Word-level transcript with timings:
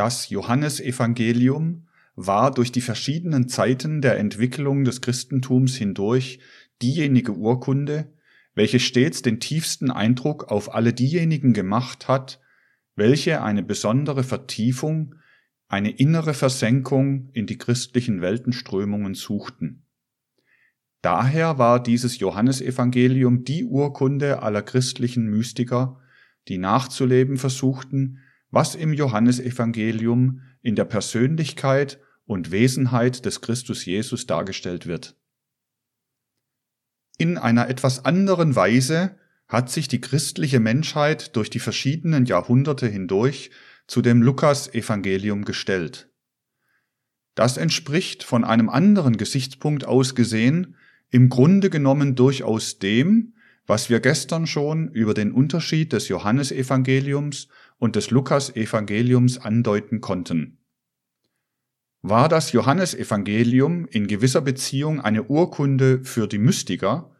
Das 0.00 0.30
Johannesevangelium 0.30 1.86
war 2.14 2.54
durch 2.54 2.72
die 2.72 2.80
verschiedenen 2.80 3.50
Zeiten 3.50 4.00
der 4.00 4.16
Entwicklung 4.16 4.84
des 4.84 5.02
Christentums 5.02 5.76
hindurch 5.76 6.40
diejenige 6.80 7.32
Urkunde, 7.32 8.10
welche 8.54 8.80
stets 8.80 9.20
den 9.20 9.40
tiefsten 9.40 9.90
Eindruck 9.90 10.50
auf 10.50 10.74
alle 10.74 10.94
diejenigen 10.94 11.52
gemacht 11.52 12.08
hat, 12.08 12.40
welche 12.96 13.42
eine 13.42 13.62
besondere 13.62 14.24
Vertiefung, 14.24 15.16
eine 15.68 15.90
innere 15.90 16.32
Versenkung 16.32 17.28
in 17.34 17.44
die 17.44 17.58
christlichen 17.58 18.22
Weltenströmungen 18.22 19.12
suchten. 19.12 19.84
Daher 21.02 21.58
war 21.58 21.82
dieses 21.82 22.18
Johannesevangelium 22.20 23.44
die 23.44 23.64
Urkunde 23.64 24.42
aller 24.42 24.62
christlichen 24.62 25.26
Mystiker, 25.26 26.00
die 26.48 26.56
nachzuleben 26.56 27.36
versuchten, 27.36 28.20
was 28.50 28.74
im 28.74 28.92
Johannesevangelium 28.92 30.42
in 30.62 30.74
der 30.74 30.84
Persönlichkeit 30.84 32.00
und 32.26 32.50
Wesenheit 32.50 33.24
des 33.24 33.40
Christus 33.40 33.84
Jesus 33.84 34.26
dargestellt 34.26 34.86
wird. 34.86 35.16
In 37.18 37.38
einer 37.38 37.68
etwas 37.68 38.04
anderen 38.04 38.56
Weise 38.56 39.16
hat 39.46 39.70
sich 39.70 39.88
die 39.88 40.00
christliche 40.00 40.60
Menschheit 40.60 41.34
durch 41.36 41.50
die 41.50 41.58
verschiedenen 41.58 42.24
Jahrhunderte 42.24 42.86
hindurch 42.86 43.50
zu 43.86 44.00
dem 44.00 44.22
Lukas-Evangelium 44.22 45.44
gestellt. 45.44 46.08
Das 47.34 47.56
entspricht 47.56 48.22
von 48.22 48.44
einem 48.44 48.68
anderen 48.68 49.16
Gesichtspunkt 49.16 49.84
aus 49.84 50.14
gesehen 50.14 50.76
im 51.10 51.28
Grunde 51.28 51.70
genommen 51.70 52.14
durchaus 52.14 52.78
dem, 52.78 53.34
was 53.66 53.90
wir 53.90 54.00
gestern 54.00 54.46
schon 54.46 54.88
über 54.88 55.14
den 55.14 55.32
Unterschied 55.32 55.92
des 55.92 56.08
Johannesevangeliums 56.08 57.48
und 57.80 57.96
des 57.96 58.10
Lukasevangeliums 58.10 59.38
andeuten 59.38 60.00
konnten. 60.00 60.58
War 62.02 62.28
das 62.28 62.52
Johannesevangelium 62.52 63.86
in 63.86 64.06
gewisser 64.06 64.42
Beziehung 64.42 65.00
eine 65.00 65.24
Urkunde 65.24 66.04
für 66.04 66.28
die 66.28 66.38
Mystiker, 66.38 67.10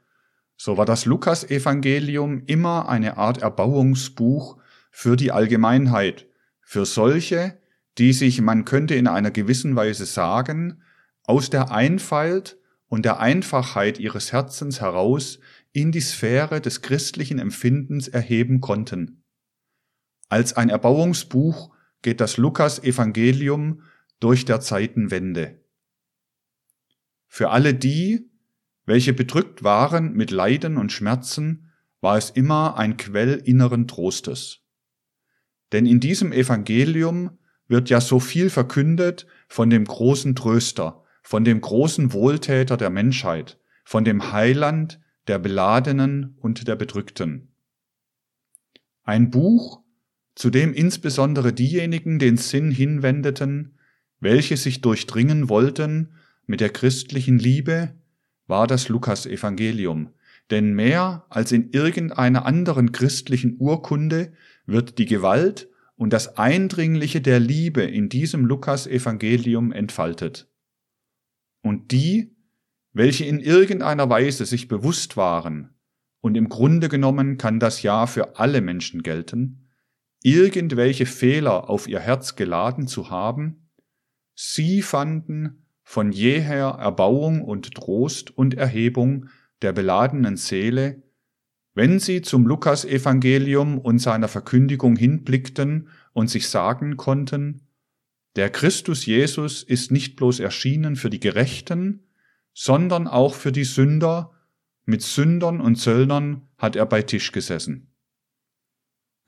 so 0.57 0.77
war 0.77 0.85
das 0.85 1.07
Lukasevangelium 1.07 2.43
immer 2.47 2.89
eine 2.89 3.17
Art 3.17 3.39
Erbauungsbuch 3.39 4.59
für 4.91 5.17
die 5.17 5.33
Allgemeinheit, 5.33 6.27
für 6.61 6.85
solche, 6.85 7.59
die 7.97 8.13
sich, 8.13 8.43
man 8.43 8.67
könnte 8.67 8.95
in 8.95 9.07
einer 9.07 9.31
gewissen 9.31 9.75
Weise 9.75 10.05
sagen, 10.05 10.83
aus 11.25 11.49
der 11.49 11.71
Einfalt 11.71 12.59
und 12.87 13.07
der 13.07 13.21
Einfachheit 13.21 13.99
ihres 13.99 14.33
Herzens 14.33 14.83
heraus 14.83 15.39
in 15.73 15.93
die 15.93 16.01
Sphäre 16.01 16.61
des 16.61 16.83
christlichen 16.83 17.39
Empfindens 17.39 18.09
erheben 18.09 18.61
konnten. 18.61 19.25
Als 20.31 20.57
ein 20.57 20.71
Erbauungsbuch 20.71 21.75
geht 22.03 22.21
das 22.21 22.37
Lukas-Evangelium 22.37 23.83
durch 24.21 24.45
der 24.45 24.61
Zeitenwende. 24.61 25.61
Für 27.27 27.51
alle 27.51 27.75
die, 27.75 28.31
welche 28.87 29.13
bedrückt 29.13 29.65
waren 29.65 30.13
mit 30.13 30.31
Leiden 30.31 30.77
und 30.77 30.93
Schmerzen, 30.93 31.73
war 32.01 32.17
es 32.17 32.31
immer 32.31 32.77
ein 32.77 32.97
Quell 32.97 33.43
inneren 33.45 33.89
Trostes. 33.89 34.61
Denn 35.73 35.85
in 35.85 35.99
diesem 35.99 36.33
Evangelium 36.33 37.39
wird 37.67 37.91
ja 37.91 38.01
so 38.01 38.21
viel 38.21 38.51
verkündet 38.51 39.27
von 39.49 39.69
dem 39.69 39.85
großen 39.85 40.37
Tröster, 40.37 41.03
von 41.25 41.45
dem 41.45 41.61
großen 41.61 42.13
Wohltäter 42.13 42.77
der 42.77 42.91
Menschheit, 42.91 43.59
von 43.85 44.05
dem 44.05 44.31
Heiland 44.31 45.01
der 45.27 45.41
Beladenen 45.41 46.37
und 46.41 46.69
der 46.69 46.77
Bedrückten. 46.77 47.53
Ein 49.03 49.31
Buch, 49.31 49.80
zu 50.41 50.49
dem 50.49 50.73
insbesondere 50.73 51.53
diejenigen 51.53 52.19
den 52.19 52.39
Sinn 52.39 52.71
hinwendeten, 52.71 53.75
welche 54.21 54.57
sich 54.57 54.81
durchdringen 54.81 55.51
wollten 55.51 56.15
mit 56.47 56.63
der 56.63 56.71
christlichen 56.71 57.39
Liebe, 57.39 57.95
war 58.47 58.67
das 58.67 58.89
Lukas-Evangelium, 58.89 60.15
denn 60.49 60.73
mehr 60.73 61.27
als 61.29 61.53
in 61.53 61.73
irgendeiner 61.73 62.47
anderen 62.47 62.91
christlichen 62.91 63.57
Urkunde 63.59 64.33
wird 64.65 64.97
die 64.97 65.05
Gewalt 65.05 65.69
und 65.97 66.11
das 66.15 66.39
Eindringliche 66.39 67.21
der 67.21 67.39
Liebe 67.39 67.83
in 67.83 68.09
diesem 68.09 68.47
Lukas-Evangelium 68.47 69.73
entfaltet. 69.73 70.49
Und 71.61 71.93
die, 71.93 72.35
welche 72.95 73.27
in 73.27 73.41
irgendeiner 73.41 74.09
Weise 74.09 74.47
sich 74.47 74.69
bewusst 74.69 75.19
waren, 75.19 75.75
und 76.23 76.35
im 76.35 76.49
Grunde 76.49 76.89
genommen 76.89 77.37
kann 77.37 77.61
das 77.61 77.83
ja 77.83 78.07
für 78.07 78.39
alle 78.39 78.63
Menschen 78.63 79.03
gelten, 79.03 79.67
irgendwelche 80.23 81.07
Fehler 81.07 81.71
auf 81.71 81.89
ihr 81.89 82.01
Herz 82.01 82.37
geladen 82.37 82.87
zu 82.87 83.11
haben, 83.11 83.69
sie 84.35 84.83
fanden 84.83 85.67
von 85.83 86.13
jeher 86.13 86.77
Erbauung 86.79 87.43
und 87.43 87.75
Trost 87.75 88.37
und 88.37 88.55
Erhebung 88.55 89.29
der 89.63 89.73
beladenen 89.73 90.37
Seele, 90.37 91.03
wenn 91.75 91.99
sie 91.99 92.23
zum 92.23 92.47
Lukasevangelium 92.47 93.79
und 93.79 93.99
seiner 93.99 94.29
Verkündigung 94.29 94.97
hinblickten 94.97 95.89
und 96.13 96.29
sich 96.29 96.49
sagen 96.49 96.97
konnten, 96.97 97.67
der 98.37 98.51
Christus 98.51 99.07
Jesus 99.07 99.63
ist 99.63 99.91
nicht 99.91 100.17
bloß 100.17 100.41
erschienen 100.41 100.97
für 100.97 101.11
die 101.11 101.21
Gerechten, 101.21 102.07
sondern 102.53 103.09
auch 103.09 103.35
für 103.35 103.53
die 103.53 103.65
Sünder, 103.65 104.33
mit 104.85 105.03
Sündern 105.03 105.61
und 105.61 105.77
Zöllnern 105.77 106.49
hat 106.59 106.77
er 106.77 106.87
bei 106.87 107.03
Tisch 107.03 107.33
gesessen. 107.33 107.90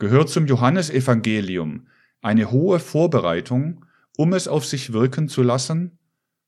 Gehört 0.02 0.30
zum 0.30 0.46
Johannesevangelium 0.46 1.86
eine 2.22 2.50
hohe 2.50 2.80
Vorbereitung, 2.80 3.84
um 4.16 4.32
es 4.32 4.48
auf 4.48 4.64
sich 4.66 4.92
wirken 4.92 5.28
zu 5.28 5.44
lassen, 5.44 5.96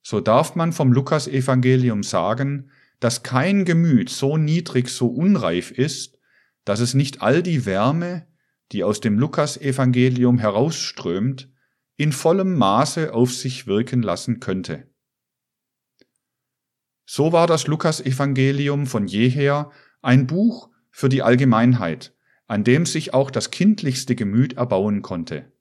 so 0.03 0.19
darf 0.19 0.57
man 0.57 0.73
vom 0.73 0.93
Lukasevangelium 0.93 2.03
sagen, 2.03 2.73
dass 2.99 3.23
kein 3.23 3.65
Gemüt 3.65 4.09
so 4.11 4.37
niedrig, 4.39 4.89
so 4.89 5.07
unreif 5.07 5.71
ist, 5.71 6.19
dass 6.65 6.81
es 6.81 6.95
nicht 6.95 7.23
all 7.23 7.45
die 7.45 7.65
Wärme, 7.65 8.27
die 8.73 8.83
aus 8.83 8.99
dem 9.01 9.21
Lukasevangelium 9.21 10.41
herausströmt, 10.41 11.49
in 11.97 12.11
vollem 12.11 12.59
Maße 12.59 13.15
auf 13.15 13.33
sich 13.33 13.69
wirken 13.69 14.03
lassen 14.03 14.41
könnte. 14.41 14.91
So 17.07 17.31
war 17.31 17.47
das 17.47 17.69
Lukasevangelium 17.69 18.89
von 18.89 19.07
jeher 19.07 19.71
ein 20.03 20.27
Buch 20.27 20.71
für 20.91 21.09
die 21.09 21.23
Allgemeinheit, 21.23 22.14
an 22.47 22.65
dem 22.65 22.87
sich 22.87 23.15
auch 23.15 23.31
das 23.31 23.50
kindlichste 23.50 24.15
Gemüt 24.15 24.55
erbauen 24.55 25.03
konnte. 25.03 25.53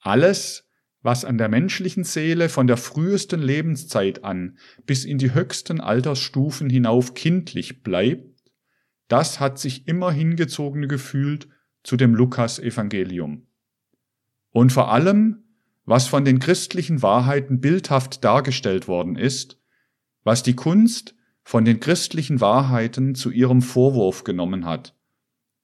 Alles, 0.00 0.68
was 1.02 1.24
an 1.24 1.38
der 1.38 1.48
menschlichen 1.48 2.04
Seele 2.04 2.48
von 2.48 2.66
der 2.66 2.76
frühesten 2.76 3.40
Lebenszeit 3.40 4.24
an 4.24 4.58
bis 4.86 5.04
in 5.04 5.18
die 5.18 5.34
höchsten 5.34 5.80
Altersstufen 5.80 6.70
hinauf 6.70 7.14
kindlich 7.14 7.82
bleibt, 7.82 8.30
das 9.08 9.40
hat 9.40 9.58
sich 9.58 9.88
immer 9.88 10.12
hingezogen 10.12 10.88
gefühlt 10.88 11.48
zu 11.82 11.96
dem 11.96 12.14
Lukas-Evangelium. 12.14 13.46
Und 14.50 14.72
vor 14.72 14.92
allem, 14.92 15.44
was 15.84 16.06
von 16.06 16.24
den 16.24 16.38
christlichen 16.38 17.02
Wahrheiten 17.02 17.60
bildhaft 17.60 18.22
dargestellt 18.22 18.86
worden 18.86 19.16
ist, 19.16 19.58
was 20.22 20.42
die 20.42 20.54
Kunst 20.54 21.14
von 21.42 21.64
den 21.64 21.80
christlichen 21.80 22.40
Wahrheiten 22.40 23.14
zu 23.14 23.30
ihrem 23.30 23.62
Vorwurf 23.62 24.22
genommen 24.22 24.66
hat. 24.66 24.94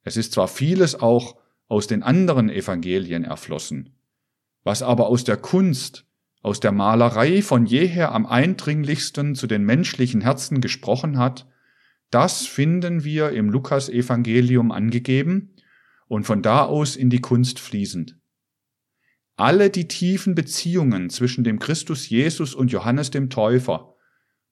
Es 0.07 0.17
ist 0.17 0.33
zwar 0.33 0.47
vieles 0.47 0.95
auch 0.95 1.37
aus 1.67 1.89
den 1.89 2.05
anderen 2.05 2.49
Evangelien 2.49 3.25
erflossen, 3.25 3.99
was 4.63 4.81
aber 4.81 5.09
aus 5.09 5.25
der 5.25 5.37
Kunst, 5.37 6.07
aus 6.43 6.61
der 6.61 6.71
Malerei 6.71 7.43
von 7.43 7.67
jeher 7.67 8.13
am 8.13 8.25
eindringlichsten 8.25 9.35
zu 9.35 9.49
den 9.49 9.65
menschlichen 9.65 10.21
Herzen 10.21 10.61
gesprochen 10.61 11.19
hat, 11.19 11.49
das 12.11 12.47
finden 12.47 13.03
wir 13.03 13.31
im 13.31 13.51
Lukas-Evangelium 13.51 14.71
angegeben 14.71 15.57
und 16.07 16.23
von 16.23 16.41
da 16.41 16.65
aus 16.65 16.95
in 16.95 17.11
die 17.11 17.21
Kunst 17.21 17.59
fließend. 17.59 18.17
Alle 19.35 19.71
die 19.71 19.89
tiefen 19.89 20.37
Beziehungen 20.37 21.11
zwischen 21.11 21.43
dem 21.43 21.59
Christus 21.59 22.09
Jesus 22.09 22.55
und 22.55 22.71
Johannes 22.71 23.11
dem 23.11 23.29
Täufer, 23.29 23.97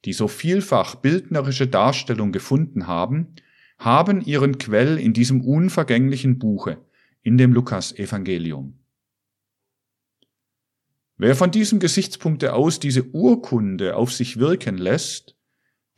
die 0.05 0.15
so 0.15 0.27
vielfach 0.27 0.97
bildnerische 0.97 1.69
Darstellung 1.69 2.33
gefunden 2.33 2.89
haben, 2.89 3.37
haben 3.79 4.21
ihren 4.21 4.59
Quell 4.59 4.99
in 4.99 5.13
diesem 5.13 5.41
unvergänglichen 5.41 6.39
Buche, 6.39 6.79
in 7.23 7.39
dem 7.39 7.53
Lukas-Evangelium. 7.53 8.79
Wer 11.17 11.37
von 11.37 11.51
diesem 11.51 11.79
Gesichtspunkte 11.79 12.55
aus 12.55 12.81
diese 12.81 13.05
Urkunde 13.15 13.97
auf 13.97 14.13
sich 14.13 14.39
wirken 14.39 14.79
lässt, 14.79 15.37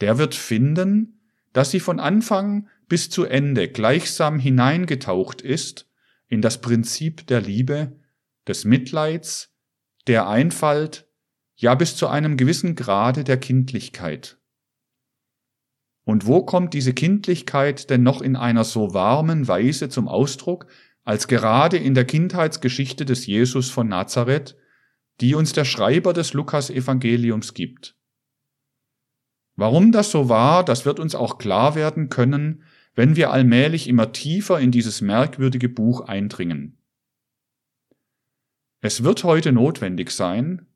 der 0.01 0.19
wird 0.19 0.35
finden, 0.35 1.31
dass 1.53 1.71
sie 1.71 1.81
von 1.81 2.01
Anfang 2.01 2.69
bis 2.87 3.09
zu 3.09 3.25
Ende 3.25 3.69
gleichsam 3.69 4.39
hineingetaucht 4.39 5.41
ist 5.41 5.91
in 6.29 6.43
das 6.43 6.61
Prinzip 6.61 7.27
der 7.27 7.41
Liebe, 7.41 7.99
des 8.47 8.65
Mitleids, 8.65 9.55
der 10.07 10.29
Einfalt, 10.29 11.09
ja 11.57 11.75
bis 11.75 11.97
zu 11.97 12.09
einem 12.09 12.37
gewissen 12.37 12.75
Grade 12.75 13.25
der 13.25 13.39
Kindlichkeit. 13.39 14.39
Und 16.07 16.25
wo 16.25 16.45
kommt 16.45 16.73
diese 16.73 16.95
Kindlichkeit 16.95 17.91
denn 17.91 18.05
noch 18.05 18.23
in 18.23 18.37
einer 18.37 18.63
so 18.63 18.95
warmen 18.95 19.49
Weise 19.49 19.89
zum 19.89 20.07
Ausdruck, 20.07 20.69
als 21.03 21.27
gerade 21.27 21.79
in 21.79 21.95
der 21.95 22.05
Kindheitsgeschichte 22.05 23.05
des 23.05 23.27
Jesus 23.27 23.71
von 23.71 23.89
Nazareth, 23.89 24.57
die 25.21 25.35
uns 25.35 25.53
der 25.53 25.65
Schreiber 25.65 26.13
des 26.13 26.33
Lukas-Evangeliums 26.33 27.55
gibt. 27.55 27.97
Warum 29.57 29.91
das 29.91 30.13
so 30.13 30.29
war, 30.29 30.65
das 30.65 30.85
wird 30.85 31.01
uns 31.01 31.17
auch 31.17 31.39
klar 31.39 31.75
werden 31.75 32.09
können, 32.09 32.63
wenn 32.95 33.17
wir 33.17 33.33
allmählich 33.33 33.89
immer 33.89 34.13
tiefer 34.13 34.61
in 34.61 34.71
dieses 34.71 35.01
merkwürdige 35.01 35.69
Buch 35.69 36.03
eindringen. 36.03 36.79
Es 38.81 39.03
wird 39.03 39.25
heute 39.25 39.51
notwendig 39.51 40.13
sein, 40.13 40.69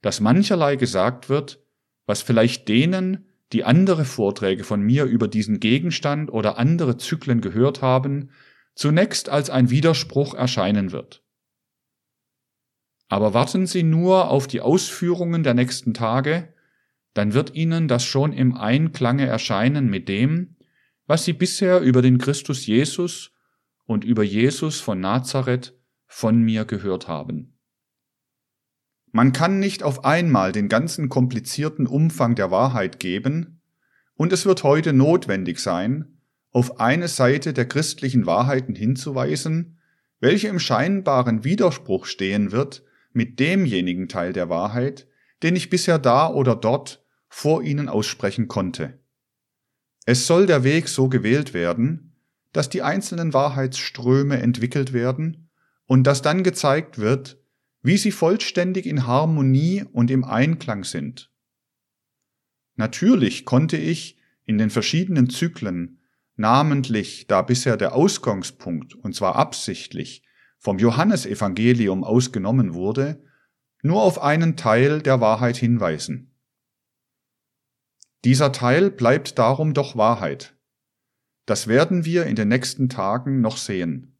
dass 0.00 0.18
mancherlei 0.18 0.74
gesagt 0.74 1.28
wird, 1.28 1.62
was 2.04 2.20
vielleicht 2.20 2.68
denen, 2.68 3.28
die 3.52 3.64
andere 3.64 4.04
Vorträge 4.04 4.64
von 4.64 4.80
mir 4.80 5.04
über 5.04 5.28
diesen 5.28 5.60
Gegenstand 5.60 6.32
oder 6.32 6.58
andere 6.58 6.96
Zyklen 6.96 7.40
gehört 7.40 7.82
haben, 7.82 8.30
zunächst 8.74 9.28
als 9.28 9.50
ein 9.50 9.70
Widerspruch 9.70 10.34
erscheinen 10.34 10.92
wird. 10.92 11.22
Aber 13.08 13.34
warten 13.34 13.66
Sie 13.66 13.82
nur 13.82 14.30
auf 14.30 14.46
die 14.46 14.62
Ausführungen 14.62 15.42
der 15.42 15.52
nächsten 15.52 15.92
Tage, 15.92 16.54
dann 17.12 17.34
wird 17.34 17.54
Ihnen 17.54 17.86
das 17.86 18.04
schon 18.04 18.32
im 18.32 18.56
Einklange 18.56 19.26
erscheinen 19.26 19.90
mit 19.90 20.08
dem, 20.08 20.56
was 21.06 21.26
Sie 21.26 21.34
bisher 21.34 21.80
über 21.80 22.00
den 22.00 22.16
Christus 22.16 22.66
Jesus 22.66 23.32
und 23.84 24.04
über 24.04 24.22
Jesus 24.22 24.80
von 24.80 25.00
Nazareth 25.00 25.78
von 26.06 26.40
mir 26.40 26.64
gehört 26.64 27.06
haben. 27.06 27.51
Man 29.12 29.32
kann 29.32 29.58
nicht 29.58 29.82
auf 29.82 30.04
einmal 30.04 30.52
den 30.52 30.68
ganzen 30.68 31.08
komplizierten 31.08 31.86
Umfang 31.86 32.34
der 32.34 32.50
Wahrheit 32.50 32.98
geben, 32.98 33.60
und 34.14 34.32
es 34.32 34.46
wird 34.46 34.62
heute 34.62 34.92
notwendig 34.92 35.58
sein, 35.58 36.18
auf 36.50 36.80
eine 36.80 37.08
Seite 37.08 37.52
der 37.52 37.66
christlichen 37.66 38.26
Wahrheiten 38.26 38.74
hinzuweisen, 38.74 39.78
welche 40.20 40.48
im 40.48 40.58
scheinbaren 40.58 41.44
Widerspruch 41.44 42.06
stehen 42.06 42.52
wird 42.52 42.84
mit 43.12 43.40
demjenigen 43.40 44.08
Teil 44.08 44.32
der 44.32 44.48
Wahrheit, 44.48 45.08
den 45.42 45.56
ich 45.56 45.70
bisher 45.70 45.98
da 45.98 46.28
oder 46.28 46.54
dort 46.54 47.04
vor 47.28 47.62
Ihnen 47.62 47.88
aussprechen 47.88 48.48
konnte. 48.48 48.98
Es 50.04 50.26
soll 50.26 50.46
der 50.46 50.64
Weg 50.64 50.88
so 50.88 51.08
gewählt 51.08 51.54
werden, 51.54 52.16
dass 52.52 52.68
die 52.68 52.82
einzelnen 52.82 53.32
Wahrheitsströme 53.32 54.40
entwickelt 54.40 54.92
werden 54.92 55.48
und 55.86 56.06
dass 56.06 56.22
dann 56.22 56.42
gezeigt 56.42 56.98
wird, 56.98 57.41
wie 57.82 57.96
sie 57.96 58.12
vollständig 58.12 58.86
in 58.86 59.06
Harmonie 59.06 59.84
und 59.92 60.10
im 60.10 60.24
Einklang 60.24 60.84
sind. 60.84 61.30
Natürlich 62.76 63.44
konnte 63.44 63.76
ich 63.76 64.18
in 64.44 64.58
den 64.58 64.70
verschiedenen 64.70 65.28
Zyklen, 65.28 66.00
namentlich 66.36 67.26
da 67.26 67.42
bisher 67.42 67.76
der 67.76 67.94
Ausgangspunkt, 67.94 68.94
und 68.94 69.14
zwar 69.14 69.36
absichtlich, 69.36 70.22
vom 70.58 70.78
Johannesevangelium 70.78 72.04
ausgenommen 72.04 72.72
wurde, 72.72 73.22
nur 73.82 74.02
auf 74.02 74.22
einen 74.22 74.56
Teil 74.56 75.02
der 75.02 75.20
Wahrheit 75.20 75.56
hinweisen. 75.56 76.32
Dieser 78.24 78.52
Teil 78.52 78.90
bleibt 78.90 79.38
darum 79.38 79.74
doch 79.74 79.96
Wahrheit. 79.96 80.54
Das 81.46 81.66
werden 81.66 82.04
wir 82.04 82.26
in 82.26 82.36
den 82.36 82.48
nächsten 82.48 82.88
Tagen 82.88 83.40
noch 83.40 83.56
sehen. 83.56 84.16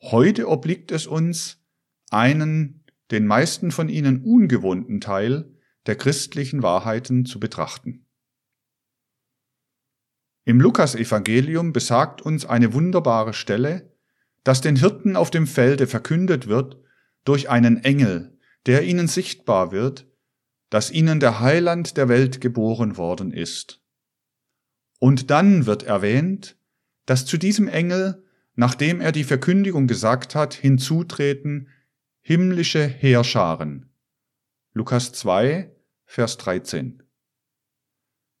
Heute 0.00 0.48
obliegt 0.48 0.92
es 0.92 1.08
uns, 1.08 1.63
einen 2.14 2.84
den 3.10 3.26
meisten 3.26 3.70
von 3.70 3.88
ihnen 3.88 4.22
ungewohnten 4.22 5.00
Teil 5.00 5.52
der 5.86 5.96
christlichen 5.96 6.62
Wahrheiten 6.62 7.26
zu 7.26 7.38
betrachten. 7.38 8.06
Im 10.44 10.60
Lukasevangelium 10.60 11.72
besagt 11.72 12.22
uns 12.22 12.46
eine 12.46 12.72
wunderbare 12.72 13.34
Stelle, 13.34 13.94
dass 14.44 14.60
den 14.60 14.76
Hirten 14.76 15.16
auf 15.16 15.30
dem 15.30 15.46
Felde 15.46 15.86
verkündet 15.86 16.46
wird 16.46 16.78
durch 17.24 17.48
einen 17.48 17.82
Engel, 17.82 18.38
der 18.66 18.84
ihnen 18.84 19.08
sichtbar 19.08 19.72
wird, 19.72 20.06
dass 20.70 20.90
ihnen 20.90 21.20
der 21.20 21.40
Heiland 21.40 21.96
der 21.96 22.08
Welt 22.08 22.40
geboren 22.40 22.96
worden 22.96 23.32
ist. 23.32 23.82
Und 24.98 25.30
dann 25.30 25.66
wird 25.66 25.82
erwähnt, 25.82 26.56
dass 27.06 27.26
zu 27.26 27.38
diesem 27.38 27.68
Engel, 27.68 28.24
nachdem 28.54 29.00
er 29.00 29.12
die 29.12 29.24
Verkündigung 29.24 29.86
gesagt 29.86 30.34
hat, 30.34 30.54
hinzutreten 30.54 31.68
himmlische 32.26 32.86
Heerscharen. 32.86 33.90
Lukas 34.72 35.12
2, 35.12 35.70
Vers 36.06 36.38
13. 36.38 37.02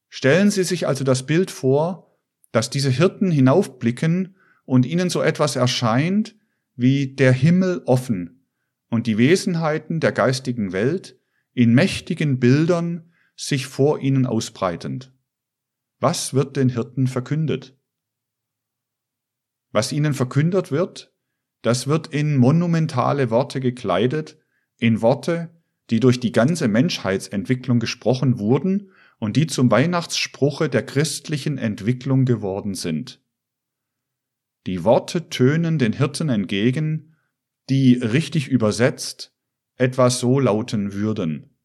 Stellen 0.08 0.50
Sie 0.50 0.64
sich 0.64 0.86
also 0.86 1.04
das 1.04 1.26
Bild 1.26 1.50
vor, 1.50 2.18
dass 2.50 2.70
diese 2.70 2.88
Hirten 2.88 3.30
hinaufblicken 3.30 4.36
und 4.64 4.86
ihnen 4.86 5.10
so 5.10 5.20
etwas 5.20 5.56
erscheint 5.56 6.34
wie 6.74 7.14
der 7.14 7.32
Himmel 7.32 7.82
offen 7.84 8.48
und 8.88 9.06
die 9.06 9.18
Wesenheiten 9.18 10.00
der 10.00 10.12
geistigen 10.12 10.72
Welt 10.72 11.20
in 11.52 11.74
mächtigen 11.74 12.40
Bildern 12.40 13.12
sich 13.36 13.66
vor 13.66 14.00
ihnen 14.00 14.24
ausbreitend. 14.24 15.12
Was 16.00 16.32
wird 16.32 16.56
den 16.56 16.70
Hirten 16.70 17.06
verkündet? 17.06 17.78
Was 19.72 19.92
ihnen 19.92 20.14
verkündet 20.14 20.72
wird, 20.72 21.13
das 21.64 21.86
wird 21.86 22.08
in 22.08 22.36
monumentale 22.36 23.30
Worte 23.30 23.58
gekleidet, 23.58 24.38
in 24.76 25.00
Worte, 25.00 25.48
die 25.88 25.98
durch 25.98 26.20
die 26.20 26.30
ganze 26.30 26.68
Menschheitsentwicklung 26.68 27.80
gesprochen 27.80 28.38
wurden 28.38 28.90
und 29.18 29.36
die 29.38 29.46
zum 29.46 29.70
Weihnachtsspruche 29.70 30.68
der 30.68 30.84
christlichen 30.84 31.56
Entwicklung 31.56 32.26
geworden 32.26 32.74
sind. 32.74 33.24
Die 34.66 34.84
Worte 34.84 35.30
tönen 35.30 35.78
den 35.78 35.94
Hirten 35.94 36.28
entgegen, 36.28 37.16
die 37.70 37.94
richtig 37.94 38.48
übersetzt 38.48 39.34
etwas 39.76 40.20
so 40.20 40.38
lauten 40.38 40.92
würden. 40.92 41.56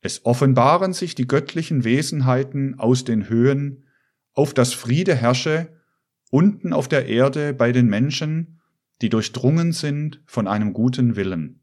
Es 0.00 0.24
offenbaren 0.24 0.94
sich 0.94 1.14
die 1.14 1.26
göttlichen 1.26 1.84
Wesenheiten 1.84 2.78
aus 2.78 3.04
den 3.04 3.28
Höhen, 3.28 3.84
auf 4.32 4.54
das 4.54 4.72
Friede 4.72 5.14
herrsche, 5.14 5.78
unten 6.30 6.72
auf 6.72 6.88
der 6.88 7.06
Erde 7.06 7.52
bei 7.52 7.72
den 7.72 7.86
Menschen 7.86 8.59
die 9.02 9.08
durchdrungen 9.08 9.72
sind 9.72 10.22
von 10.26 10.46
einem 10.46 10.72
guten 10.72 11.16
Willen. 11.16 11.62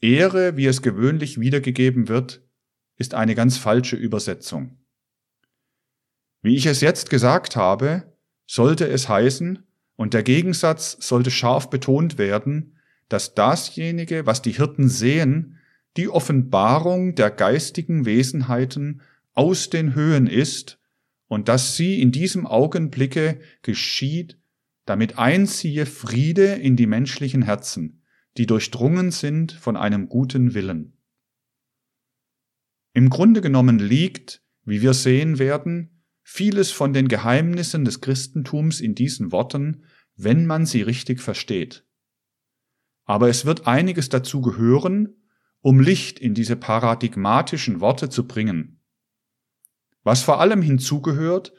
Ehre, 0.00 0.56
wie 0.56 0.66
es 0.66 0.82
gewöhnlich 0.82 1.38
wiedergegeben 1.38 2.08
wird, 2.08 2.42
ist 2.96 3.14
eine 3.14 3.34
ganz 3.34 3.58
falsche 3.58 3.96
Übersetzung. 3.96 4.78
Wie 6.42 6.56
ich 6.56 6.66
es 6.66 6.80
jetzt 6.80 7.10
gesagt 7.10 7.56
habe, 7.56 8.16
sollte 8.46 8.88
es 8.88 9.08
heißen, 9.08 9.66
und 9.96 10.14
der 10.14 10.22
Gegensatz 10.22 10.96
sollte 11.06 11.30
scharf 11.30 11.68
betont 11.68 12.16
werden, 12.16 12.78
dass 13.10 13.34
dasjenige, 13.34 14.24
was 14.24 14.40
die 14.40 14.52
Hirten 14.52 14.88
sehen, 14.88 15.58
die 15.98 16.08
Offenbarung 16.08 17.14
der 17.14 17.30
geistigen 17.30 18.06
Wesenheiten 18.06 19.02
aus 19.34 19.68
den 19.68 19.94
Höhen 19.94 20.26
ist 20.26 20.78
und 21.28 21.48
dass 21.48 21.76
sie 21.76 22.00
in 22.00 22.12
diesem 22.12 22.46
Augenblicke 22.46 23.40
geschieht 23.62 24.39
damit 24.90 25.18
einziehe 25.18 25.86
Friede 25.86 26.54
in 26.54 26.74
die 26.74 26.88
menschlichen 26.88 27.42
Herzen, 27.42 28.02
die 28.36 28.46
durchdrungen 28.46 29.12
sind 29.12 29.52
von 29.52 29.76
einem 29.76 30.08
guten 30.08 30.52
Willen. 30.52 30.98
Im 32.92 33.08
Grunde 33.08 33.40
genommen 33.40 33.78
liegt, 33.78 34.42
wie 34.64 34.82
wir 34.82 34.92
sehen 34.94 35.38
werden, 35.38 36.02
vieles 36.24 36.72
von 36.72 36.92
den 36.92 37.06
Geheimnissen 37.06 37.84
des 37.84 38.00
Christentums 38.00 38.80
in 38.80 38.96
diesen 38.96 39.30
Worten, 39.30 39.84
wenn 40.16 40.44
man 40.44 40.66
sie 40.66 40.82
richtig 40.82 41.20
versteht. 41.20 41.86
Aber 43.04 43.28
es 43.28 43.44
wird 43.44 43.68
einiges 43.68 44.08
dazu 44.08 44.40
gehören, 44.40 45.22
um 45.60 45.78
Licht 45.78 46.18
in 46.18 46.34
diese 46.34 46.56
paradigmatischen 46.56 47.80
Worte 47.80 48.08
zu 48.08 48.26
bringen. 48.26 48.80
Was 50.02 50.22
vor 50.24 50.40
allem 50.40 50.62
hinzugehört, 50.62 51.52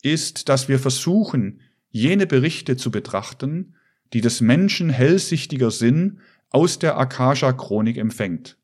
ist, 0.00 0.48
dass 0.48 0.70
wir 0.70 0.78
versuchen, 0.78 1.60
jene 1.90 2.26
Berichte 2.26 2.76
zu 2.76 2.90
betrachten, 2.90 3.74
die 4.12 4.20
des 4.20 4.40
Menschen 4.40 4.90
hellsichtiger 4.90 5.70
Sinn 5.70 6.20
aus 6.50 6.78
der 6.78 6.98
Akasha-Chronik 6.98 7.96
empfängt. 7.98 8.58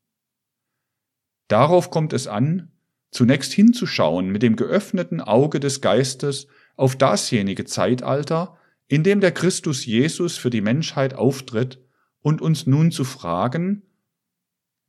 Darauf 1.47 1.91
kommt 1.91 2.13
es 2.13 2.27
an, 2.27 2.71
zunächst 3.11 3.53
hinzuschauen 3.53 4.29
mit 4.29 4.41
dem 4.41 4.55
geöffneten 4.55 5.21
Auge 5.21 5.59
des 5.59 5.81
Geistes 5.81 6.47
auf 6.75 6.95
dasjenige 6.95 7.65
Zeitalter, 7.65 8.57
in 8.87 9.03
dem 9.03 9.21
der 9.21 9.31
Christus 9.31 9.85
Jesus 9.85 10.37
für 10.37 10.49
die 10.49 10.61
Menschheit 10.61 11.13
auftritt 11.13 11.81
und 12.21 12.41
uns 12.41 12.67
nun 12.67 12.91
zu 12.91 13.03
fragen, 13.03 13.83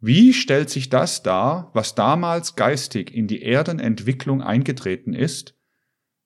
wie 0.01 0.35
stellt 0.35 0.71
sich 0.71 0.91
das 0.91 1.23
dar, 1.23 1.71
was 1.73 1.95
damals 1.95 2.55
geistig 2.55 3.15
in 3.15 3.27
die 3.27 3.43
Erdenentwicklung 3.43 4.43
eingetreten 4.43 5.15
ist, 5.15 5.55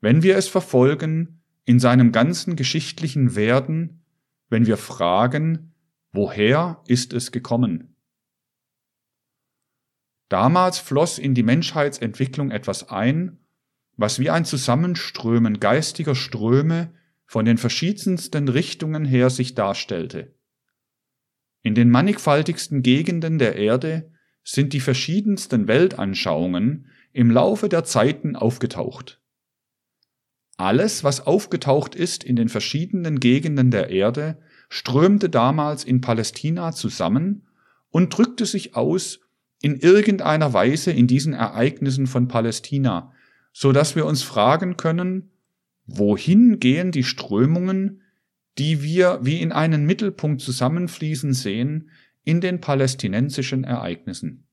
wenn 0.01 0.23
wir 0.23 0.37
es 0.37 0.49
verfolgen 0.49 1.40
in 1.71 1.79
seinem 1.79 2.11
ganzen 2.11 2.57
geschichtlichen 2.57 3.37
Werden, 3.37 4.03
wenn 4.49 4.67
wir 4.67 4.77
fragen, 4.77 5.73
woher 6.11 6.83
ist 6.89 7.13
es 7.13 7.31
gekommen? 7.31 7.95
Damals 10.29 10.81
floss 10.81 11.17
in 11.17 11.33
die 11.33 11.45
Menschheitsentwicklung 11.45 12.51
etwas 12.51 12.89
ein, 12.89 13.39
was 13.97 14.19
wie 14.19 14.31
ein 14.31 14.45
Zusammenströmen 14.45 15.61
geistiger 15.61 16.17
Ströme 16.17 16.93
von 17.25 17.45
den 17.45 17.57
verschiedensten 17.57 18.49
Richtungen 18.49 19.05
her 19.05 19.31
sich 19.31 19.55
darstellte. 19.55 20.35
In 21.63 21.77
den 21.77 21.89
mannigfaltigsten 21.89 22.83
Gegenden 22.83 23.39
der 23.39 23.55
Erde 23.55 24.11
sind 24.43 24.73
die 24.73 24.81
verschiedensten 24.81 25.69
Weltanschauungen 25.69 26.89
im 27.13 27.31
Laufe 27.31 27.69
der 27.69 27.85
Zeiten 27.85 28.35
aufgetaucht. 28.35 29.20
Alles, 30.61 31.05
was 31.05 31.27
aufgetaucht 31.27 31.95
ist 31.95 32.23
in 32.23 32.37
den 32.37 32.51
verschiedenen 32.51 33.19
Gegenden 33.19 33.71
der 33.71 33.89
Erde, 33.89 34.37
strömte 34.69 35.31
damals 35.31 35.85
in 35.85 36.03
Palästina 36.03 36.73
zusammen 36.73 37.47
und 37.89 38.15
drückte 38.15 38.45
sich 38.45 38.77
aus 38.77 39.21
in 39.63 39.77
irgendeiner 39.77 40.53
Weise 40.53 40.91
in 40.91 41.07
diesen 41.07 41.33
Ereignissen 41.33 42.07
von 42.07 42.29
Palästina, 42.29 43.15
so 43.55 43.73
dass 43.73 43.97
wir 43.97 44.05
uns 44.05 44.23
fragen 44.23 44.77
können, 44.77 45.31
wohin 45.87 46.61
gehen 46.61 46.93
die 46.93 47.05
Strömungen, 47.05 48.03
die 48.59 48.83
wir 48.83 49.21
wie 49.23 49.41
in 49.41 49.53
einen 49.53 49.87
Mittelpunkt 49.87 50.43
zusammenfließen 50.43 51.33
sehen 51.33 51.89
in 52.23 52.43
den 52.43 52.61
palästinensischen 52.61 53.65
Ereignissen. 53.65 54.47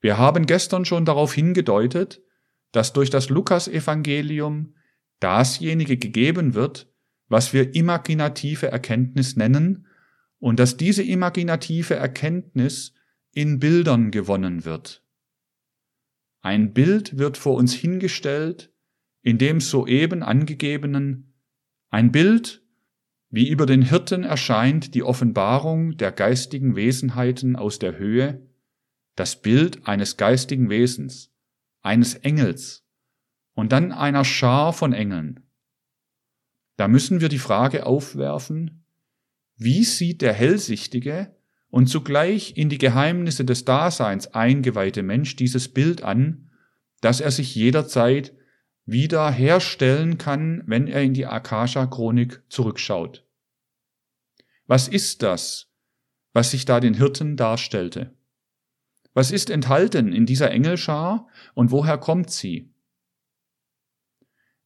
Wir 0.00 0.18
haben 0.18 0.44
gestern 0.44 0.84
schon 0.84 1.06
darauf 1.06 1.32
hingedeutet, 1.32 2.20
dass 2.76 2.92
durch 2.92 3.08
das 3.08 3.30
Lukasevangelium 3.30 4.74
dasjenige 5.18 5.96
gegeben 5.96 6.52
wird, 6.52 6.92
was 7.26 7.54
wir 7.54 7.74
imaginative 7.74 8.66
Erkenntnis 8.66 9.34
nennen, 9.34 9.86
und 10.38 10.60
dass 10.60 10.76
diese 10.76 11.02
imaginative 11.02 11.94
Erkenntnis 11.94 12.92
in 13.32 13.60
Bildern 13.60 14.10
gewonnen 14.10 14.66
wird. 14.66 15.02
Ein 16.42 16.74
Bild 16.74 17.16
wird 17.16 17.38
vor 17.38 17.54
uns 17.54 17.72
hingestellt, 17.72 18.70
in 19.22 19.38
dem 19.38 19.62
soeben 19.62 20.22
angegebenen, 20.22 21.32
ein 21.88 22.12
Bild, 22.12 22.62
wie 23.30 23.48
über 23.48 23.64
den 23.64 23.80
Hirten 23.80 24.22
erscheint 24.22 24.94
die 24.94 25.02
Offenbarung 25.02 25.96
der 25.96 26.12
geistigen 26.12 26.76
Wesenheiten 26.76 27.56
aus 27.56 27.78
der 27.78 27.96
Höhe, 27.96 28.46
das 29.14 29.40
Bild 29.40 29.88
eines 29.88 30.18
geistigen 30.18 30.68
Wesens, 30.68 31.32
eines 31.86 32.14
Engels 32.14 32.84
und 33.54 33.72
dann 33.72 33.92
einer 33.92 34.24
Schar 34.24 34.72
von 34.72 34.92
Engeln. 34.92 35.40
Da 36.76 36.88
müssen 36.88 37.20
wir 37.20 37.28
die 37.28 37.38
Frage 37.38 37.86
aufwerfen, 37.86 38.84
wie 39.56 39.84
sieht 39.84 40.20
der 40.20 40.34
hellsichtige 40.34 41.34
und 41.68 41.86
zugleich 41.86 42.56
in 42.56 42.68
die 42.68 42.78
Geheimnisse 42.78 43.44
des 43.44 43.64
Daseins 43.64 44.26
eingeweihte 44.34 45.02
Mensch 45.02 45.36
dieses 45.36 45.68
Bild 45.68 46.02
an, 46.02 46.50
dass 47.00 47.20
er 47.20 47.30
sich 47.30 47.54
jederzeit 47.54 48.34
wieder 48.84 49.30
herstellen 49.30 50.18
kann, 50.18 50.62
wenn 50.66 50.88
er 50.88 51.02
in 51.02 51.14
die 51.14 51.26
Akasha-Chronik 51.26 52.42
zurückschaut. 52.48 53.24
Was 54.66 54.88
ist 54.88 55.22
das, 55.22 55.72
was 56.32 56.50
sich 56.50 56.64
da 56.64 56.80
den 56.80 56.94
Hirten 56.94 57.36
darstellte? 57.36 58.15
Was 59.16 59.30
ist 59.30 59.48
enthalten 59.48 60.12
in 60.12 60.26
dieser 60.26 60.50
Engelschar 60.50 61.26
und 61.54 61.70
woher 61.70 61.96
kommt 61.96 62.28
sie? 62.28 62.68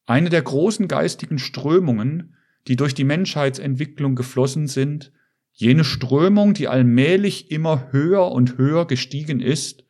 Eine 0.07 0.29
der 0.29 0.43
großen 0.43 0.89
geistigen 0.89 1.39
Strömungen, 1.39 2.35
die 2.67 2.75
durch 2.75 2.93
die 2.93 3.05
Menschheitsentwicklung 3.05 4.17
geflossen 4.17 4.67
sind, 4.67 5.13
jene 5.53 5.85
Strömung, 5.85 6.53
die 6.53 6.67
allmählich 6.67 7.53
immer 7.53 7.93
höher 7.93 8.33
und 8.33 8.59
höher 8.59 8.89
gestiegen 8.89 9.39
ist, 9.39 9.85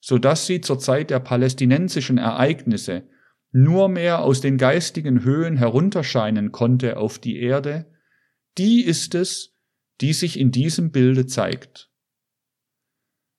so 0.00 0.16
dass 0.16 0.46
sie 0.46 0.62
zur 0.62 0.78
Zeit 0.78 1.10
der 1.10 1.20
palästinensischen 1.20 2.16
Ereignisse 2.16 3.06
nur 3.52 3.90
mehr 3.90 4.22
aus 4.22 4.40
den 4.40 4.56
geistigen 4.56 5.22
Höhen 5.22 5.58
herunterscheinen 5.58 6.50
konnte 6.50 6.96
auf 6.96 7.18
die 7.18 7.38
Erde, 7.38 7.92
die 8.56 8.86
ist 8.86 9.14
es, 9.14 9.54
die 10.00 10.14
sich 10.14 10.40
in 10.40 10.50
diesem 10.50 10.92
Bilde 10.92 11.26
zeigt. 11.26 11.87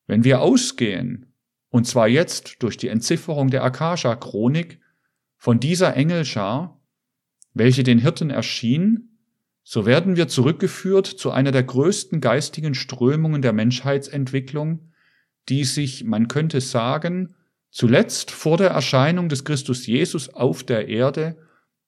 Wenn 0.10 0.24
wir 0.24 0.42
ausgehen, 0.42 1.36
und 1.70 1.86
zwar 1.86 2.08
jetzt 2.08 2.64
durch 2.64 2.78
die 2.78 2.88
Entzifferung 2.88 3.52
der 3.52 3.64
Akasha-Chronik, 3.64 4.80
von 5.38 5.60
dieser 5.60 5.96
Engelschar, 5.96 6.82
welche 7.54 7.84
den 7.84 8.00
Hirten 8.00 8.32
erschien, 8.32 9.20
so 9.62 9.86
werden 9.86 10.16
wir 10.16 10.28
zurückgeführt 10.28 11.06
zu 11.06 11.30
einer 11.30 11.52
der 11.52 11.62
größten 11.62 12.22
geistigen 12.22 12.74
Strömungen 12.74 13.44
der 13.44 13.54
Menschheitsentwicklung, 13.54 14.92
die 15.48 15.64
sich, 15.64 16.04
man 16.06 16.28
könnte 16.28 16.60
sagen, 16.60 17.36
zuletzt 17.70 18.32
vor 18.32 18.58
der 18.58 18.72
Erscheinung 18.72 19.30
des 19.30 19.46
Christus 19.46 19.86
Jesus 19.86 20.30
auf 20.30 20.64
der 20.64 20.88
Erde 20.88 21.38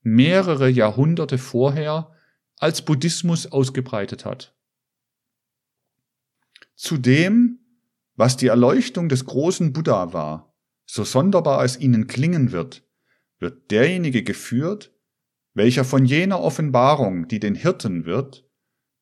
mehrere 0.04 0.70
Jahrhunderte 0.70 1.40
vorher 1.40 2.12
als 2.60 2.84
Buddhismus 2.84 3.52
ausgebreitet 3.52 4.26
hat. 4.26 4.54
Zu 6.76 7.00
dem, 7.00 7.61
was 8.22 8.38
die 8.38 8.50
Erleuchtung 8.50 9.10
des 9.10 9.26
großen 9.26 9.74
Buddha 9.74 10.14
war, 10.14 10.56
so 10.86 11.04
sonderbar 11.04 11.66
es 11.66 11.80
ihnen 11.80 12.06
klingen 12.06 12.52
wird, 12.52 12.88
wird 13.40 13.72
derjenige 13.72 14.22
geführt, 14.22 14.96
welcher 15.56 15.84
von 15.84 16.06
jener 16.06 16.40
Offenbarung, 16.40 17.28
die 17.28 17.40
den 17.40 17.56
Hirten 17.56 18.06
wird, 18.06 18.48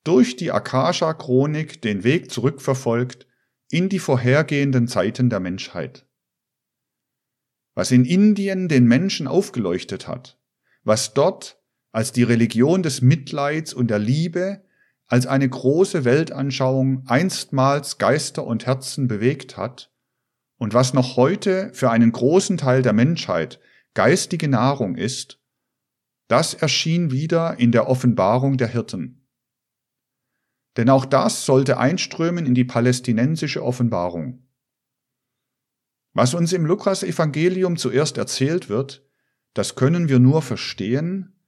durch 0.06 0.38
die 0.38 0.54
Akasha-Chronik 0.54 1.82
den 1.82 2.06
Weg 2.06 2.32
zurückverfolgt 2.32 3.28
in 3.70 3.90
die 3.90 4.00
vorhergehenden 4.00 4.88
Zeiten 4.88 5.30
der 5.30 5.42
Menschheit. 5.42 6.08
Was 7.76 7.92
in 7.92 8.06
Indien 8.06 8.70
den 8.70 8.86
Menschen 8.86 9.28
aufgeleuchtet 9.28 10.08
hat, 10.08 10.40
was 10.84 11.14
dort 11.14 11.62
als 11.92 12.14
die 12.14 12.24
Religion 12.24 12.84
des 12.84 13.02
Mitleids 13.02 13.74
und 13.74 13.90
der 13.90 14.00
Liebe, 14.00 14.64
als 15.10 15.26
eine 15.26 15.50
große 15.50 16.06
Weltanschauung 16.06 17.04
einstmals 17.08 17.98
Geister 17.98 18.46
und 18.46 18.66
Herzen 18.66 19.08
bewegt 19.08 19.58
hat, 19.58 19.92
und 20.58 20.74
was 20.74 20.94
noch 20.94 21.16
heute 21.16 21.74
für 21.74 21.90
einen 21.90 22.12
großen 22.12 22.58
Teil 22.58 22.82
der 22.82 22.94
Menschheit 22.94 23.60
geistige 23.94 24.48
Nahrung 24.48 24.96
ist, 24.96 25.42
das 26.28 26.54
erschien 26.54 27.12
wieder 27.12 27.60
in 27.60 27.72
der 27.72 27.88
Offenbarung 27.88 28.58
der 28.58 28.68
Hirten. 28.68 29.26
Denn 30.78 30.90
auch 30.90 31.06
das 31.06 31.46
sollte 31.46 31.78
einströmen 31.78 32.46
in 32.46 32.54
die 32.54 32.66
palästinensische 32.66 33.64
Offenbarung. 33.64 34.48
Was 36.14 36.34
uns 36.34 36.54
im 36.54 36.66
Lukas-Evangelium 36.66 37.78
zuerst 37.78 38.18
erzählt 38.18 38.70
wird, 38.70 39.08
das 39.54 39.76
können 39.76 40.10
wir 40.10 40.20
nur 40.20 40.42
verstehen, 40.42 41.39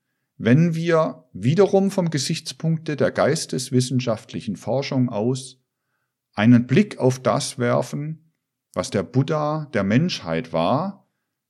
wenn 0.44 0.74
wir 0.74 1.26
wiederum 1.34 1.92
vom 1.92 2.10
Gesichtspunkte 2.10 2.96
der 2.96 3.12
geisteswissenschaftlichen 3.12 4.56
Forschung 4.56 5.10
aus 5.10 5.62
einen 6.34 6.66
Blick 6.66 6.98
auf 6.98 7.20
das 7.20 7.60
werfen, 7.60 8.34
was 8.74 8.90
der 8.90 9.04
Buddha 9.04 9.70
der 9.74 9.84
Menschheit 9.84 10.52
war 10.52 11.08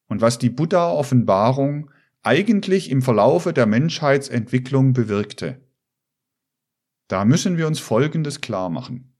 und 0.07 0.19
was 0.19 0.39
die 0.39 0.49
Buddha-Offenbarung 0.49 1.89
eigentlich 2.21 2.89
im 2.89 3.01
Verlaufe 3.01 3.53
der 3.53 3.65
Menschheitsentwicklung 3.65 4.91
bewirkte. 4.91 5.61
Da 7.07 7.23
müssen 7.23 7.57
wir 7.57 7.67
uns 7.67 7.79
Folgendes 7.79 8.41
klar 8.41 8.69
machen. 8.69 9.15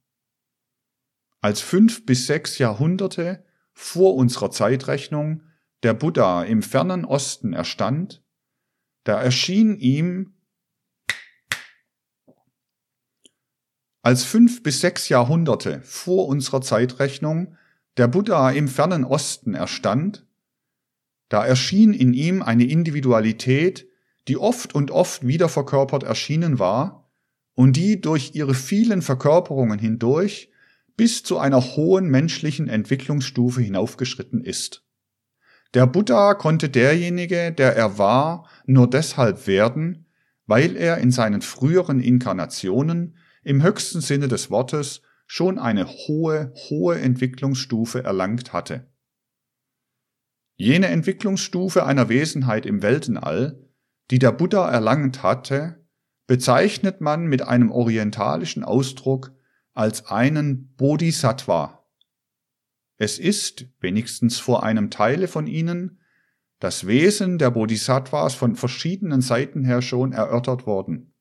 Als 1.40 1.62
fünf 1.62 2.04
bis 2.04 2.26
sechs 2.26 2.58
Jahrhunderte 2.58 3.44
vor 3.72 4.16
unserer 4.16 4.50
Zeitrechnung 4.50 5.44
der 5.82 5.94
Buddha 5.94 6.44
im 6.44 6.62
fernen 6.62 7.06
Osten 7.06 7.54
erstand, 7.54 8.21
da 9.04 9.20
erschien 9.20 9.76
ihm 9.76 10.34
als 14.02 14.24
fünf 14.24 14.62
bis 14.62 14.80
sechs 14.80 15.08
Jahrhunderte 15.08 15.80
vor 15.82 16.26
unserer 16.26 16.60
Zeitrechnung 16.60 17.56
der 17.96 18.08
Buddha 18.08 18.50
im 18.50 18.68
fernen 18.68 19.04
Osten 19.04 19.54
erstand, 19.54 20.26
da 21.28 21.44
erschien 21.44 21.92
in 21.92 22.12
ihm 22.12 22.42
eine 22.42 22.64
Individualität, 22.64 23.88
die 24.28 24.36
oft 24.36 24.74
und 24.74 24.90
oft 24.90 25.26
wieder 25.26 25.48
verkörpert 25.48 26.02
erschienen 26.02 26.58
war 26.58 27.10
und 27.54 27.76
die 27.76 28.00
durch 28.00 28.34
ihre 28.34 28.54
vielen 28.54 29.02
Verkörperungen 29.02 29.78
hindurch 29.78 30.50
bis 30.96 31.22
zu 31.22 31.38
einer 31.38 31.60
hohen 31.60 32.08
menschlichen 32.08 32.68
Entwicklungsstufe 32.68 33.60
hinaufgeschritten 33.60 34.42
ist. 34.42 34.84
Der 35.74 35.86
Buddha 35.86 36.34
konnte 36.34 36.68
derjenige, 36.68 37.50
der 37.50 37.76
er 37.76 37.96
war, 37.96 38.48
nur 38.66 38.88
deshalb 38.88 39.46
werden, 39.46 40.06
weil 40.46 40.76
er 40.76 40.98
in 40.98 41.10
seinen 41.10 41.40
früheren 41.40 42.00
Inkarnationen 42.00 43.16
im 43.42 43.62
höchsten 43.62 44.00
Sinne 44.00 44.28
des 44.28 44.50
Wortes 44.50 45.02
schon 45.26 45.58
eine 45.58 45.86
hohe, 45.86 46.52
hohe 46.68 46.98
Entwicklungsstufe 46.98 48.04
erlangt 48.04 48.52
hatte. 48.52 48.92
Jene 50.56 50.88
Entwicklungsstufe 50.88 51.86
einer 51.86 52.10
Wesenheit 52.10 52.66
im 52.66 52.82
Weltenall, 52.82 53.66
die 54.10 54.18
der 54.18 54.32
Buddha 54.32 54.70
erlangt 54.70 55.22
hatte, 55.22 55.86
bezeichnet 56.26 57.00
man 57.00 57.24
mit 57.24 57.42
einem 57.42 57.70
orientalischen 57.70 58.62
Ausdruck 58.62 59.32
als 59.72 60.06
einen 60.06 60.74
Bodhisattva. 60.76 61.81
Es 63.02 63.18
ist, 63.18 63.66
wenigstens 63.80 64.38
vor 64.38 64.62
einem 64.62 64.88
Teile 64.88 65.26
von 65.26 65.48
ihnen, 65.48 65.98
das 66.60 66.86
Wesen 66.86 67.36
der 67.36 67.50
Bodhisattvas 67.50 68.36
von 68.36 68.54
verschiedenen 68.54 69.22
Seiten 69.22 69.64
her 69.64 69.82
schon 69.82 70.12
erörtert 70.12 70.66
worden. 70.68 71.12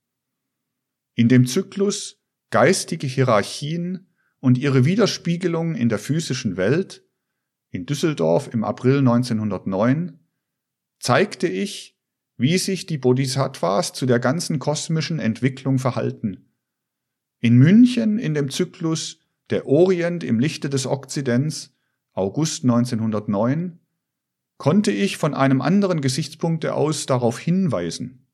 In 1.15 1.27
dem 1.27 1.47
Zyklus 1.47 2.21
geistige 2.51 3.07
Hierarchien 3.07 4.13
und 4.39 4.59
ihre 4.59 4.85
Widerspiegelung 4.85 5.73
in 5.73 5.89
der 5.89 5.97
physischen 5.97 6.55
Welt 6.55 7.03
in 7.71 7.87
Düsseldorf 7.87 8.53
im 8.53 8.63
April 8.63 8.99
1909 8.99 10.19
zeigte 10.99 11.47
ich, 11.47 11.99
wie 12.37 12.59
sich 12.59 12.85
die 12.85 12.99
Bodhisattvas 12.99 13.93
zu 13.93 14.05
der 14.05 14.19
ganzen 14.19 14.59
kosmischen 14.59 15.17
Entwicklung 15.17 15.79
verhalten. 15.79 16.53
In 17.39 17.57
München 17.57 18.19
in 18.19 18.35
dem 18.35 18.51
Zyklus 18.51 19.17
Der 19.49 19.65
Orient 19.65 20.23
im 20.23 20.39
Lichte 20.39 20.69
des 20.69 20.85
Okzidents 20.85 21.70
August 22.13 22.63
1909 22.63 23.79
konnte 24.57 24.91
ich 24.91 25.17
von 25.17 25.33
einem 25.33 25.61
anderen 25.61 26.01
Gesichtspunkte 26.01 26.75
aus 26.75 27.05
darauf 27.05 27.39
hinweisen. 27.39 28.27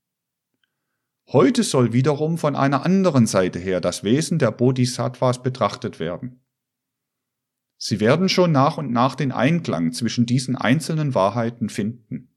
Heute 1.32 1.64
soll 1.64 1.94
wiederum 1.94 2.38
von 2.38 2.56
einer 2.56 2.86
anderen 2.86 3.28
Seite 3.28 3.60
her 3.60 3.82
das 3.82 4.04
Wesen 4.04 4.40
der 4.40 4.52
Bodhisattvas 4.52 5.44
betrachtet 5.44 6.00
werden. 6.00 6.42
Sie 7.78 8.00
werden 8.00 8.28
schon 8.28 8.52
nach 8.52 8.78
und 8.78 8.92
nach 8.92 9.16
den 9.16 9.32
Einklang 9.32 9.94
zwischen 9.94 10.26
diesen 10.26 10.56
einzelnen 10.56 11.14
Wahrheiten 11.14 11.70
finden. 11.70 12.34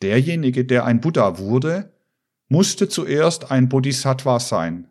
Derjenige, 0.00 0.64
der 0.64 0.84
ein 0.84 1.00
Buddha 1.00 1.38
wurde, 1.38 1.92
musste 2.48 2.88
zuerst 2.88 3.50
ein 3.50 3.68
Bodhisattva 3.68 4.38
sein. 4.38 4.88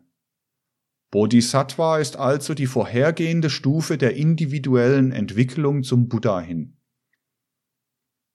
Bodhisattva 1.10 1.98
ist 1.98 2.16
also 2.16 2.54
die 2.54 2.66
vorhergehende 2.66 3.48
Stufe 3.48 3.96
der 3.96 4.14
individuellen 4.16 5.12
Entwicklung 5.12 5.82
zum 5.82 6.08
Buddha 6.08 6.40
hin. 6.40 6.76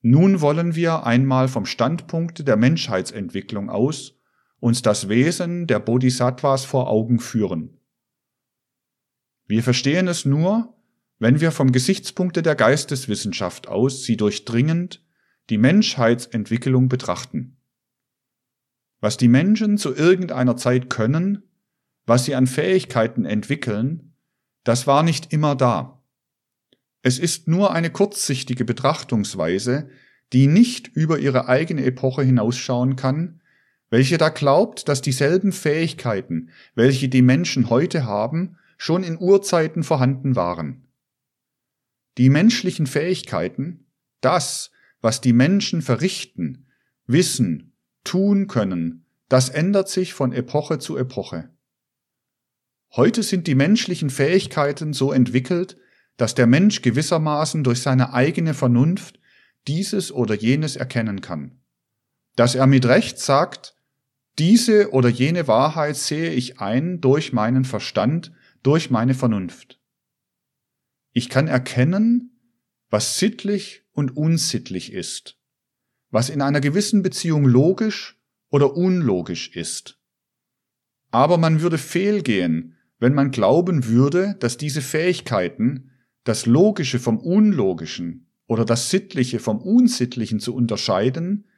Nun 0.02 0.42
wollen 0.42 0.76
wir 0.76 1.06
einmal 1.06 1.48
vom 1.48 1.66
Standpunkt 1.66 2.48
der 2.48 2.58
Menschheitsentwicklung 2.58 3.70
aus 3.70 4.20
uns 4.60 4.82
das 4.82 5.10
Wesen 5.10 5.68
der 5.68 5.80
Bodhisattvas 5.80 6.66
vor 6.66 6.90
Augen 6.90 7.20
führen. 7.20 7.82
Wir 9.46 9.62
verstehen 9.62 10.08
es 10.08 10.26
nur, 10.26 10.74
wenn 11.20 11.42
wir 11.42 11.52
vom 11.52 11.72
Gesichtspunkte 11.72 12.42
der 12.42 12.56
Geisteswissenschaft 12.56 13.68
aus 13.68 14.04
sie 14.04 14.18
durchdringend 14.18 15.06
die 15.50 15.58
Menschheitsentwicklung 15.58 16.88
betrachten. 16.88 17.58
Was 19.00 19.18
die 19.18 19.28
Menschen 19.28 19.78
zu 19.78 19.94
irgendeiner 19.94 20.56
Zeit 20.56 20.90
können, 20.90 21.44
was 22.06 22.26
sie 22.26 22.36
an 22.36 22.48
Fähigkeiten 22.48 23.26
entwickeln, 23.26 24.14
das 24.64 24.88
war 24.88 25.04
nicht 25.04 25.34
immer 25.34 25.56
da. 25.56 26.02
Es 27.02 27.20
ist 27.20 27.48
nur 27.48 27.74
eine 27.74 27.90
kurzsichtige 27.90 28.66
Betrachtungsweise, 28.66 29.90
die 30.32 30.48
nicht 30.48 30.88
über 30.88 31.20
ihre 31.20 31.48
eigene 31.48 31.84
Epoche 31.86 32.24
hinausschauen 32.24 32.96
kann, 32.96 33.42
welche 33.90 34.18
da 34.18 34.30
glaubt, 34.30 34.88
dass 34.88 35.02
dieselben 35.02 35.52
Fähigkeiten, 35.52 36.50
welche 36.74 37.10
die 37.10 37.22
Menschen 37.22 37.70
heute 37.70 38.06
haben, 38.06 38.58
schon 38.78 39.04
in 39.04 39.20
Urzeiten 39.20 39.84
vorhanden 39.84 40.36
waren. 40.36 40.88
Die 42.18 42.30
menschlichen 42.30 42.88
Fähigkeiten, 42.88 43.86
das, 44.22 44.72
was 45.02 45.22
die 45.22 45.34
Menschen 45.34 45.82
verrichten, 45.82 46.66
wissen, 47.06 47.74
tun 48.04 48.48
können, 48.48 49.06
das 49.30 49.50
ändert 49.50 49.90
sich 49.90 50.14
von 50.14 50.34
Epoche 50.34 50.80
zu 50.80 50.98
Epoche. 50.98 51.53
Heute 52.96 53.24
sind 53.24 53.48
die 53.48 53.56
menschlichen 53.56 54.12
Fähigkeiten 54.12 54.94
so 54.94 55.12
entwickelt, 55.12 55.78
dass 56.18 56.36
der 56.36 56.46
Mensch 56.46 56.84
gewissermaßen 56.84 57.64
durch 57.64 57.82
seine 57.82 58.14
eigene 58.14 58.54
Vernunft 58.54 59.20
dieses 59.68 60.12
oder 60.12 60.36
jenes 60.36 60.76
erkennen 60.76 61.22
kann. 61.22 61.60
Dass 62.36 62.54
er 62.54 62.68
mit 62.68 62.86
Recht 62.86 63.18
sagt, 63.18 63.76
diese 64.38 64.92
oder 64.92 65.10
jene 65.10 65.48
Wahrheit 65.48 65.96
sehe 65.96 66.32
ich 66.32 66.60
ein 66.60 67.02
durch 67.02 67.34
meinen 67.34 67.66
Verstand, 67.66 68.32
durch 68.62 68.92
meine 68.92 69.16
Vernunft. 69.16 69.80
Ich 71.14 71.30
kann 71.30 71.48
erkennen, 71.48 72.40
was 72.92 73.18
sittlich 73.18 73.84
und 73.94 74.16
unsittlich 74.16 74.94
ist, 74.94 75.40
was 76.12 76.30
in 76.30 76.44
einer 76.44 76.62
gewissen 76.62 77.02
Beziehung 77.02 77.46
logisch 77.46 78.20
oder 78.50 78.76
unlogisch 78.76 79.50
ist. 79.56 80.00
Aber 81.10 81.38
man 81.38 81.62
würde 81.62 81.78
fehlgehen, 81.80 82.73
wenn 83.04 83.14
man 83.14 83.32
glauben 83.32 83.88
würde, 83.88 84.38
dass 84.40 84.56
diese 84.56 84.82
Fähigkeiten, 84.82 85.92
das 86.24 86.46
Logische 86.46 87.00
vom 87.00 87.18
Unlogischen 87.18 88.32
oder 88.48 88.64
das 88.64 88.90
Sittliche 88.90 89.40
vom 89.40 89.62
Unsittlichen 89.62 90.40
zu 90.40 90.56
unterscheiden, 90.56 91.50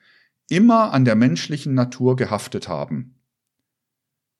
immer 0.50 0.92
an 0.92 1.06
der 1.06 1.16
menschlichen 1.16 1.76
Natur 1.76 2.16
gehaftet 2.16 2.68
haben. 2.68 3.20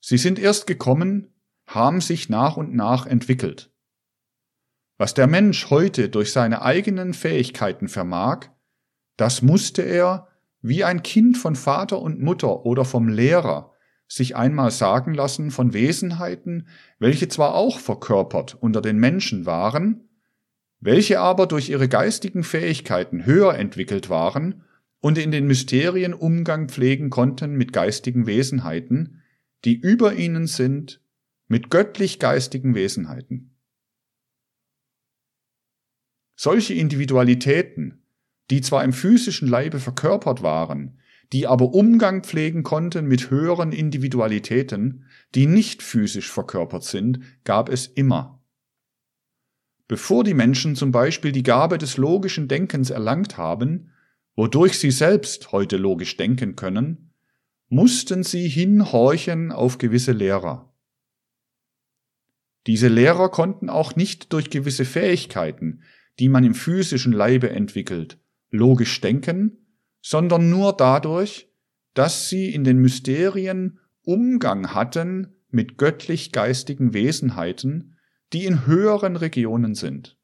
Sie 0.02 0.18
sind 0.18 0.40
erst 0.40 0.66
gekommen, 0.66 1.28
haben 1.68 2.02
sich 2.02 2.28
nach 2.28 2.58
und 2.58 2.74
nach 2.74 3.06
entwickelt. 3.06 3.72
Was 4.98 5.14
der 5.14 5.28
Mensch 5.28 5.70
heute 5.70 6.10
durch 6.10 6.32
seine 6.32 6.64
eigenen 6.64 7.14
Fähigkeiten 7.14 7.88
vermag, 7.88 8.48
das 9.16 9.44
musste 9.44 9.84
er, 9.84 10.28
wie 10.64 10.84
ein 10.84 11.04
Kind 11.04 11.38
von 11.38 11.56
Vater 11.56 12.02
und 12.02 12.20
Mutter 12.20 12.66
oder 12.66 12.84
vom 12.84 13.10
Lehrer, 13.10 13.75
sich 14.08 14.36
einmal 14.36 14.72
sagen 14.72 15.14
lassen 15.14 15.52
von 15.52 15.74
Wesenheiten, 15.74 16.68
welche 17.00 17.28
zwar 17.28 17.56
auch 17.56 17.80
verkörpert 17.80 18.56
unter 18.60 18.82
den 18.82 18.98
Menschen 18.98 19.46
waren, 19.46 20.10
welche 20.80 21.20
aber 21.20 21.48
durch 21.48 21.70
ihre 21.70 21.90
geistigen 21.90 22.44
Fähigkeiten 22.44 23.26
höher 23.26 23.56
entwickelt 23.56 24.10
waren 24.10 24.64
und 25.00 25.18
in 25.18 25.32
den 25.32 25.48
Mysterien 25.48 26.14
Umgang 26.14 26.70
pflegen 26.70 27.10
konnten 27.10 27.56
mit 27.56 27.74
geistigen 27.74 28.28
Wesenheiten, 28.28 29.22
die 29.64 29.76
über 29.76 30.14
ihnen 30.14 30.48
sind, 30.48 31.02
mit 31.48 31.70
göttlich 31.70 32.20
geistigen 32.20 32.76
Wesenheiten. 32.76 33.56
Solche 36.36 36.74
Individualitäten, 36.74 38.04
die 38.50 38.62
zwar 38.62 38.84
im 38.84 38.94
physischen 38.94 39.48
Leibe 39.48 39.80
verkörpert 39.80 40.44
waren, 40.44 41.00
die 41.34 41.48
aber 41.48 41.74
Umgang 41.74 42.24
pflegen 42.24 42.64
konnten 42.64 43.08
mit 43.08 43.30
höheren 43.30 43.72
Individualitäten, 43.72 45.06
die 45.34 45.48
nicht 45.48 45.82
physisch 45.82 46.32
verkörpert 46.32 46.84
sind, 46.84 47.20
gab 47.44 47.70
es 47.70 47.88
immer. 47.88 48.44
Bevor 49.88 50.24
die 50.24 50.34
Menschen 50.34 50.76
zum 50.76 50.92
Beispiel 50.92 51.32
die 51.32 51.44
Gabe 51.44 51.78
des 51.78 51.98
logischen 51.98 52.48
Denkens 52.48 52.90
erlangt 52.90 53.38
haben, 53.38 53.92
wodurch 54.36 54.80
sie 54.80 54.92
selbst 54.92 55.52
heute 55.52 55.78
logisch 55.78 56.18
denken 56.18 56.56
können, 56.56 57.12
mussten 57.70 58.24
sie 58.24 58.48
hinhorchen 58.48 59.52
auf 59.52 59.78
gewisse 59.78 60.12
Lehrer. 60.12 60.74
Diese 62.68 62.88
Lehrer 62.88 63.30
konnten 63.30 63.70
auch 63.70 63.96
nicht 63.96 64.34
durch 64.34 64.50
gewisse 64.50 64.86
Fähigkeiten, 64.86 65.82
die 66.20 66.30
man 66.30 66.44
im 66.44 66.56
physischen 66.56 67.12
Leibe 67.12 67.50
entwickelt, 67.50 68.18
logisch 68.50 69.02
denken, 69.02 69.65
sondern 70.08 70.52
nur 70.52 70.74
dadurch, 70.74 71.50
dass 71.96 72.30
sie 72.30 72.54
in 72.54 72.64
den 72.64 72.78
Mysterien 72.78 73.80
Umgang 74.04 74.76
hatten 74.76 75.34
mit 75.50 75.80
göttlich-geistigen 75.80 76.94
Wesenheiten, 76.94 77.98
die 78.32 78.46
in 78.46 78.68
höheren 78.68 79.16
Regionen 79.16 79.74
sind. 79.74 80.16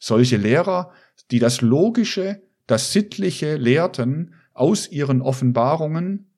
Solche 0.00 0.38
Lehrer, 0.38 0.90
die 1.30 1.38
das 1.38 1.60
Logische, 1.60 2.40
das 2.66 2.94
Sittliche 2.94 3.56
lehrten 3.56 4.36
aus 4.54 4.90
ihren 4.90 5.20
Offenbarungen, 5.20 6.30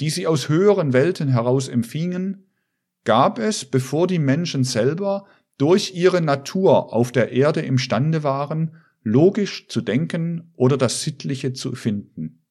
die 0.00 0.10
sie 0.10 0.26
aus 0.26 0.48
höheren 0.48 0.92
Welten 0.92 1.28
heraus 1.28 1.68
empfingen, 1.68 2.50
gab 3.04 3.38
es, 3.38 3.64
bevor 3.64 4.08
die 4.08 4.18
Menschen 4.18 4.64
selber 4.64 5.26
durch 5.58 5.94
ihre 5.94 6.20
Natur 6.20 6.92
auf 6.92 7.12
der 7.12 7.30
Erde 7.30 7.60
imstande 7.60 8.24
waren, 8.24 8.74
logisch 9.02 9.68
zu 9.68 9.80
denken 9.80 10.52
oder 10.56 10.76
das 10.76 11.02
Sittliche 11.02 11.52
zu 11.52 11.74
finden. 11.74 12.44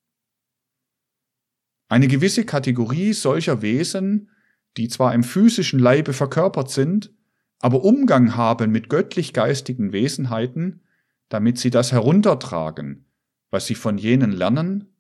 Eine 1.88 2.08
gewisse 2.08 2.46
Kategorie 2.46 3.14
solcher 3.14 3.62
Wesen, 3.62 4.30
die 4.78 4.88
zwar 4.88 5.14
im 5.14 5.24
physischen 5.24 5.80
Leibe 5.80 6.14
verkörpert 6.14 6.70
sind, 6.70 7.12
aber 7.60 7.84
Umgang 7.84 8.36
haben 8.36 8.72
mit 8.72 8.90
göttlich-geistigen 8.90 9.92
Wesenheiten, 9.92 10.84
damit 11.30 11.58
sie 11.58 11.70
das 11.70 11.92
heruntertragen, 11.92 13.06
was 13.50 13.68
sie 13.68 13.76
von 13.76 13.98
jenen 13.98 14.32
lernen 14.32 14.94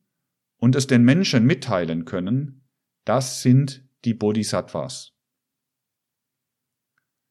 und 0.57 0.75
es 0.75 0.87
den 0.87 1.03
Menschen 1.03 1.45
mitteilen 1.45 2.05
können, 2.05 2.67
das 3.05 3.41
sind 3.41 3.83
die 4.05 4.13
Bodhisattvas. 4.13 5.13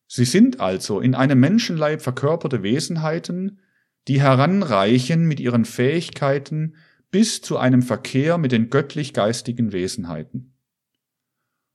Sie 0.06 0.24
sind 0.24 0.60
also 0.60 1.00
in 1.00 1.14
einem 1.14 1.38
Menschenleib 1.38 2.00
verkörperte 2.00 2.62
Wesenheiten, 2.62 3.60
die 4.06 4.20
heranreichen 4.20 5.26
mit 5.26 5.40
ihren 5.40 5.64
Fähigkeiten 5.64 6.76
bis 7.10 7.40
zu 7.40 7.56
einem 7.58 7.82
Verkehr 7.82 8.38
mit 8.38 8.52
den 8.52 8.70
göttlich-geistigen 8.70 9.72
Wesenheiten. 9.72 10.54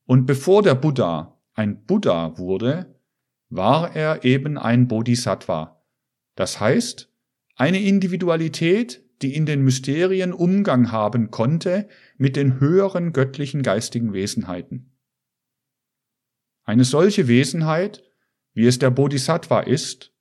Und 0.05 0.25
bevor 0.25 0.63
der 0.63 0.75
Buddha 0.75 1.39
ein 1.53 1.85
Buddha 1.85 2.37
wurde, 2.37 2.99
war 3.49 3.95
er 3.95 4.23
eben 4.23 4.57
ein 4.57 4.87
Bodhisattva, 4.87 5.83
das 6.35 6.59
heißt 6.59 7.11
eine 7.55 7.81
Individualität, 7.81 9.03
die 9.21 9.35
in 9.35 9.45
den 9.45 9.61
Mysterien 9.61 10.33
Umgang 10.33 10.91
haben 10.91 11.31
konnte 11.31 11.87
mit 12.17 12.35
den 12.35 12.59
höheren 12.59 13.13
göttlichen 13.13 13.61
geistigen 13.61 14.11
Wesenheiten. 14.11 14.97
Eine 16.63 16.83
solche 16.83 17.27
Wesenheit, 17.27 18.03
wie 18.53 18.65
es 18.65 18.79
der 18.79 18.89
Bodhisattva 18.89 19.61
ist, 19.61 20.12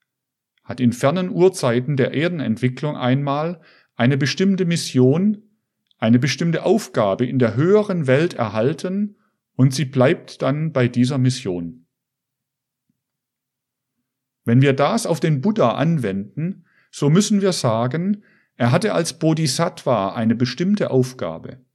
hat 0.73 0.81
in 0.81 0.95
fernen 0.95 1.29
Urzeiten 1.29 1.99
der 1.99 2.15
Erdenentwicklung 2.15 2.97
einmal 2.97 3.61
eine 3.95 4.17
bestimmte 4.17 4.65
Mission, 4.65 5.43
eine 5.99 6.19
bestimmte 6.19 6.65
Aufgabe 6.65 7.27
in 7.27 7.39
der 7.39 7.57
höheren 7.57 8.07
Welt 8.07 8.33
erhalten 8.33 9.17
und 9.55 9.75
sie 9.75 9.85
bleibt 9.85 10.41
dann 10.41 10.73
bei 10.73 10.89
dieser 10.89 11.19
Mission. 11.19 11.85
Wenn 14.47 14.63
wir 14.63 14.73
das 14.73 15.05
auf 15.05 15.21
den 15.21 15.43
Buddha 15.43 15.73
anwenden, 15.73 16.65
so 16.91 17.11
müssen 17.11 17.43
wir 17.43 17.53
sagen, 17.53 18.23
er 18.57 18.73
hatte 18.73 18.95
als 18.95 19.19
Bodhisattva 19.19 20.15
eine 20.15 20.35
bestimmte 20.35 20.91
Aufgabe. 20.91 21.67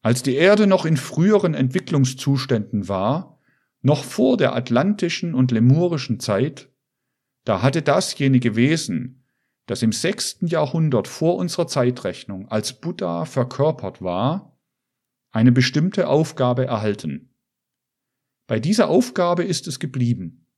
Als 0.00 0.22
die 0.22 0.34
Erde 0.34 0.66
noch 0.66 0.86
in 0.86 0.96
früheren 0.96 1.52
Entwicklungszuständen 1.52 2.88
war, 2.88 3.38
noch 3.82 4.02
vor 4.02 4.38
der 4.38 4.56
atlantischen 4.56 5.34
und 5.34 5.50
lemurischen 5.50 6.20
Zeit, 6.20 6.70
da 7.46 7.62
hatte 7.62 7.80
dasjenige 7.80 8.56
Wesen, 8.56 9.24
das 9.66 9.82
im 9.82 9.92
sechsten 9.92 10.48
Jahrhundert 10.48 11.06
vor 11.06 11.36
unserer 11.36 11.68
Zeitrechnung 11.68 12.48
als 12.48 12.74
Buddha 12.74 13.24
verkörpert 13.24 14.02
war, 14.02 14.58
eine 15.30 15.52
bestimmte 15.52 16.08
Aufgabe 16.08 16.66
erhalten. 16.66 17.30
Bei 18.48 18.58
dieser 18.58 18.88
Aufgabe 18.88 19.44
ist 19.44 19.68
es 19.68 19.78
geblieben. 19.78 20.48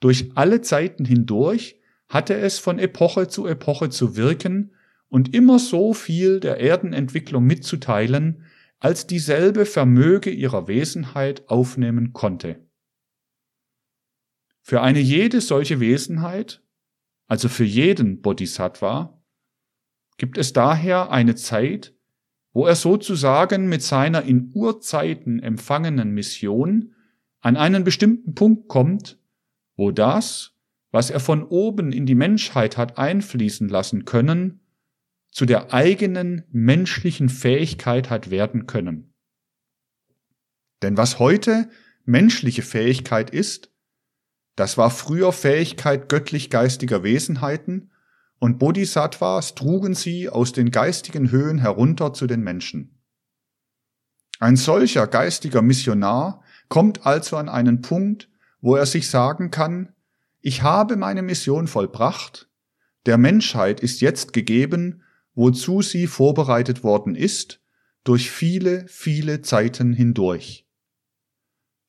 Durch 0.00 0.32
alle 0.34 0.60
Zeiten 0.60 1.06
hindurch 1.06 1.80
hatte 2.08 2.34
es 2.34 2.58
von 2.58 2.78
Epoche 2.78 3.28
zu 3.28 3.46
Epoche 3.46 3.88
zu 3.88 4.16
wirken 4.16 4.74
und 5.08 5.34
immer 5.34 5.58
so 5.58 5.94
viel 5.94 6.40
der 6.40 6.60
Erdenentwicklung 6.60 7.44
mitzuteilen, 7.44 8.44
als 8.80 9.06
dieselbe 9.06 9.64
Vermöge 9.64 10.30
ihrer 10.30 10.68
Wesenheit 10.68 11.48
aufnehmen 11.48 12.12
konnte. 12.12 12.69
Für 14.70 14.82
eine 14.82 15.00
jede 15.00 15.40
solche 15.40 15.80
Wesenheit 15.80 16.62
also 17.26 17.48
für 17.48 17.64
jeden 17.64 18.20
Bodhisattva, 18.22 19.20
gibt 20.16 20.38
es 20.38 20.52
daher 20.52 21.10
eine 21.10 21.34
Zeit, 21.34 21.92
wo 22.52 22.66
er 22.66 22.76
sozusagen 22.76 23.68
mit 23.68 23.82
seiner 23.82 24.22
in 24.22 24.52
Urzeiten 24.54 25.40
empfangenen 25.40 26.12
Mission 26.12 26.94
an 27.40 27.56
einen 27.56 27.82
bestimmten 27.82 28.36
Punkt 28.36 28.68
kommt, 28.68 29.18
wo 29.74 29.90
das, 29.90 30.54
was 30.92 31.10
er 31.10 31.18
von 31.18 31.42
oben 31.42 31.90
in 31.90 32.06
die 32.06 32.14
Menschheit 32.14 32.76
hat 32.76 32.96
einfließen 32.96 33.68
lassen 33.68 34.04
können, 34.04 34.60
zu 35.32 35.46
der 35.46 35.74
eigenen 35.74 36.44
menschlichen 36.52 37.28
Fähigkeit 37.28 38.08
hat 38.08 38.30
werden 38.30 38.68
können. 38.68 39.14
Denn 40.80 40.96
was 40.96 41.18
heute 41.18 41.68
menschliche 42.04 42.62
Fähigkeit 42.62 43.30
ist, 43.30 43.69
das 44.60 44.76
war 44.76 44.90
früher 44.90 45.32
Fähigkeit 45.32 46.10
göttlich-geistiger 46.10 47.02
Wesenheiten, 47.02 47.90
und 48.38 48.58
Bodhisattvas 48.58 49.54
trugen 49.54 49.94
sie 49.94 50.28
aus 50.28 50.52
den 50.52 50.70
geistigen 50.70 51.30
Höhen 51.30 51.56
herunter 51.56 52.12
zu 52.12 52.26
den 52.26 52.42
Menschen. 52.42 53.00
Ein 54.38 54.56
solcher 54.56 55.06
geistiger 55.06 55.62
Missionar 55.62 56.42
kommt 56.68 57.06
also 57.06 57.38
an 57.38 57.48
einen 57.48 57.80
Punkt, 57.80 58.28
wo 58.60 58.76
er 58.76 58.84
sich 58.84 59.08
sagen 59.08 59.50
kann, 59.50 59.94
ich 60.42 60.62
habe 60.62 60.96
meine 60.96 61.22
Mission 61.22 61.66
vollbracht, 61.66 62.50
der 63.06 63.16
Menschheit 63.16 63.80
ist 63.80 64.02
jetzt 64.02 64.34
gegeben, 64.34 65.02
wozu 65.34 65.80
sie 65.80 66.06
vorbereitet 66.06 66.84
worden 66.84 67.14
ist, 67.14 67.62
durch 68.04 68.30
viele, 68.30 68.86
viele 68.88 69.40
Zeiten 69.40 69.94
hindurch. 69.94 70.66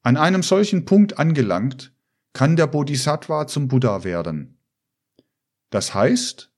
An 0.03 0.15
einem 0.15 0.41
solchen 0.41 0.85
Punkt 0.85 1.19
angelangt, 1.19 1.90
kann 2.33 2.55
der 2.55 2.67
Bodhisattva 2.67 3.47
zum 3.47 3.67
Buddha 3.67 4.03
werden. 4.03 4.57
Das 5.69 5.93
heißt, 5.93 6.51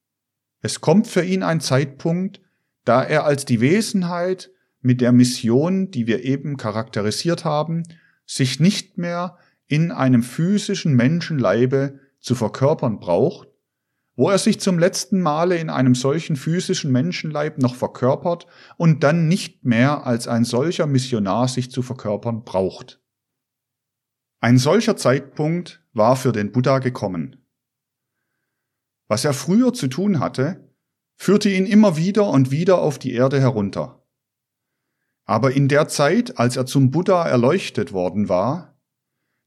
es 0.62 0.81
kommt 0.81 1.07
für 1.07 1.23
ihn 1.23 1.43
ein 1.43 1.62
Zeitpunkt, 1.62 2.41
da 2.86 3.03
er 3.03 3.25
als 3.25 3.45
die 3.45 3.62
Wesenheit 3.62 4.51
mit 4.81 5.01
der 5.01 5.12
Mission, 5.12 5.91
die 5.91 6.07
wir 6.07 6.23
eben 6.23 6.57
charakterisiert 6.57 7.45
haben, 7.45 7.83
sich 8.25 8.59
nicht 8.59 8.97
mehr 8.97 9.38
in 9.67 9.91
einem 9.91 10.23
physischen 10.23 10.95
Menschenleibe 10.95 11.99
zu 12.19 12.36
verkörpern 12.36 12.99
braucht, 12.99 13.47
wo 14.15 14.29
er 14.29 14.38
sich 14.38 14.59
zum 14.59 14.77
letzten 14.77 15.21
Male 15.21 15.57
in 15.57 15.69
einem 15.69 15.95
solchen 15.95 16.36
physischen 16.36 16.91
Menschenleib 16.91 17.57
noch 17.57 17.75
verkörpert 17.75 18.45
und 18.77 19.03
dann 19.03 19.27
nicht 19.27 19.65
mehr 19.65 20.05
als 20.05 20.27
ein 20.27 20.43
solcher 20.43 20.86
Missionar 20.86 21.47
sich 21.47 21.71
zu 21.71 21.81
verkörpern 21.81 22.43
braucht. 22.43 23.02
Ein 24.43 24.58
solcher 24.58 24.97
Zeitpunkt 24.97 25.82
war 25.93 26.17
für 26.17 26.34
den 26.34 26.51
Buddha 26.51 26.79
gekommen. 26.79 27.38
Was 29.08 29.23
er 29.23 29.34
früher 29.34 29.71
zu 29.71 29.88
tun 29.88 30.19
hatte, 30.19 30.69
führte 31.15 31.47
ihn 31.47 31.65
immer 31.65 31.95
wieder 31.95 32.27
und 32.27 32.51
wieder 32.51 32.79
auf 32.79 32.99
die 32.99 33.13
Erde 33.13 33.39
herunter. 33.39 34.06
Aber 35.23 35.53
in 35.53 35.69
der 35.69 35.88
Zeit, 35.88 36.39
als 36.39 36.58
er 36.58 36.65
zum 36.65 36.91
Buddha 36.91 37.25
erleuchtet 37.25 37.93
worden 37.93 38.27
war, 38.27 38.77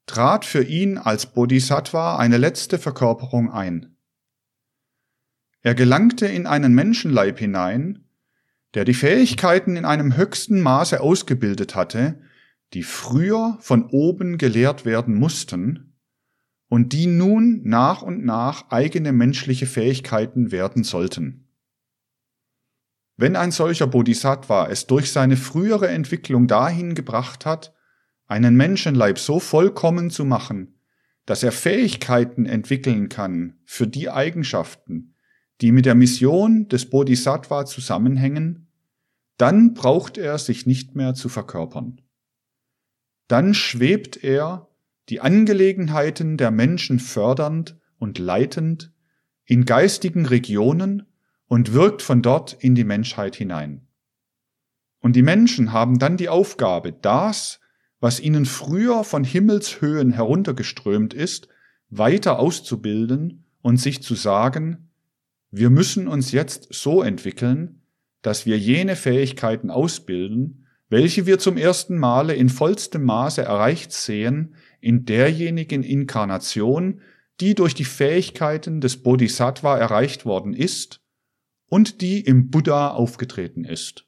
trat 0.07 0.47
für 0.47 0.63
ihn 0.63 0.97
als 0.97 1.27
Bodhisattva 1.27 2.17
eine 2.17 2.39
letzte 2.39 2.79
Verkörperung 2.79 3.53
ein. 3.53 3.99
Er 5.61 5.75
gelangte 5.75 6.27
in 6.27 6.47
einen 6.47 6.75
Menschenleib 6.75 7.39
hinein, 7.39 8.09
der 8.73 8.87
die 8.87 8.95
Fähigkeiten 8.95 9.77
in 9.77 9.85
einem 9.85 10.17
höchsten 10.17 10.63
Maße 10.63 11.03
ausgebildet 11.03 11.75
hatte, 11.75 12.19
die 12.77 12.83
früher 12.83 13.57
von 13.63 13.87
oben 13.87 14.37
gelehrt 14.37 14.85
werden 14.85 15.15
mussten 15.15 15.95
und 16.69 16.93
die 16.93 17.07
nun 17.07 17.63
nach 17.65 18.03
und 18.03 18.23
nach 18.23 18.71
eigene 18.71 19.13
menschliche 19.13 19.65
Fähigkeiten 19.65 20.53
werden 20.53 20.85
sollten. 20.85 21.49
Wenn 23.17 23.35
ein 23.35 23.51
solcher 23.51 23.87
Bodhisattva 23.87 24.69
es 24.69 24.87
durch 24.87 25.11
seine 25.11 25.39
frühere 25.39 25.89
Entwicklung 25.89 26.49
dahin 26.49 26.95
gebracht 26.95 27.47
hat, 27.47 27.75
einen 28.27 28.57
Menschenleib 28.57 29.19
so 29.19 29.41
vollkommen 29.41 30.11
zu 30.11 30.27
machen, 30.27 30.79
dass 31.25 31.43
er 31.43 31.53
Fähigkeiten 31.53 32.45
entwickeln 32.45 33.09
kann 33.09 33.55
für 33.65 33.87
die 33.87 34.11
Eigenschaften, 34.11 35.15
die 35.63 35.73
mit 35.73 35.87
der 35.87 35.95
Mission 35.95 36.69
des 36.69 36.91
Bodhisattva 36.91 37.65
zusammenhängen, 37.65 38.71
dann 39.39 39.73
braucht 39.73 40.19
er 40.19 40.37
sich 40.37 40.67
nicht 40.67 40.95
mehr 40.95 41.15
zu 41.15 41.31
verkörpern 41.31 42.03
dann 43.29 43.55
schwebt 43.55 44.23
er, 44.23 44.69
die 45.09 45.21
Angelegenheiten 45.21 46.37
der 46.37 46.51
Menschen 46.51 46.99
fördernd 46.99 47.77
und 47.99 48.19
leitend, 48.19 48.93
in 49.45 49.65
geistigen 49.65 50.27
Regionen 50.27 51.07
und 51.47 51.73
wirkt 51.73 52.03
von 52.03 52.23
dort 52.23 52.53
in 52.53 52.75
die 52.75 52.85
Menschheit 52.85 53.37
hinein. 53.37 53.87
Und 54.99 55.15
die 55.15 55.23
Menschen 55.23 55.73
haben 55.73 55.99
dann 55.99 56.17
die 56.17 56.29
Aufgabe, 56.29 56.93
das, 56.93 57.61
was 58.01 58.19
ihnen 58.19 58.45
früher 58.45 59.05
von 59.05 59.23
Himmelshöhen 59.23 60.11
heruntergeströmt 60.11 61.15
ist, 61.15 61.49
weiter 61.89 62.41
auszubilden 62.41 63.45
und 63.63 63.77
sich 63.77 64.03
zu 64.03 64.17
sagen, 64.17 64.91
wir 65.51 65.71
müssen 65.71 66.09
uns 66.09 66.33
jetzt 66.33 66.69
so 66.73 67.03
entwickeln, 67.03 67.83
dass 68.23 68.47
wir 68.47 68.59
jene 68.59 68.97
Fähigkeiten 68.97 69.71
ausbilden, 69.71 70.66
welche 70.89 71.27
wir 71.27 71.39
zum 71.39 71.57
ersten 71.57 71.99
Male 71.99 72.35
in 72.35 72.49
vollstem 72.49 73.05
Maße 73.05 73.43
erreicht 73.43 73.93
sehen 73.93 74.55
in 74.81 75.05
derjenigen 75.05 75.83
Inkarnation, 75.83 77.01
die 77.41 77.55
durch 77.55 77.75
die 77.75 77.85
Fähigkeiten 77.85 78.81
des 78.81 79.03
Bodhisattva 79.03 79.77
erreicht 79.77 80.25
worden 80.25 80.55
ist 80.55 81.01
und 81.69 82.01
die 82.01 82.21
im 82.21 82.51
Buddha 82.51 82.91
aufgetreten 82.91 83.65
ist. 83.65 84.07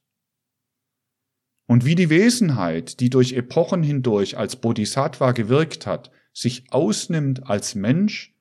Und 1.66 1.84
wie 1.84 1.94
die 1.94 2.08
Wesenheit, 2.08 3.00
die 3.00 3.10
durch 3.10 3.34
Epochen 3.34 3.82
hindurch 3.82 4.38
als 4.38 4.56
Bodhisattva 4.56 5.32
gewirkt 5.32 5.86
hat, 5.86 6.10
sich 6.32 6.72
ausnimmt 6.72 7.50
als 7.50 7.74
Mensch, 7.74 8.34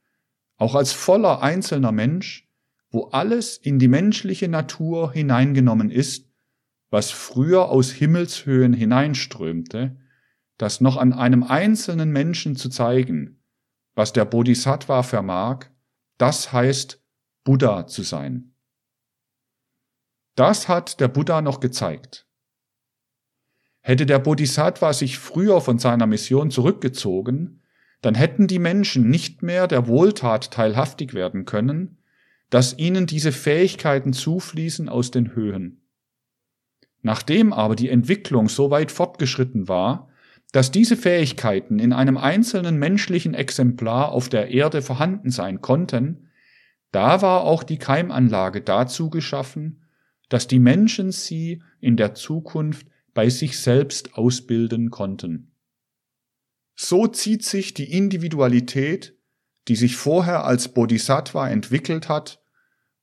auch 0.56 0.76
als 0.76 0.94
voller 0.94 1.42
einzelner 1.42 1.92
Mensch, 1.92 2.48
wo 2.90 3.08
alles 3.08 3.58
in 3.58 3.80
die 3.80 3.90
menschliche 3.90 4.48
Natur 4.48 5.12
hineingenommen 5.12 5.92
ist, 5.92 6.27
was 6.90 7.12
früher 7.12 7.70
aus 7.70 7.92
Himmelshöhen 7.92 8.74
hineinströmte, 8.74 9.98
das 10.58 10.82
noch 10.82 10.98
an 10.98 11.14
einem 11.14 11.44
einzelnen 11.44 12.12
Menschen 12.12 12.56
zu 12.56 12.70
zeigen, 12.70 13.44
was 13.96 14.14
der 14.14 14.26
Bodhisattva 14.26 15.04
vermag, 15.04 15.66
das 16.18 16.52
heißt 16.52 17.04
Buddha 17.44 17.88
zu 17.88 18.04
sein. 18.04 18.54
Das 20.36 20.68
hat 20.68 21.00
der 21.00 21.08
Buddha 21.08 21.42
noch 21.42 21.60
gezeigt. 21.60 22.28
Hätte 23.82 24.06
der 24.06 24.20
Bodhisattva 24.20 24.94
sich 24.94 25.18
früher 25.18 25.62
von 25.62 25.80
seiner 25.80 26.08
Mission 26.08 26.52
zurückgezogen, 26.52 27.64
dann 28.02 28.16
hätten 28.16 28.48
die 28.48 28.60
Menschen 28.60 29.10
nicht 29.10 29.42
mehr 29.42 29.68
der 29.68 29.88
Wohltat 29.88 30.52
teilhaftig 30.52 31.14
werden 31.14 31.46
können, 31.46 32.04
dass 32.50 32.78
ihnen 32.78 33.08
diese 33.08 33.32
Fähigkeiten 33.32 34.14
zufließen 34.14 34.90
aus 34.90 35.12
den 35.12 35.34
Höhen. 35.36 35.87
Nachdem 37.02 37.54
aber 37.54 37.76
die 37.76 37.90
Entwicklung 37.90 38.50
so 38.50 38.72
weit 38.72 38.92
fortgeschritten 38.92 39.68
war, 39.68 40.10
dass 40.52 40.72
diese 40.72 40.98
Fähigkeiten 40.98 41.80
in 41.80 41.94
einem 41.94 42.18
einzelnen 42.18 42.78
menschlichen 42.78 43.34
Exemplar 43.34 44.12
auf 44.12 44.30
der 44.30 44.50
Erde 44.50 44.82
vorhanden 44.82 45.30
sein 45.30 45.62
konnten, 45.62 46.30
da 46.92 47.22
war 47.22 47.44
auch 47.44 47.64
die 47.64 47.78
Keimanlage 47.78 48.62
dazu 48.62 49.10
geschaffen, 49.10 49.84
dass 50.30 50.48
die 50.48 50.60
Menschen 50.60 51.12
sie 51.12 51.62
in 51.80 51.98
der 51.98 52.16
Zukunft 52.16 52.88
bei 53.14 53.30
sich 53.30 53.60
selbst 53.60 54.16
ausbilden 54.16 54.90
konnten. 54.90 55.52
So 56.76 57.08
zieht 57.08 57.44
sich 57.44 57.74
die 57.74 57.92
Individualität, 57.92 59.16
die 59.68 59.76
sich 59.76 59.96
vorher 59.96 60.46
als 60.46 60.70
Bodhisattva 60.70 61.50
entwickelt 61.50 62.08
hat 62.08 62.42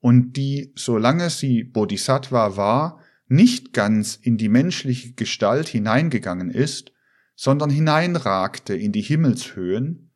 und 0.01 0.35
die, 0.37 0.73
solange 0.77 1.31
sie 1.31 1.65
Bodhisattva 1.65 2.57
war, 2.57 3.01
nicht 3.27 3.73
ganz 3.73 4.17
in 4.17 4.37
die 4.37 4.49
menschliche 4.49 5.15
Gestalt 5.15 5.69
hineingegangen 5.69 6.51
ist, 6.51 6.93
sondern 7.35 7.71
hineinragte 7.71 8.75
in 8.75 8.93
die 8.93 9.03
Himmelshöhen, 9.03 10.13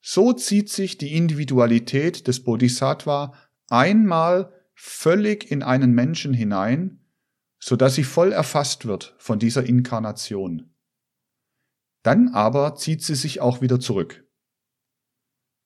so 0.00 0.32
zieht 0.32 0.70
sich 0.70 0.98
die 0.98 1.14
Individualität 1.14 2.26
des 2.26 2.42
Bodhisattva 2.42 3.34
einmal 3.68 4.52
völlig 4.74 5.50
in 5.50 5.62
einen 5.62 5.92
Menschen 5.92 6.32
hinein, 6.32 7.04
so 7.58 7.76
dass 7.76 7.94
sie 7.94 8.04
voll 8.04 8.32
erfasst 8.32 8.86
wird 8.86 9.14
von 9.18 9.38
dieser 9.38 9.64
Inkarnation. 9.64 10.74
Dann 12.02 12.28
aber 12.28 12.76
zieht 12.76 13.04
sie 13.04 13.14
sich 13.14 13.40
auch 13.40 13.60
wieder 13.60 13.78
zurück. 13.78 14.24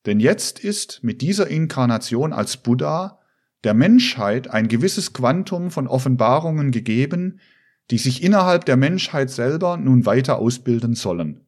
Denn 0.05 0.19
jetzt 0.19 0.59
ist 0.59 1.03
mit 1.03 1.21
dieser 1.21 1.47
Inkarnation 1.47 2.33
als 2.33 2.57
Buddha 2.57 3.21
der 3.65 3.73
Menschheit 3.73 4.49
ein 4.49 4.67
gewisses 4.67 5.11
Quantum 5.11 5.71
von 5.71 5.87
Offenbarungen 5.87 6.71
gegeben, 6.71 7.39
die 7.91 7.97
sich 7.97 8.23
innerhalb 8.23 8.65
der 8.65 8.77
Menschheit 8.77 9.29
selber 9.29 9.77
nun 9.77 10.05
weiter 10.05 10.37
ausbilden 10.37 10.93
sollen. 10.93 11.41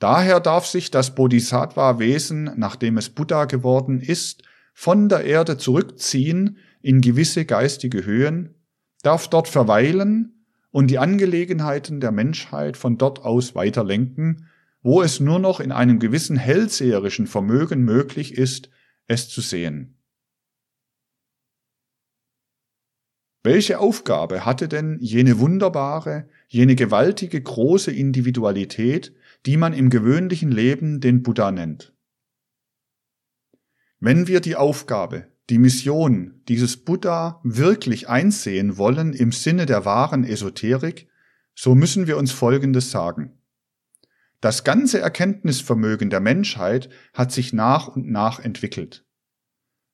Daher 0.00 0.40
darf 0.40 0.66
sich 0.66 0.90
das 0.90 1.14
Bodhisattva-Wesen, 1.14 2.50
nachdem 2.56 2.98
es 2.98 3.10
Buddha 3.10 3.46
geworden 3.46 4.00
ist, 4.00 4.42
von 4.74 5.08
der 5.08 5.24
Erde 5.24 5.56
zurückziehen 5.56 6.58
in 6.82 7.00
gewisse 7.00 7.44
geistige 7.44 8.04
Höhen, 8.04 8.56
darf 9.02 9.28
dort 9.28 9.48
verweilen 9.48 10.46
und 10.70 10.88
die 10.88 10.98
Angelegenheiten 10.98 12.00
der 12.00 12.10
Menschheit 12.10 12.76
von 12.76 12.98
dort 12.98 13.20
aus 13.20 13.54
weiterlenken, 13.54 14.48
wo 14.82 15.00
es 15.00 15.20
nur 15.20 15.38
noch 15.38 15.60
in 15.60 15.70
einem 15.70 16.00
gewissen 16.00 16.36
hellseherischen 16.36 17.28
Vermögen 17.28 17.84
möglich 17.84 18.36
ist, 18.36 18.68
es 19.06 19.28
zu 19.28 19.40
sehen. 19.40 19.93
Welche 23.46 23.78
Aufgabe 23.78 24.46
hatte 24.46 24.68
denn 24.68 24.96
jene 25.00 25.38
wunderbare, 25.38 26.26
jene 26.48 26.76
gewaltige 26.76 27.42
große 27.42 27.92
Individualität, 27.92 29.14
die 29.44 29.58
man 29.58 29.74
im 29.74 29.90
gewöhnlichen 29.90 30.50
Leben 30.50 31.00
den 31.00 31.22
Buddha 31.22 31.52
nennt? 31.52 31.92
Wenn 34.00 34.28
wir 34.28 34.40
die 34.40 34.56
Aufgabe, 34.56 35.28
die 35.50 35.58
Mission 35.58 36.40
dieses 36.48 36.78
Buddha 36.78 37.40
wirklich 37.44 38.08
einsehen 38.08 38.78
wollen 38.78 39.12
im 39.12 39.30
Sinne 39.30 39.66
der 39.66 39.84
wahren 39.84 40.24
Esoterik, 40.24 41.06
so 41.54 41.74
müssen 41.74 42.06
wir 42.06 42.16
uns 42.16 42.32
Folgendes 42.32 42.90
sagen. 42.90 43.38
Das 44.40 44.64
ganze 44.64 45.00
Erkenntnisvermögen 45.00 46.08
der 46.08 46.20
Menschheit 46.20 46.88
hat 47.12 47.30
sich 47.30 47.52
nach 47.52 47.88
und 47.88 48.10
nach 48.10 48.40
entwickelt. 48.40 49.04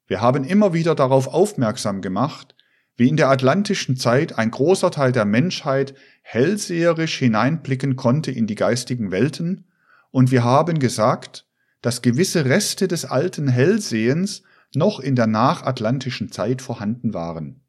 Wir 0.06 0.20
haben 0.20 0.44
immer 0.44 0.72
wieder 0.72 0.94
darauf 0.94 1.26
aufmerksam 1.26 2.00
gemacht, 2.00 2.54
wie 3.00 3.08
in 3.08 3.16
der 3.16 3.30
atlantischen 3.30 3.96
Zeit 3.96 4.36
ein 4.36 4.50
großer 4.50 4.90
Teil 4.90 5.10
der 5.10 5.24
Menschheit 5.24 5.94
hellseherisch 6.20 7.18
hineinblicken 7.18 7.96
konnte 7.96 8.30
in 8.30 8.46
die 8.46 8.56
geistigen 8.56 9.10
Welten, 9.10 9.64
und 10.10 10.30
wir 10.30 10.44
haben 10.44 10.78
gesagt, 10.78 11.48
dass 11.80 12.02
gewisse 12.02 12.44
Reste 12.44 12.88
des 12.88 13.06
alten 13.06 13.48
Hellsehens 13.48 14.42
noch 14.74 15.00
in 15.00 15.16
der 15.16 15.26
nachatlantischen 15.26 16.30
Zeit 16.30 16.60
vorhanden 16.60 17.14
waren. 17.14 17.62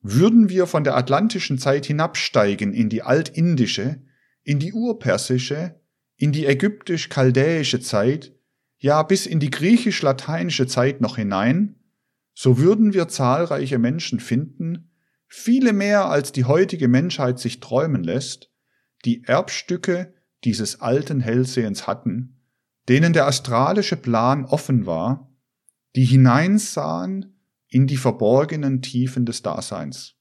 Würden 0.00 0.48
wir 0.48 0.66
von 0.66 0.82
der 0.82 0.96
atlantischen 0.96 1.60
Zeit 1.60 1.86
hinabsteigen 1.86 2.72
in 2.72 2.88
die 2.88 3.02
altindische, 3.02 4.02
in 4.42 4.58
die 4.58 4.72
urpersische, 4.72 5.80
in 6.16 6.32
die 6.32 6.46
ägyptisch-chaldäische 6.46 7.78
Zeit, 7.78 8.32
ja 8.78 9.04
bis 9.04 9.26
in 9.26 9.38
die 9.38 9.50
griechisch-lateinische 9.50 10.66
Zeit 10.66 11.00
noch 11.00 11.14
hinein, 11.18 11.76
so 12.34 12.58
würden 12.58 12.92
wir 12.92 13.08
zahlreiche 13.08 13.78
Menschen 13.78 14.20
finden, 14.20 14.90
viele 15.26 15.72
mehr 15.72 16.06
als 16.06 16.32
die 16.32 16.44
heutige 16.44 16.88
Menschheit 16.88 17.38
sich 17.38 17.60
träumen 17.60 18.02
lässt, 18.02 18.50
die 19.04 19.24
Erbstücke 19.24 20.12
dieses 20.44 20.80
alten 20.80 21.20
Hellsehens 21.20 21.86
hatten, 21.86 22.40
denen 22.88 23.12
der 23.12 23.26
astralische 23.26 23.96
Plan 23.96 24.44
offen 24.44 24.84
war, 24.84 25.32
die 25.96 26.04
hineinsahen 26.04 27.40
in 27.68 27.86
die 27.86 27.96
verborgenen 27.96 28.82
Tiefen 28.82 29.24
des 29.24 29.42
Daseins. 29.42 30.14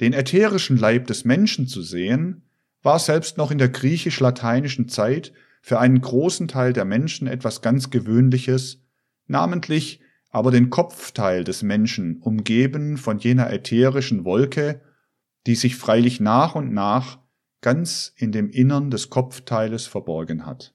Den 0.00 0.12
ätherischen 0.12 0.76
Leib 0.76 1.06
des 1.06 1.24
Menschen 1.24 1.68
zu 1.68 1.82
sehen, 1.82 2.48
war 2.82 2.98
selbst 2.98 3.38
noch 3.38 3.50
in 3.50 3.58
der 3.58 3.68
griechisch-lateinischen 3.68 4.88
Zeit 4.88 5.32
für 5.60 5.78
einen 5.78 6.00
großen 6.00 6.48
Teil 6.48 6.72
der 6.72 6.84
Menschen 6.84 7.28
etwas 7.28 7.62
ganz 7.62 7.90
Gewöhnliches, 7.90 8.82
namentlich 9.28 10.01
aber 10.32 10.50
den 10.50 10.70
Kopfteil 10.70 11.44
des 11.44 11.62
Menschen 11.62 12.16
umgeben 12.22 12.96
von 12.96 13.18
jener 13.18 13.52
ätherischen 13.52 14.24
Wolke, 14.24 14.80
die 15.46 15.54
sich 15.54 15.76
freilich 15.76 16.20
nach 16.20 16.54
und 16.54 16.72
nach 16.72 17.18
ganz 17.60 18.12
in 18.16 18.32
dem 18.32 18.50
Innern 18.50 18.90
des 18.90 19.10
Kopfteiles 19.10 19.86
verborgen 19.86 20.46
hat. 20.46 20.74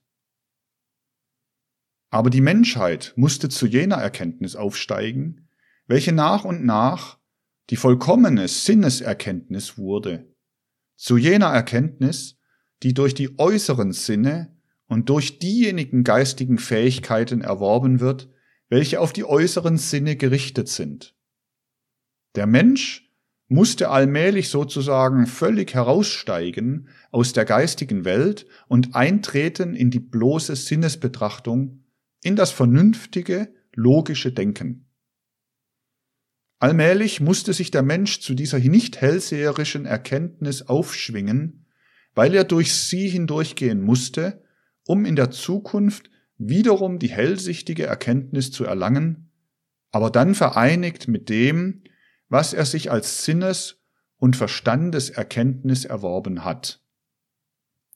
Aber 2.11 2.29
die 2.29 2.41
Menschheit 2.41 3.13
musste 3.17 3.49
zu 3.49 3.65
jener 3.65 3.97
Erkenntnis 3.97 4.55
aufsteigen, 4.55 5.49
welche 5.87 6.13
nach 6.13 6.45
und 6.45 6.63
nach 6.63 7.17
die 7.71 7.75
vollkommene 7.75 8.47
Sinneserkenntnis 8.47 9.77
wurde, 9.77 10.33
zu 10.95 11.17
jener 11.17 11.47
Erkenntnis, 11.47 12.37
die 12.83 12.93
durch 12.93 13.15
die 13.15 13.39
äußeren 13.39 13.91
Sinne 13.91 14.55
und 14.85 15.09
durch 15.09 15.39
diejenigen 15.39 16.03
geistigen 16.03 16.59
Fähigkeiten 16.59 17.41
erworben 17.41 17.99
wird, 17.99 18.29
welche 18.69 18.99
auf 18.99 19.13
die 19.13 19.25
äußeren 19.25 19.77
Sinne 19.77 20.15
gerichtet 20.15 20.67
sind. 20.67 21.15
Der 22.35 22.47
Mensch 22.47 23.07
musste 23.47 23.89
allmählich 23.89 24.49
sozusagen 24.49 25.25
völlig 25.25 25.73
heraussteigen 25.73 26.89
aus 27.11 27.33
der 27.33 27.45
geistigen 27.45 28.03
Welt 28.03 28.45
und 28.67 28.95
eintreten 28.95 29.73
in 29.73 29.89
die 29.89 30.01
bloße 30.01 30.55
Sinnesbetrachtung, 30.55 31.85
in 32.21 32.35
das 32.35 32.51
vernünftige, 32.51 33.53
logische 33.73 34.33
Denken. 34.33 34.89
Allmählich 36.59 37.21
musste 37.21 37.53
sich 37.53 37.71
der 37.71 37.83
Mensch 37.83 38.19
zu 38.19 38.33
dieser 38.33 38.59
nicht 38.59 38.99
hellseherischen 38.99 39.85
Erkenntnis 39.85 40.63
aufschwingen, 40.63 41.67
weil 42.15 42.33
er 42.33 42.43
durch 42.43 42.73
sie 42.73 43.07
hindurchgehen 43.07 43.81
musste, 43.81 44.43
um 44.85 45.05
in 45.05 45.15
der 45.15 45.29
Zukunft 45.29 46.09
wiederum 46.37 46.99
die 46.99 47.09
hellsichtige 47.09 47.85
Erkenntnis 47.85 48.51
zu 48.51 48.65
erlangen, 48.65 49.31
aber 49.91 50.09
dann 50.11 50.35
vereinigt 50.35 51.07
mit 51.07 51.29
dem, 51.29 51.83
was 52.29 52.53
er 52.53 52.65
sich 52.65 52.91
als 52.91 53.23
Sinnes- 53.25 53.81
und 54.17 54.35
Verstandeserkenntnis 54.35 55.85
erworben 55.85 56.43
hat. 56.43 56.81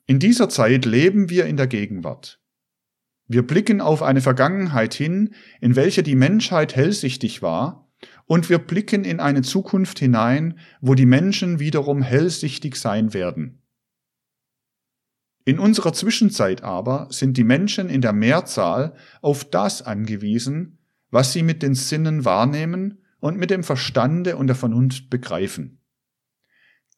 In 0.06 0.18
dieser 0.18 0.48
Zeit 0.48 0.84
leben 0.84 1.30
wir 1.30 1.46
in 1.46 1.56
der 1.56 1.66
Gegenwart. 1.66 2.40
Wir 3.28 3.46
blicken 3.46 3.80
auf 3.80 4.02
eine 4.02 4.20
Vergangenheit 4.20 4.94
hin, 4.94 5.34
in 5.60 5.76
welcher 5.76 6.02
die 6.02 6.16
Menschheit 6.16 6.76
hellsichtig 6.76 7.40
war, 7.40 7.88
und 8.26 8.50
wir 8.50 8.58
blicken 8.58 9.04
in 9.04 9.20
eine 9.20 9.42
Zukunft 9.42 9.98
hinein, 9.98 10.58
wo 10.80 10.94
die 10.94 11.06
Menschen 11.06 11.60
wiederum 11.60 12.02
hellsichtig 12.02 12.76
sein 12.76 13.14
werden. 13.14 13.61
In 15.44 15.58
unserer 15.58 15.92
Zwischenzeit 15.92 16.62
aber 16.62 17.08
sind 17.10 17.36
die 17.36 17.44
Menschen 17.44 17.88
in 17.88 18.00
der 18.00 18.12
Mehrzahl 18.12 18.94
auf 19.20 19.44
das 19.44 19.82
angewiesen, 19.82 20.78
was 21.10 21.32
sie 21.32 21.42
mit 21.42 21.62
den 21.62 21.74
Sinnen 21.74 22.24
wahrnehmen 22.24 23.02
und 23.18 23.38
mit 23.38 23.50
dem 23.50 23.64
Verstande 23.64 24.36
und 24.36 24.46
der 24.46 24.56
Vernunft 24.56 25.10
begreifen. 25.10 25.80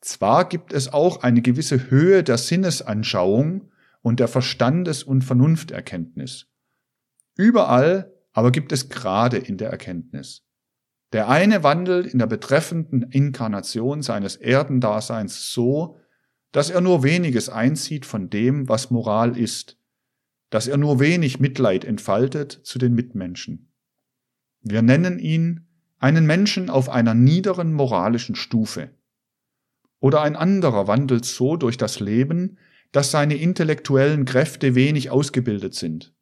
Zwar 0.00 0.46
gibt 0.48 0.72
es 0.72 0.92
auch 0.92 1.22
eine 1.22 1.40
gewisse 1.40 1.90
Höhe 1.90 2.22
der 2.22 2.36
Sinnesanschauung 2.36 3.70
und 4.02 4.20
der 4.20 4.28
Verstandes- 4.28 5.02
und 5.02 5.24
Vernunfterkenntnis. 5.24 6.46
Überall 7.36 8.12
aber 8.32 8.52
gibt 8.52 8.72
es 8.72 8.90
Grade 8.90 9.38
in 9.38 9.56
der 9.56 9.70
Erkenntnis. 9.70 10.42
Der 11.14 11.28
eine 11.28 11.62
wandelt 11.62 12.06
in 12.06 12.18
der 12.18 12.26
betreffenden 12.26 13.02
Inkarnation 13.02 14.02
seines 14.02 14.36
Erdendaseins 14.36 15.52
so, 15.52 15.96
dass 16.54 16.70
er 16.70 16.80
nur 16.80 17.02
weniges 17.02 17.48
einzieht 17.48 18.06
von 18.06 18.30
dem, 18.30 18.68
was 18.68 18.92
Moral 18.92 19.36
ist, 19.36 19.76
dass 20.50 20.68
er 20.68 20.76
nur 20.76 21.00
wenig 21.00 21.40
Mitleid 21.40 21.84
entfaltet 21.84 22.52
zu 22.62 22.78
den 22.78 22.94
Mitmenschen. 22.94 23.72
Wir 24.60 24.80
nennen 24.80 25.18
ihn 25.18 25.66
einen 25.98 26.26
Menschen 26.26 26.70
auf 26.70 26.88
einer 26.88 27.12
niederen 27.12 27.72
moralischen 27.72 28.36
Stufe. 28.36 28.90
Oder 29.98 30.22
ein 30.22 30.36
anderer 30.36 30.86
wandelt 30.86 31.24
so 31.24 31.56
durch 31.56 31.76
das 31.76 31.98
Leben, 31.98 32.56
dass 32.92 33.10
seine 33.10 33.34
intellektuellen 33.34 34.24
Kräfte 34.24 34.76
wenig 34.76 35.10
ausgebildet 35.10 35.74
sind. 35.74 36.14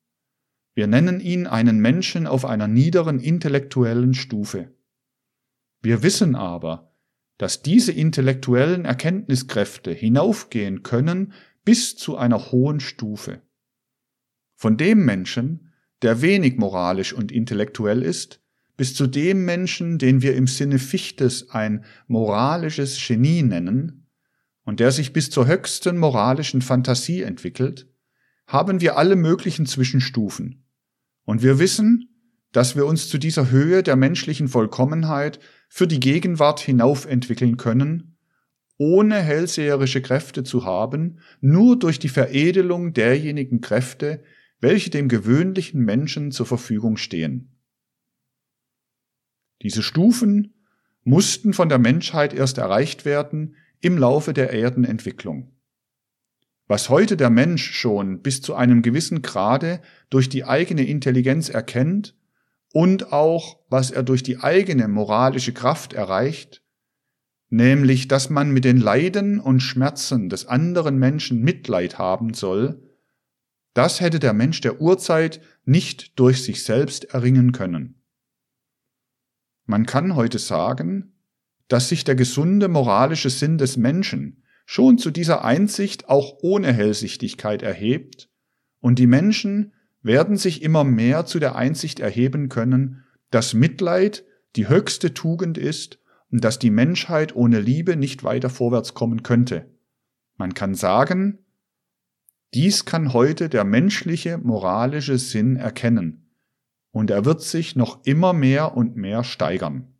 Wir 0.75 0.87
nennen 0.87 1.21
ihn 1.21 1.47
einen 1.47 1.79
Menschen 1.79 2.27
auf 2.27 2.47
einer 2.47 2.69
niederen 2.69 3.21
intellektuellen 3.21 4.15
Stufe. 4.15 4.73
Wir 5.83 6.03
wissen 6.03 6.37
aber, 6.37 6.92
dass 7.43 7.61
diese 7.61 7.91
intellektuellen 7.91 8.85
Erkenntniskräfte 8.85 9.91
hinaufgehen 9.91 10.85
können 10.85 11.33
bis 11.65 11.97
zu 11.97 12.17
einer 12.17 12.53
hohen 12.53 12.79
Stufe. 12.79 13.43
Von 14.55 14.77
dem 14.77 15.05
Menschen, 15.05 15.73
der 16.03 16.23
wenig 16.23 16.57
moralisch 16.57 17.13
und 17.13 17.33
intellektuell 17.33 18.05
ist, 18.05 18.41
bis 18.77 18.95
zu 18.95 19.09
dem 19.09 19.45
Menschen, 19.45 19.99
den 19.99 20.23
wir 20.23 20.37
im 20.37 20.47
Sinne 20.47 20.79
Fichtes 20.79 21.51
ein 21.51 21.85
moralisches 22.07 23.05
Genie 23.05 23.43
nennen, 23.43 24.07
und 24.63 24.79
der 24.79 24.93
sich 24.93 25.13
bis 25.13 25.29
zur 25.29 25.49
höchsten 25.49 25.99
moralischen 25.99 26.63
Fantasie 26.63 27.23
entwickelt, 27.23 27.89
haben 28.47 28.81
wir 28.81 28.97
alle 28.97 29.17
möglichen 29.17 29.67
Zwischenstufen. 29.67 30.65
Und 31.25 31.43
wir 31.43 31.59
wissen, 31.59 32.09
dass 32.53 32.77
wir 32.77 32.87
uns 32.87 33.09
zu 33.09 33.19
dieser 33.19 33.51
Höhe 33.51 33.83
der 33.83 33.97
menschlichen 33.97 34.47
Vollkommenheit 34.47 35.41
für 35.75 35.87
die 35.87 36.01
Gegenwart 36.01 36.61
hinauf 36.61 37.07
entwickeln 37.07 37.57
können, 37.57 38.19
ohne 38.77 39.23
hellseherische 39.23 40.03
Kräfte 40.03 40.45
zu 40.45 40.67
haben, 40.67 41.21
nur 41.41 41.79
durch 41.79 41.99
die 41.99 42.11
Veredelung 42.11 42.93
derjenigen 42.93 43.63
Kräfte, 43.63 44.23
welche 44.61 44.91
dem 44.91 45.09
gewöhnlichen 45.09 45.81
Menschen 45.81 46.31
zur 46.31 46.45
Verfügung 46.45 46.99
stehen. 46.99 47.57
Diese 49.63 49.83
Stufen 49.83 50.63
mussten 51.05 51.55
von 51.55 51.71
der 51.71 51.79
Menschheit 51.79 52.35
erst 52.35 52.59
erreicht 52.59 53.07
werden 53.07 53.57
im 53.81 53.97
Laufe 53.97 54.35
der 54.35 54.51
Erdenentwicklung. 54.51 55.57
Was 56.67 56.91
heute 56.91 57.17
der 57.17 57.31
Mensch 57.31 57.73
schon 57.73 58.21
bis 58.21 58.43
zu 58.43 58.55
einem 58.55 58.83
gewissen 58.83 59.23
Grade 59.23 59.81
durch 60.11 60.29
die 60.29 60.45
eigene 60.45 60.87
Intelligenz 60.87 61.49
erkennt 61.49 62.15
und 62.73 63.13
auch 63.13 63.59
was 63.69 63.91
er 63.91 64.03
durch 64.03 64.23
die 64.23 64.39
eigene 64.39 64.89
moralische 64.89 65.53
Kraft 65.53 65.93
erreicht, 65.93 66.63
nämlich 67.49 68.09
dass 68.09 68.31
man 68.31 68.51
mit 68.51 68.65
den 68.65 68.79
Leiden 68.79 69.39
und 69.39 69.61
Schmerzen 69.61 70.29
des 70.29 70.47
anderen 70.47 70.99
Menschen 70.99 71.43
Mitleid 71.43 71.99
haben 71.99 72.35
soll, 72.35 72.83
das 73.75 74.01
hätte 74.01 74.19
der 74.19 74.33
Mensch 74.33 74.61
der 74.61 74.81
Urzeit 74.81 75.41
nicht 75.65 76.19
durch 76.19 76.43
sich 76.43 76.65
selbst 76.65 77.05
erringen 77.05 77.53
können. 77.53 78.03
Man 79.65 79.87
kann 79.87 80.15
heute 80.15 80.39
sagen, 80.39 81.15
dass 81.69 81.89
sich 81.89 82.05
der 82.05 82.15
gesunde 82.15 82.69
moralische 82.69 83.31
Sinn 83.31 83.57
des 83.57 83.77
Menschen 83.77 84.43
schon 84.67 84.99
zu 84.99 85.11
dieser 85.11 85.45
Einsicht 85.45 86.09
auch 86.09 86.39
ohne 86.43 86.73
Hellsichtigkeit 86.73 87.63
erhebt, 87.63 88.29
und 88.81 88.99
die 88.99 89.07
Menschen 89.07 89.73
werden 90.03 90.37
sich 90.37 90.63
immer 90.63 90.85
mehr 90.85 91.27
zu 91.27 91.39
der 91.39 91.57
Einsicht 91.57 92.01
erheben 92.01 92.49
können, 92.49 93.05
dass 93.31 93.55
Mitleid 93.55 94.25
die 94.57 94.69
höchste 94.69 95.15
Tugend 95.15 95.59
ist 95.59 95.99
und 96.31 96.45
dass 96.45 96.59
die 96.59 96.71
Menschheit 96.71 97.35
ohne 97.35 97.61
Liebe 97.61 97.97
nicht 97.97 98.25
weiter 98.25 98.51
vorwärts 98.51 98.95
kommen 98.95 99.23
könnte. 99.23 99.71
Man 100.37 100.55
kann 100.55 100.75
sagen, 100.75 101.39
dies 102.55 102.85
kann 102.85 103.13
heute 103.13 103.49
der 103.49 103.65
menschliche 103.65 104.39
moralische 104.39 105.19
Sinn 105.19 105.57
erkennen, 105.57 106.31
und 106.91 107.11
er 107.11 107.25
wird 107.25 107.41
sich 107.41 107.77
noch 107.77 108.05
immer 108.05 108.35
mehr 108.35 108.77
und 108.77 108.97
mehr 108.97 109.25
steigern. 109.25 109.95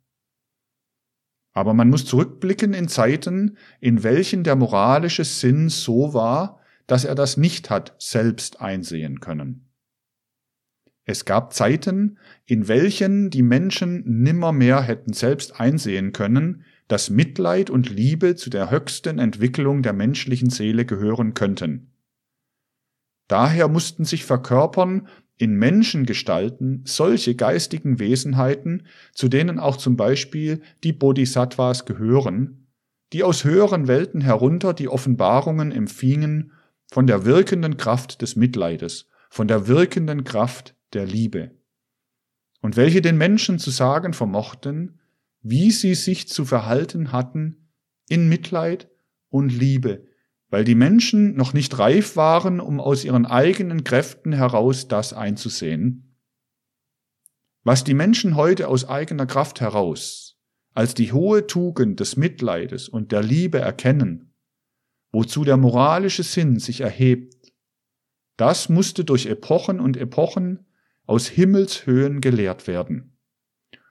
Aber 1.53 1.73
man 1.73 1.89
muss 1.89 2.05
zurückblicken 2.05 2.73
in 2.73 2.87
Zeiten, 2.87 3.57
in 3.79 4.03
welchen 4.03 4.43
der 4.43 4.55
moralische 4.55 5.23
Sinn 5.23 5.69
so 5.69 6.13
war, 6.13 6.59
dass 6.87 7.05
er 7.05 7.15
das 7.15 7.37
nicht 7.37 7.69
hat 7.69 7.95
selbst 7.99 8.59
einsehen 8.59 9.19
können. 9.19 9.62
Es 11.05 11.25
gab 11.25 11.53
Zeiten, 11.53 12.17
in 12.45 12.67
welchen 12.67 13.29
die 13.29 13.43
Menschen 13.43 14.03
nimmermehr 14.05 14.81
hätten 14.81 15.13
selbst 15.13 15.59
einsehen 15.59 16.13
können, 16.13 16.63
dass 16.87 17.09
Mitleid 17.09 17.69
und 17.69 17.89
Liebe 17.89 18.35
zu 18.35 18.49
der 18.49 18.71
höchsten 18.71 19.19
Entwicklung 19.19 19.81
der 19.81 19.93
menschlichen 19.93 20.49
Seele 20.49 20.85
gehören 20.85 21.33
könnten. 21.33 21.91
Daher 23.27 23.67
mussten 23.67 24.05
sich 24.05 24.25
verkörpern 24.25 25.07
in 25.37 25.55
Menschengestalten 25.55 26.83
solche 26.85 27.35
geistigen 27.35 27.99
Wesenheiten, 27.99 28.87
zu 29.13 29.27
denen 29.27 29.59
auch 29.59 29.77
zum 29.77 29.97
Beispiel 29.97 30.61
die 30.83 30.93
Bodhisattvas 30.93 31.85
gehören, 31.85 32.67
die 33.11 33.23
aus 33.23 33.43
höheren 33.43 33.87
Welten 33.87 34.21
herunter 34.21 34.73
die 34.73 34.87
Offenbarungen 34.87 35.71
empfingen 35.71 36.51
von 36.91 37.07
der 37.07 37.25
wirkenden 37.25 37.77
Kraft 37.77 38.21
des 38.21 38.35
Mitleides, 38.35 39.09
von 39.29 39.47
der 39.47 39.67
wirkenden 39.67 40.23
Kraft 40.23 40.75
der 40.93 41.05
Liebe, 41.05 41.51
und 42.61 42.77
welche 42.77 43.01
den 43.01 43.17
Menschen 43.17 43.59
zu 43.59 43.71
sagen 43.71 44.13
vermochten, 44.13 44.99
wie 45.41 45.71
sie 45.71 45.95
sich 45.95 46.29
zu 46.29 46.45
verhalten 46.45 47.11
hatten 47.11 47.69
in 48.07 48.29
Mitleid 48.29 48.89
und 49.29 49.49
Liebe, 49.49 50.07
weil 50.49 50.63
die 50.63 50.75
Menschen 50.75 51.35
noch 51.35 51.53
nicht 51.53 51.77
reif 51.79 52.15
waren, 52.15 52.59
um 52.59 52.79
aus 52.79 53.03
ihren 53.03 53.25
eigenen 53.25 53.83
Kräften 53.83 54.31
heraus 54.31 54.87
das 54.87 55.11
einzusehen. 55.11 56.15
Was 57.63 57.83
die 57.83 57.93
Menschen 57.93 58.35
heute 58.35 58.67
aus 58.67 58.87
eigener 58.87 59.25
Kraft 59.25 59.59
heraus 59.61 60.39
als 60.73 60.93
die 60.93 61.11
hohe 61.11 61.47
Tugend 61.47 61.99
des 61.99 62.17
Mitleides 62.17 62.89
und 62.89 63.11
der 63.11 63.23
Liebe 63.23 63.59
erkennen, 63.59 64.33
wozu 65.11 65.43
der 65.43 65.57
moralische 65.57 66.23
Sinn 66.23 66.59
sich 66.59 66.81
erhebt, 66.81 67.53
das 68.37 68.69
musste 68.69 69.05
durch 69.05 69.27
Epochen 69.27 69.79
und 69.79 69.97
Epochen 69.97 70.65
aus 71.05 71.27
Himmelshöhen 71.27 72.21
gelehrt 72.21 72.67
werden. 72.67 73.17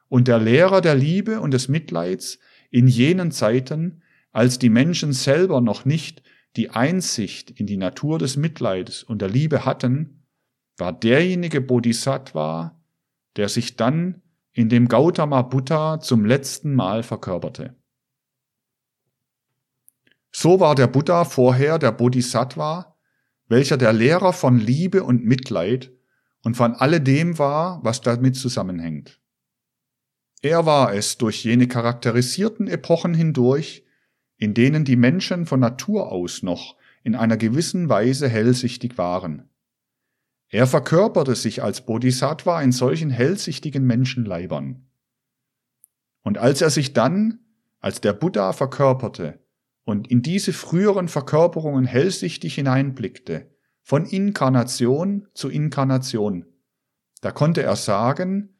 Und 0.09 0.29
der 0.29 0.39
Lehrer 0.39 0.81
der 0.81 0.95
Liebe 0.95 1.41
und 1.41 1.53
des 1.53 1.69
Mitleids 1.69 2.39
in 2.71 2.87
jenen 2.87 3.31
Zeiten, 3.31 4.03
als 4.31 4.59
die 4.59 4.71
Menschen 4.71 5.13
selber 5.13 5.61
noch 5.61 5.85
nicht 5.85 6.23
die 6.57 6.71
Einsicht 6.71 7.51
in 7.51 7.67
die 7.67 7.77
Natur 7.77 8.19
des 8.19 8.37
Mitleides 8.37 9.03
und 9.03 9.23
der 9.23 9.29
Liebe 9.29 9.65
hatten, 9.65 10.27
war 10.77 10.93
derjenige 10.93 11.61
Bodhisattva, 11.61 12.81
der 13.37 13.49
sich 13.49 13.77
dann 13.77 14.23
in 14.53 14.69
dem 14.69 14.89
Gautama 14.89 15.43
Buddha 15.43 16.01
zum 16.01 16.25
letzten 16.25 16.75
Mal 16.75 17.03
verkörperte. 17.03 17.75
So 20.31 20.61
war 20.61 20.75
der 20.75 20.87
Buddha 20.87 21.25
vorher 21.25 21.79
der 21.79 21.93
Bodhisattva, 21.93 22.97
welcher 23.49 23.77
der 23.77 23.93
Lehrer 23.93 24.33
von 24.33 24.59
Liebe 24.59 25.05
und 25.05 25.25
Mitleid 25.25 25.93
und 26.43 26.57
von 26.57 26.75
alledem 26.75 27.39
war, 27.39 27.83
was 27.85 28.01
damit 28.01 28.37
zusammenhängt. 28.37 29.21
Er 30.43 30.67
war 30.67 30.93
es 30.93 31.19
durch 31.19 31.45
jene 31.45 31.69
charakterisierten 31.69 32.67
Epochen 32.67 33.15
hindurch, 33.15 33.85
in 34.39 34.55
denen 34.55 34.85
die 34.85 34.97
Menschen 34.97 35.47
von 35.47 35.61
Natur 35.61 36.11
aus 36.11 36.43
noch 36.43 36.77
in 37.05 37.15
einer 37.15 37.37
gewissen 37.37 37.89
Weise 37.89 38.29
hellsichtig 38.29 38.99
waren. 38.99 39.49
Er 40.49 40.67
verkörperte 40.67 41.35
sich 41.37 41.63
als 41.63 41.87
Bodhisattva 41.87 42.61
in 42.61 42.73
solchen 42.73 43.11
hellsichtigen 43.11 43.87
Menschenleibern. 43.87 44.87
Und 46.23 46.39
als 46.39 46.61
er 46.61 46.71
sich 46.71 46.93
dann, 46.93 47.39
als 47.81 48.01
der 48.01 48.13
Buddha 48.13 48.53
verkörperte 48.53 49.41
und 49.85 50.09
in 50.11 50.23
diese 50.23 50.53
früheren 50.53 51.09
Verkörperungen 51.09 51.85
hellsichtig 51.85 52.57
hineinblickte, 52.57 53.52
von 53.83 54.07
Inkarnation 54.07 55.29
zu 55.35 55.49
Inkarnation, 55.49 56.47
da 57.21 57.31
konnte 57.31 57.63
er 57.63 57.77
sagen, 57.77 58.57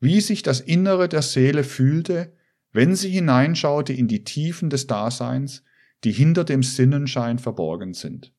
wie 0.00 0.20
sich 0.20 0.42
das 0.42 0.60
Innere 0.60 1.08
der 1.08 1.22
Seele 1.22 1.64
fühlte, 1.64 2.36
wenn 2.72 2.96
sie 2.96 3.10
hineinschaute 3.10 3.92
in 3.92 4.08
die 4.08 4.24
Tiefen 4.24 4.70
des 4.70 4.86
Daseins, 4.86 5.62
die 6.04 6.12
hinter 6.12 6.44
dem 6.44 6.62
Sinnenschein 6.62 7.38
verborgen 7.38 7.94
sind. 7.94 8.32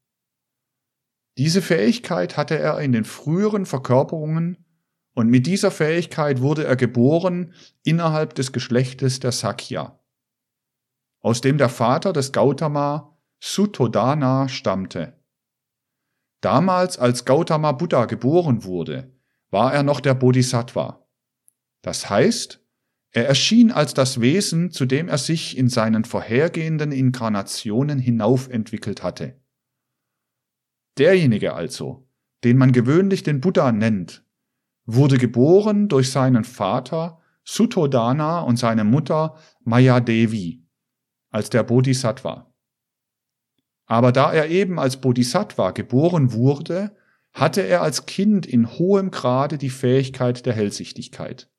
Diese 1.37 1.61
Fähigkeit 1.61 2.37
hatte 2.37 2.57
er 2.59 2.79
in 2.79 2.91
den 2.91 3.05
früheren 3.05 3.65
Verkörperungen 3.65 4.57
und 5.15 5.29
mit 5.29 5.47
dieser 5.47 5.71
Fähigkeit 5.71 6.41
wurde 6.41 6.65
er 6.65 6.75
geboren 6.75 7.53
innerhalb 7.83 8.35
des 8.35 8.51
Geschlechtes 8.51 9.19
der 9.19 9.31
Sakya, 9.31 9.99
aus 11.21 11.41
dem 11.41 11.57
der 11.57 11.69
Vater 11.69 12.13
des 12.13 12.31
Gautama 12.31 13.17
Suttodana 13.39 14.47
stammte. 14.49 15.22
Damals, 16.43 16.99
als 16.99 17.23
Gautama 17.23 17.71
Buddha 17.71 18.03
geboren 18.03 18.65
wurde, 18.65 19.15
war 19.49 19.73
er 19.73 19.81
noch 19.81 20.01
der 20.01 20.13
Bodhisattva. 20.13 21.07
Das 21.81 22.09
heißt, 22.09 22.61
er 23.11 23.27
erschien 23.27 23.71
als 23.71 23.93
das 23.93 24.19
Wesen, 24.19 24.69
zu 24.69 24.85
dem 24.85 25.07
er 25.07 25.19
sich 25.19 25.57
in 25.57 25.69
seinen 25.69 26.03
vorhergehenden 26.03 26.91
Inkarnationen 26.91 27.97
hinaufentwickelt 27.97 29.03
hatte. 29.03 29.39
Derjenige 30.97 31.53
also, 31.53 32.09
den 32.43 32.57
man 32.57 32.73
gewöhnlich 32.73 33.23
den 33.23 33.39
Buddha 33.39 33.71
nennt, 33.71 34.25
wurde 34.85 35.17
geboren 35.17 35.87
durch 35.87 36.11
seinen 36.11 36.43
Vater 36.43 37.21
Suttodana 37.45 38.41
und 38.41 38.57
seine 38.57 38.83
Mutter 38.83 39.37
Mayadevi 39.61 40.67
als 41.29 41.49
der 41.49 41.63
Bodhisattva. 41.63 42.52
Aber 43.85 44.11
da 44.11 44.31
er 44.31 44.49
eben 44.49 44.79
als 44.79 45.01
Bodhisattva 45.01 45.71
geboren 45.71 46.33
wurde, 46.33 46.95
hatte 47.33 47.61
er 47.61 47.81
als 47.81 48.05
Kind 48.05 48.45
in 48.45 48.77
hohem 48.77 49.11
Grade 49.11 49.57
die 49.57 49.69
Fähigkeit 49.69 50.45
der 50.45 50.53
Hellsichtigkeit. 50.53 51.49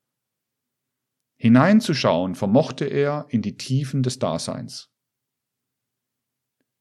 Hineinzuschauen 1.37 2.35
vermochte 2.35 2.85
er 2.85 3.25
in 3.29 3.41
die 3.41 3.57
Tiefen 3.57 4.01
des 4.01 4.19
Daseins. 4.19 4.89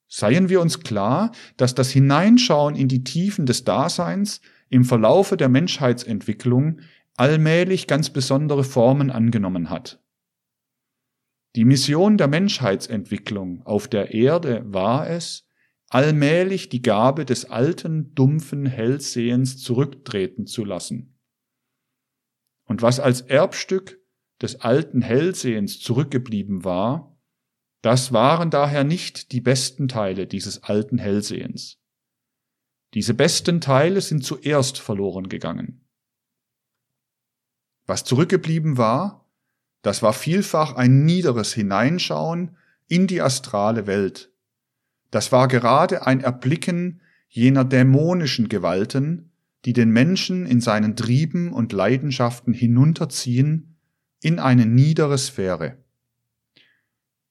Seien 0.09 0.49
wir 0.49 0.61
uns 0.61 0.81
klar, 0.81 1.33
dass 1.57 1.75
das 1.75 1.91
Hineinschauen 1.91 2.77
in 2.77 2.87
die 2.87 3.03
Tiefen 3.03 3.47
des 3.47 3.65
Daseins 3.65 4.41
im 4.69 4.85
Verlaufe 4.85 5.37
der 5.37 5.49
Menschheitsentwicklung 5.49 6.81
allmählich 7.17 7.89
ganz 7.89 8.11
besondere 8.11 8.63
Formen 8.63 9.11
angenommen 9.11 9.71
hat. 9.71 10.04
Die 11.57 11.65
Mission 11.65 12.19
der 12.19 12.27
Menschheitsentwicklung 12.27 13.63
auf 13.65 13.87
der 13.87 14.13
Erde 14.13 14.65
war 14.67 15.09
es, 15.09 15.47
allmählich 15.89 16.69
die 16.69 16.83
Gabe 16.83 17.25
des 17.25 17.45
alten, 17.45 18.15
dumpfen 18.15 18.67
Hellsehens 18.67 19.59
zurücktreten 19.59 20.47
zu 20.47 20.65
lassen. 20.65 21.21
Und 22.65 22.83
was 22.83 22.99
als 22.99 23.21
Erbstück 23.21 24.01
des 24.43 24.61
alten 24.63 25.03
Hellsehens 25.03 25.79
zurückgeblieben 25.79 26.65
war, 26.65 27.17
das 27.83 28.13
waren 28.13 28.51
daher 28.51 28.83
nicht 28.83 29.31
die 29.31 29.41
besten 29.41 29.87
Teile 29.87 30.27
dieses 30.27 30.65
alten 30.65 30.99
Hellsehens. 30.99 31.81
Diese 32.95 33.15
besten 33.15 33.61
Teile 33.61 34.01
sind 34.01 34.25
zuerst 34.25 34.79
verloren 34.79 35.29
gegangen. 35.29 35.87
Was 37.87 38.05
zurückgeblieben 38.05 38.79
war, 38.79 39.24
das 39.85 40.03
war 40.03 40.15
vielfach 40.15 40.75
ein 40.77 41.05
niederes 41.05 41.53
Hineinschauen 41.53 42.57
in 42.89 43.07
die 43.07 43.21
astrale 43.21 43.87
Welt. 43.87 44.31
Das 45.11 45.31
war 45.31 45.47
gerade 45.47 46.07
ein 46.07 46.21
Erblicken 46.21 47.03
jener 47.29 47.67
dämonischen 47.67 48.49
Gewalten, 48.49 49.31
die 49.67 49.75
den 49.75 49.91
Menschen 49.91 50.47
in 50.47 50.63
seinen 50.63 50.97
Trieben 50.97 51.53
und 51.53 51.75
Leidenschaften 51.75 52.55
hinunterziehen 52.55 53.77
in 54.23 54.39
eine 54.39 54.65
niedere 54.65 55.19
Sphäre. 55.19 55.77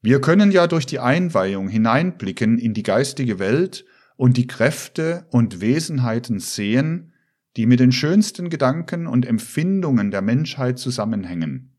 Wir 0.03 0.21
können 0.21 0.51
ja 0.51 0.67
durch 0.67 0.85
die 0.85 0.99
Einweihung 0.99 1.69
hineinblicken 1.69 2.59
in 2.59 2.75
die 2.75 2.83
geistige 2.83 3.39
Welt 3.39 3.83
und 4.15 4.37
die 4.37 4.45
Kräfte 4.45 5.25
und 5.31 5.59
Wesenheiten 5.59 6.39
sehen, 6.39 7.13
die 7.57 7.65
mit 7.65 7.79
den 7.79 7.91
schönsten 7.91 8.49
Gedanken 8.49 9.07
und 9.07 9.25
Empfindungen 9.25 10.11
der 10.11 10.21
Menschheit 10.21 10.77
zusammenhängen. 10.77 11.72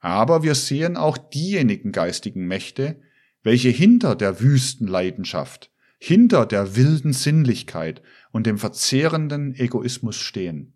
Aber 0.00 0.42
wir 0.42 0.54
sehen 0.54 0.96
auch 0.96 1.18
diejenigen 1.18 1.92
geistigen 1.92 2.46
Mächte, 2.46 3.00
welche 3.42 3.68
hinter 3.68 4.16
der 4.16 4.40
wüsten 4.40 4.86
Leidenschaft, 4.86 5.70
hinter 5.98 6.46
der 6.46 6.76
wilden 6.76 7.12
Sinnlichkeit 7.12 8.02
und 8.32 8.46
dem 8.46 8.58
verzehrenden 8.58 9.54
Egoismus 9.54 10.16
stehen. 10.16 10.74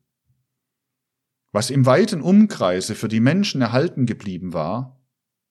Was 1.52 1.70
im 1.70 1.86
weiten 1.86 2.20
Umkreise 2.20 2.94
für 2.94 3.08
die 3.08 3.20
Menschen 3.20 3.62
erhalten 3.62 4.06
geblieben 4.06 4.52
war, 4.52 5.00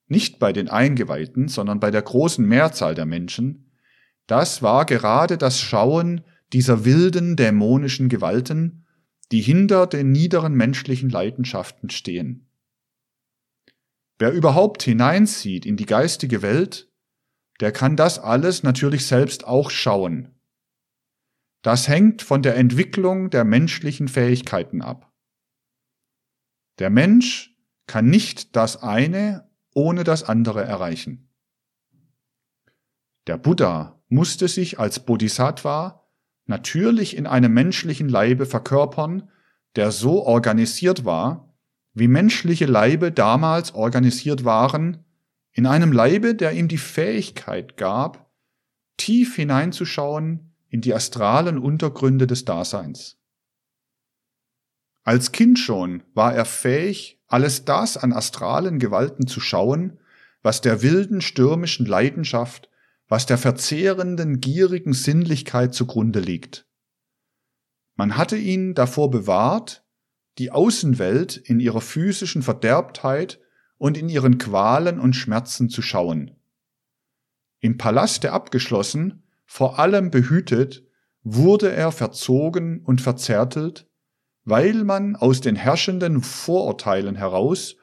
nicht 0.08 0.38
bei 0.38 0.54
den 0.54 0.70
Eingeweihten, 0.70 1.48
sondern 1.48 1.80
bei 1.80 1.92
der 1.92 2.02
großen 2.02 2.46
Mehrzahl 2.46 2.94
der 2.94 3.06
Menschen, 3.06 3.72
das 4.28 4.62
war 4.62 4.86
gerade 4.86 5.38
das 5.38 5.60
Schauen 5.60 6.22
dieser 6.52 6.86
wilden 6.86 7.36
dämonischen 7.36 8.10
Gewalten, 8.10 8.86
die 9.32 9.42
hinter 9.42 9.88
den 9.88 10.12
niederen 10.12 10.54
menschlichen 10.54 11.10
Leidenschaften 11.10 11.90
stehen. 11.90 12.48
Wer 14.24 14.32
überhaupt 14.32 14.84
hineinsieht 14.84 15.66
in 15.66 15.76
die 15.76 15.86
geistige 15.86 16.42
Welt, 16.42 16.90
der 17.60 17.74
kann 17.74 17.98
das 17.98 18.20
alles 18.20 18.64
natürlich 18.64 19.06
selbst 19.06 19.46
auch 19.46 19.70
schauen. 19.70 20.40
Das 21.62 21.90
hängt 21.90 22.22
von 22.22 22.42
der 22.42 22.56
Entwicklung 22.56 23.32
der 23.32 23.44
menschlichen 23.44 24.08
Fähigkeiten 24.08 24.82
ab. 24.82 25.12
Der 26.80 26.90
Mensch 26.90 27.58
kann 27.86 28.06
nicht 28.06 28.56
das 28.56 28.82
eine 28.82 29.52
ohne 29.74 30.06
das 30.06 30.24
andere 30.24 30.64
erreichen. 30.64 31.28
Der 33.28 33.36
Buddha 33.36 34.02
musste 34.08 34.48
sich 34.48 34.80
als 34.80 35.02
Bodhisattva 35.02 36.08
natürlich 36.46 37.18
in 37.18 37.28
einem 37.28 37.54
menschlichen 37.54 38.08
Leibe 38.08 38.46
verkörpern, 38.46 39.30
der 39.76 39.92
so 39.92 40.26
organisiert 40.26 41.04
war, 41.04 41.53
wie 41.94 42.08
menschliche 42.08 42.66
Leibe 42.66 43.12
damals 43.12 43.74
organisiert 43.74 44.46
waren, 44.46 45.06
in 45.52 45.68
einem 45.68 45.92
Leibe, 45.92 46.34
der 46.34 46.54
ihm 46.54 46.68
die 46.68 46.78
Fähigkeit 46.78 47.78
gab, 47.78 48.32
tief 48.98 49.36
hineinzuschauen 49.36 50.56
in 50.70 50.82
die 50.82 50.94
astralen 50.94 51.60
Untergründe 51.60 52.26
des 52.26 52.46
Daseins. 52.46 53.20
Als 55.04 55.32
Kind 55.32 55.60
schon 55.60 56.04
war 56.14 56.34
er 56.34 56.46
fähig, 56.46 57.22
alles 57.28 57.66
das 57.66 57.98
an 57.98 58.14
astralen 58.14 58.80
Gewalten 58.80 59.28
zu 59.28 59.40
schauen, 59.40 60.00
was 60.42 60.62
der 60.62 60.82
wilden 60.82 61.22
stürmischen 61.22 61.86
Leidenschaft, 61.86 62.70
was 63.08 63.26
der 63.26 63.38
verzehrenden 63.38 64.40
gierigen 64.40 64.94
Sinnlichkeit 64.94 65.74
zugrunde 65.74 66.20
liegt. 66.20 66.66
Man 67.96 68.18
hatte 68.18 68.38
ihn 68.38 68.74
davor 68.74 69.12
bewahrt, 69.12 69.83
die 70.38 70.52
Außenwelt 70.52 71.38
in 71.38 71.60
ihrer 71.60 71.82
physischen 71.82 72.42
Verderbtheit 72.42 73.40
und 73.78 73.98
in 73.98 74.10
ihren 74.10 74.38
Qualen 74.38 75.00
und 75.00 75.14
Schmerzen 75.14 75.70
zu 75.70 75.82
schauen. 75.82 76.32
Im 77.60 77.78
Palaste 77.78 78.32
abgeschlossen, 78.32 79.24
vor 79.46 79.80
allem 79.80 80.12
behütet, 80.12 80.84
wurde 81.24 81.72
er 81.72 81.92
verzogen 81.92 82.82
und 82.84 83.02
verzärtelt, 83.02 83.90
weil 84.44 84.84
man 84.84 85.16
aus 85.16 85.42
den 85.42 85.56
herrschenden 85.56 86.22
Vorurteilen 86.22 87.16
heraus 87.16 87.78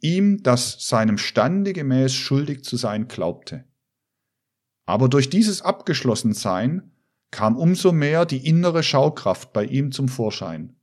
ihm 0.00 0.42
das 0.42 0.86
seinem 0.86 1.16
Stande 1.16 1.72
gemäß 1.72 2.12
schuldig 2.12 2.64
zu 2.64 2.76
sein 2.76 3.08
glaubte. 3.08 3.64
Aber 4.84 5.08
durch 5.08 5.30
dieses 5.30 5.62
Abgeschlossensein 5.62 6.90
kam 7.30 7.56
umso 7.56 7.92
mehr 7.92 8.26
die 8.26 8.46
innere 8.46 8.82
Schaukraft 8.82 9.52
bei 9.52 9.64
ihm 9.64 9.92
zum 9.92 10.08
Vorschein. 10.08 10.76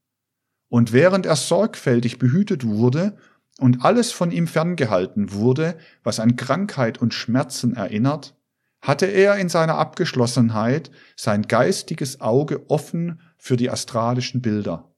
Und 0.70 0.94
während 0.94 1.26
er 1.26 1.36
sorgfältig 1.36 2.20
behütet 2.20 2.66
wurde 2.66 3.18
und 3.60 3.84
alles 3.84 4.12
von 4.12 4.32
ihm 4.32 4.48
ferngehalten 4.48 5.34
wurde, 5.34 5.78
was 6.04 6.20
an 6.20 6.36
Krankheit 6.36 7.00
und 7.00 7.14
Schmerzen 7.14 7.76
erinnert, 7.76 8.36
hatte 8.82 9.08
er 9.08 9.36
in 9.38 9.50
seiner 9.50 9.78
Abgeschlossenheit 9.78 10.92
sein 11.16 11.44
geistiges 11.44 12.22
Auge 12.22 12.70
offen 12.70 13.20
für 13.38 13.58
die 13.58 13.70
astralischen 13.70 14.42
Bilder. 14.42 14.96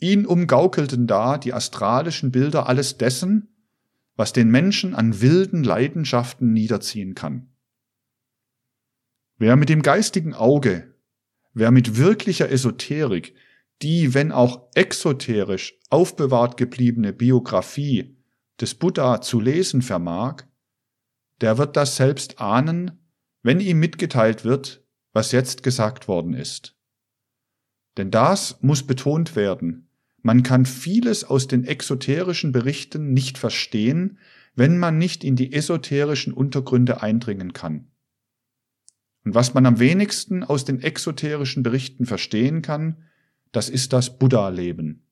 Ihn 0.00 0.26
umgaukelten 0.26 1.06
da 1.06 1.38
die 1.38 1.52
astralischen 1.52 2.30
Bilder 2.32 2.68
alles 2.68 2.98
dessen, 2.98 3.48
was 4.14 4.32
den 4.32 4.50
Menschen 4.50 4.94
an 4.94 5.20
wilden 5.20 5.64
Leidenschaften 5.64 6.52
niederziehen 6.52 7.14
kann. 7.14 7.48
Wer 9.38 9.56
mit 9.56 9.68
dem 9.68 9.82
geistigen 9.82 10.34
Auge, 10.34 10.94
wer 11.54 11.70
mit 11.70 11.96
wirklicher 11.96 12.50
Esoterik 12.50 13.34
die, 13.82 14.14
wenn 14.14 14.32
auch 14.32 14.68
exoterisch 14.74 15.78
aufbewahrt 15.90 16.56
gebliebene 16.56 17.12
Biografie 17.12 18.16
des 18.60 18.74
Buddha 18.74 19.20
zu 19.20 19.40
lesen 19.40 19.82
vermag, 19.82 20.44
der 21.40 21.58
wird 21.58 21.76
das 21.76 21.96
selbst 21.96 22.40
ahnen, 22.40 23.02
wenn 23.42 23.60
ihm 23.60 23.80
mitgeteilt 23.80 24.44
wird, 24.44 24.84
was 25.12 25.32
jetzt 25.32 25.62
gesagt 25.62 26.08
worden 26.08 26.34
ist. 26.34 26.76
Denn 27.96 28.10
das 28.10 28.58
muss 28.62 28.86
betont 28.86 29.36
werden, 29.36 29.88
man 30.22 30.44
kann 30.44 30.64
vieles 30.64 31.24
aus 31.24 31.48
den 31.48 31.64
exoterischen 31.64 32.52
Berichten 32.52 33.12
nicht 33.12 33.38
verstehen, 33.38 34.18
wenn 34.54 34.78
man 34.78 34.96
nicht 34.96 35.24
in 35.24 35.34
die 35.34 35.52
esoterischen 35.52 36.32
Untergründe 36.32 37.02
eindringen 37.02 37.52
kann. 37.52 37.90
Und 39.24 39.34
was 39.34 39.54
man 39.54 39.66
am 39.66 39.80
wenigsten 39.80 40.44
aus 40.44 40.64
den 40.64 40.80
exoterischen 40.80 41.62
Berichten 41.62 42.06
verstehen 42.06 42.62
kann, 42.62 43.08
das 43.52 43.68
ist 43.68 43.92
das 43.92 44.18
Buddha-Leben. 44.18 45.06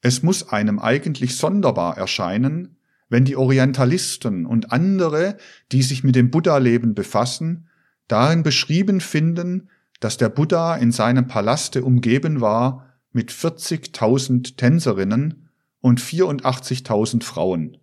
Es 0.00 0.22
muss 0.22 0.48
einem 0.48 0.78
eigentlich 0.78 1.36
sonderbar 1.36 1.96
erscheinen, 1.96 2.76
wenn 3.08 3.24
die 3.24 3.36
Orientalisten 3.36 4.46
und 4.46 4.70
andere, 4.70 5.38
die 5.72 5.82
sich 5.82 6.04
mit 6.04 6.14
dem 6.14 6.30
Buddha-Leben 6.30 6.94
befassen, 6.94 7.68
darin 8.06 8.42
beschrieben 8.42 9.00
finden, 9.00 9.70
dass 10.00 10.16
der 10.16 10.28
Buddha 10.28 10.76
in 10.76 10.92
seinem 10.92 11.26
Palaste 11.26 11.82
umgeben 11.82 12.40
war 12.40 12.86
mit 13.10 13.32
40.000 13.32 14.56
Tänzerinnen 14.56 15.48
und 15.80 16.00
84.000 16.00 17.24
Frauen. 17.24 17.78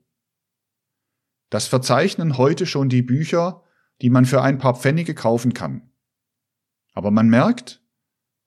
Das 1.50 1.68
verzeichnen 1.68 2.38
heute 2.38 2.66
schon 2.66 2.90
die 2.90 3.02
Bücher, 3.02 3.64
die 4.02 4.10
man 4.10 4.26
für 4.26 4.42
ein 4.42 4.58
paar 4.58 4.76
Pfennige 4.76 5.14
kaufen 5.14 5.54
kann. 5.54 5.90
Aber 6.94 7.12
man 7.12 7.28
merkt, 7.28 7.82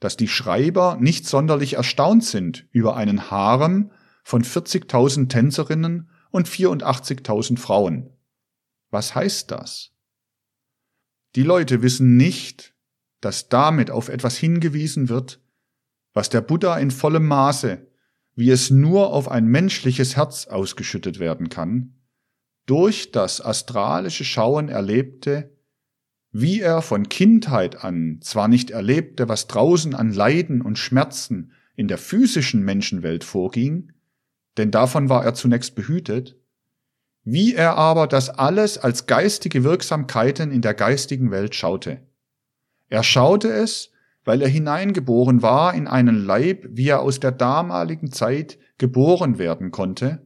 dass 0.01 0.17
die 0.17 0.29
Schreiber 0.29 0.97
nicht 1.01 1.27
sonderlich 1.27 1.75
erstaunt 1.75 2.25
sind 2.25 2.67
über 2.71 2.97
einen 2.97 3.31
Harem 3.31 3.91
von 4.23 4.45
40.000 4.45 5.29
Tänzerinnen 5.29 6.11
und 6.31 6.49
84.000 6.49 7.59
Frauen. 7.59 8.11
Was 8.91 9.15
heißt 9.15 9.51
das? 9.51 9.93
Die 11.35 11.43
Leute 11.43 11.83
wissen 11.83 12.17
nicht, 12.17 12.75
dass 13.21 13.49
damit 13.49 13.91
auf 13.91 14.09
etwas 14.09 14.37
hingewiesen 14.37 15.09
wird, 15.09 15.41
was 16.15 16.29
der 16.29 16.41
Buddha 16.41 16.79
in 16.79 16.91
vollem 16.91 17.27
Maße, 17.27 17.87
wie 18.35 18.51
es 18.51 18.71
nur 18.71 19.13
auf 19.13 19.29
ein 19.29 19.47
menschliches 19.47 20.17
Herz 20.17 20.47
ausgeschüttet 20.47 21.19
werden 21.19 21.49
kann, 21.49 21.95
durch 22.67 23.11
das 23.11 23.41
astralische 23.41 24.25
Schauen 24.25 24.69
erlebte, 24.69 25.58
wie 26.31 26.61
er 26.61 26.83
von 26.83 27.09
Kindheit 27.09 27.85
an 27.85 28.19
zwar 28.21 28.49
nicht 28.49 28.71
erlebte, 28.71 29.29
was 29.29 29.47
draußen 29.47 29.95
an 29.95 30.13
Leiden 30.13 30.61
und 30.61 30.79
Schmerzen 30.79 31.53
in 31.75 31.89
der 31.89 31.99
physischen 31.99 32.63
Menschenwelt 32.63 33.25
vorging, 33.25 33.93
denn 34.57 34.71
davon 34.71 35.09
war 35.09 35.25
er 35.25 35.35
zunächst 35.35 35.75
behütet, 35.75 36.37
wie 37.25 37.55
er 37.55 37.77
aber 37.77 38.07
das 38.07 38.31
alles 38.31 38.79
als 38.79 39.07
geistige 39.07 39.65
Wirksamkeiten 39.65 40.51
in 40.51 40.63
der 40.63 40.75
geistigen 40.75 41.31
Welt 41.31 41.55
schaute. 41.55 42.03
Er 42.89 43.03
schaute 43.03 43.49
es, 43.49 43.91
weil 44.25 44.43
er 44.43 44.49
hineingeboren 44.49 45.43
war 45.43 45.75
in 45.75 45.87
einen 45.87 46.25
Leib, 46.25 46.67
wie 46.71 46.89
er 46.89 47.01
aus 47.01 47.21
der 47.21 47.33
damaligen 47.33 48.11
Zeit 48.11 48.59
geboren 48.79 49.39
werden 49.39 49.71
konnte, 49.71 50.23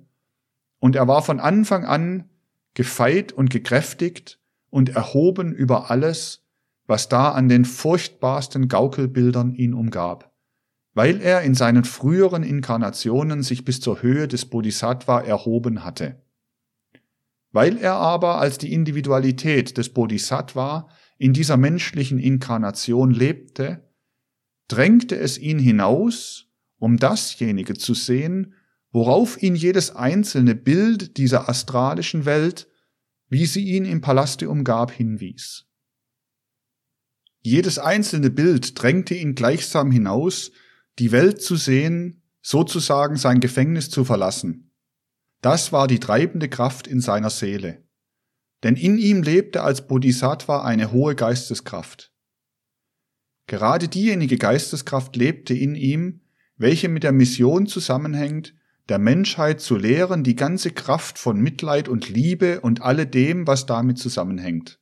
und 0.79 0.97
er 0.97 1.07
war 1.07 1.23
von 1.23 1.39
Anfang 1.39 1.85
an 1.85 2.29
gefeit 2.75 3.31
und 3.31 3.51
gekräftigt 3.51 4.41
und 4.73 4.89
erhoben 4.89 5.53
über 5.53 5.91
alles, 5.91 6.47
was 6.87 7.11
da 7.11 7.33
an 7.33 7.49
den 7.49 7.67
furchtbarsten 7.67 8.69
Gaukelbildern 8.69 9.55
ihn 9.55 9.75
umgab, 9.75 10.35
weil 10.95 11.21
er 11.21 11.43
in 11.43 11.55
seinen 11.55 11.85
früheren 11.85 12.43
Inkarnationen 12.43 13.43
sich 13.43 13.67
bis 13.67 13.81
zur 13.81 14.03
Höhe 14.03 14.27
des 14.29 14.47
Bodhisattva 14.47 15.21
erhoben 15.21 15.85
hatte. 15.85 16.23
Weil 17.51 17.77
er 17.77 17.97
aber 17.97 18.39
als 18.39 18.57
die 18.57 18.73
Individualität 18.73 19.77
des 19.77 19.91
Bodhisattva 19.91 20.89
in 21.19 21.35
dieser 21.35 21.59
menschlichen 21.59 22.19
Inkarnation 22.19 23.11
lebte, 23.11 23.93
drängte 24.69 25.19
es 25.19 25.37
ihn 25.37 25.59
hinaus, 25.59 26.47
um 26.79 26.97
dasjenige 26.97 27.75
zu 27.75 27.93
sehen, 27.93 28.55
worauf 28.91 29.43
ihn 29.43 29.55
jedes 29.55 29.95
einzelne 29.95 30.55
Bild 30.55 31.19
dieser 31.19 31.51
astralischen 31.51 32.25
Welt 32.25 32.69
wie 33.33 33.47
sie 33.47 33.65
ihn 33.65 33.87
im 33.87 34.03
Palaste 34.03 34.51
umgab, 34.51 34.91
hinwies. 34.91 35.65
Jedes 37.41 37.79
einzelne 37.79 38.29
Bild 38.29 38.81
drängte 38.81 39.15
ihn 39.15 39.35
gleichsam 39.35 39.91
hinaus, 39.91 40.53
die 40.99 41.13
Welt 41.13 41.41
zu 41.41 41.57
sehen, 41.57 42.23
sozusagen 42.43 43.17
sein 43.17 43.41
Gefängnis 43.41 43.89
zu 43.89 44.05
verlassen. 44.05 44.71
Das 45.41 45.73
war 45.73 45.89
die 45.89 45.99
treibende 45.99 46.51
Kraft 46.51 46.87
in 46.87 47.01
seiner 47.01 47.31
Seele. 47.31 47.83
Denn 48.65 48.77
in 48.77 48.99
ihm 48.99 49.23
lebte 49.23 49.63
als 49.63 49.87
Bodhisattva 49.87 50.63
eine 50.63 50.93
hohe 50.93 51.15
Geisteskraft. 51.15 52.13
Gerade 53.47 53.89
diejenige 53.89 54.37
Geisteskraft 54.37 55.17
lebte 55.17 55.55
in 55.55 55.75
ihm, 55.75 56.21
welche 56.57 56.91
mit 56.91 57.03
der 57.03 57.13
Mission 57.13 57.67
zusammenhängt, 57.67 58.55
der 58.93 58.99
Menschheit 58.99 59.63
zu 59.63 59.77
lehren 59.77 60.23
die 60.23 60.37
ganze 60.37 60.71
Kraft 60.71 61.19
von 61.19 61.41
Mitleid 61.41 61.89
und 61.89 62.11
Liebe 62.11 62.61
und 62.61 62.83
alledem, 62.83 63.47
was 63.47 63.65
damit 63.65 63.97
zusammenhängt. 63.97 64.81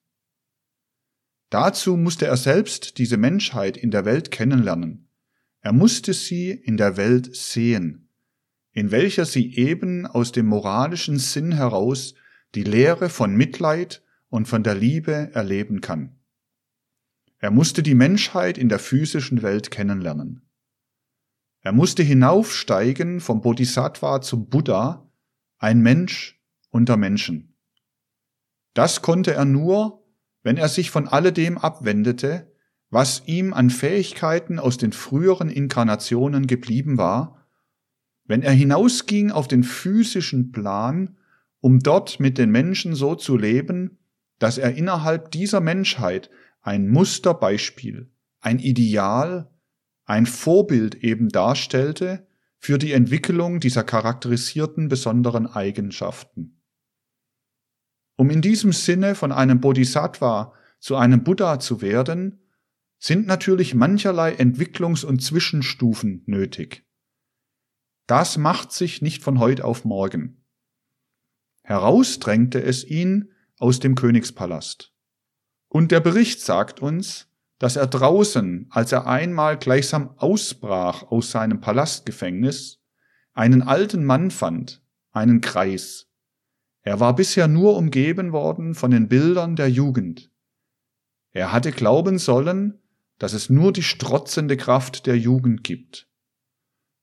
Dazu 1.49 1.97
musste 1.97 2.27
er 2.27 2.37
selbst 2.37 2.99
diese 2.99 3.17
Menschheit 3.17 3.77
in 3.77 3.93
der 3.93 4.05
Welt 4.05 4.33
kennenlernen. 4.33 5.09
Er 5.61 5.73
musste 5.73 6.13
sie 6.13 6.51
in 6.51 6.77
der 6.77 6.97
Welt 6.97 7.37
sehen, 7.37 8.09
in 8.73 8.91
welcher 8.91 9.27
sie 9.27 9.55
eben 9.55 10.07
aus 10.07 10.33
dem 10.33 10.47
moralischen 10.47 11.21
Sinn 11.21 11.53
heraus 11.53 12.15
die 12.57 12.65
Lehre 12.65 13.11
von 13.11 13.37
Mitleid 13.37 14.03
und 14.29 14.49
von 14.49 14.65
der 14.65 14.75
Liebe 14.75 15.31
erleben 15.35 15.81
kann. 15.81 16.19
Er 17.39 17.53
musste 17.53 17.81
die 17.85 17.95
Menschheit 17.95 18.59
in 18.59 18.69
der 18.69 18.81
physischen 18.81 19.43
Welt 19.43 19.71
kennenlernen. 19.71 20.50
Er 21.63 21.73
musste 21.73 22.03
hinaufsteigen 22.03 23.21
vom 23.21 23.43
Bodhisattva 23.43 24.23
zum 24.23 24.49
Buddha, 24.49 25.11
ein 25.59 25.81
Mensch 25.81 26.41
unter 26.71 26.97
Menschen. 26.97 27.55
Das 28.73 29.03
konnte 29.03 29.35
er 29.35 29.45
nur, 29.45 30.07
wenn 30.43 30.57
er 30.57 30.69
sich 30.69 30.91
von 30.91 31.07
alledem 31.07 31.59
abwendete, 31.59 32.51
was 32.89 33.23
ihm 33.27 33.53
an 33.53 33.71
Fähigkeiten 33.71 34.59
aus 34.59 34.79
den 34.79 34.93
früheren 34.93 35.51
Inkarnationen 35.51 36.47
geblieben 36.47 36.97
war, 36.97 37.47
wenn 38.25 38.43
er 38.43 38.53
hinausging 38.53 39.31
auf 39.31 39.49
den 39.49 39.65
physischen 39.65 40.53
Plan, 40.53 41.19
um 41.61 41.81
dort 41.81 42.21
mit 42.21 42.39
den 42.39 42.51
Menschen 42.51 42.95
so 42.95 43.15
zu 43.15 43.37
leben, 43.37 43.99
dass 44.39 44.57
er 44.57 44.75
innerhalb 44.75 45.31
dieser 45.31 45.61
Menschheit 45.61 46.31
ein 46.63 46.89
Musterbeispiel, 46.89 48.11
ein 48.41 48.59
Ideal, 48.59 49.50
ein 50.11 50.27
Vorbild 50.27 50.97
eben 50.97 51.29
darstellte 51.29 52.27
für 52.59 52.79
die 52.79 52.93
Entwicklung 52.93 53.61
dieser 53.61 53.85
charakterisierten 53.85 54.89
besonderen 54.89 55.47
Eigenschaften. 55.47 56.61
Um 58.17 58.29
in 58.29 58.43
diesem 58.43 58.73
Sinne 58.73 59.15
von 59.15 59.31
einem 59.31 59.61
Bodhisattva 59.61 60.53
zu 60.81 60.97
einem 60.97 61.23
Buddha 61.23 61.61
zu 61.61 61.81
werden, 61.81 62.43
sind 62.99 63.29
natürlich 63.29 63.75
mancherlei 63.77 64.35
Entwicklungs- 64.35 65.05
und 65.05 65.23
Zwischenstufen 65.23 66.25
nötig. 66.27 66.85
Das 68.09 68.37
macht 68.37 68.73
sich 68.73 69.03
nicht 69.03 69.23
von 69.23 69.39
heute 69.39 69.65
auf 69.65 69.85
morgen. 69.85 70.45
Herausdrängte 71.63 72.61
es 72.61 72.85
ihn 72.85 73.31
aus 73.61 73.79
dem 73.79 73.95
Königspalast. 73.95 74.93
Und 75.69 75.93
der 75.93 76.01
Bericht 76.01 76.41
sagt 76.41 76.81
uns, 76.81 77.30
dass 77.61 77.77
er 77.77 77.87
draußen, 77.87 78.67
als 78.71 78.91
er 78.91 79.07
einmal 79.07 79.59
gleichsam 79.59 80.15
ausbrach 80.17 81.03
aus 81.05 81.31
seinem 81.31 81.61
Palastgefängnis, 81.61 82.81
einen 83.35 83.63
alten 83.63 84.05
Mann 84.05 84.31
fand, 84.31 84.83
einen 85.13 85.43
Kreis. 85.43 86.09
Er 86.83 87.01
war 87.01 87.15
bisher 87.15 87.49
nur 87.49 87.77
umgeben 87.77 88.33
worden 88.33 88.75
von 88.75 88.91
den 88.91 89.09
Bildern 89.09 89.57
der 89.57 89.71
Jugend. 89.71 90.31
Er 91.33 91.53
hatte 91.53 91.71
glauben 91.71 92.19
sollen, 92.19 92.79
dass 93.19 93.35
es 93.35 93.51
nur 93.51 93.75
die 93.75 93.83
strotzende 93.83 94.57
Kraft 94.57 95.05
der 95.07 95.19
Jugend 95.19 95.63
gibt. 95.63 96.09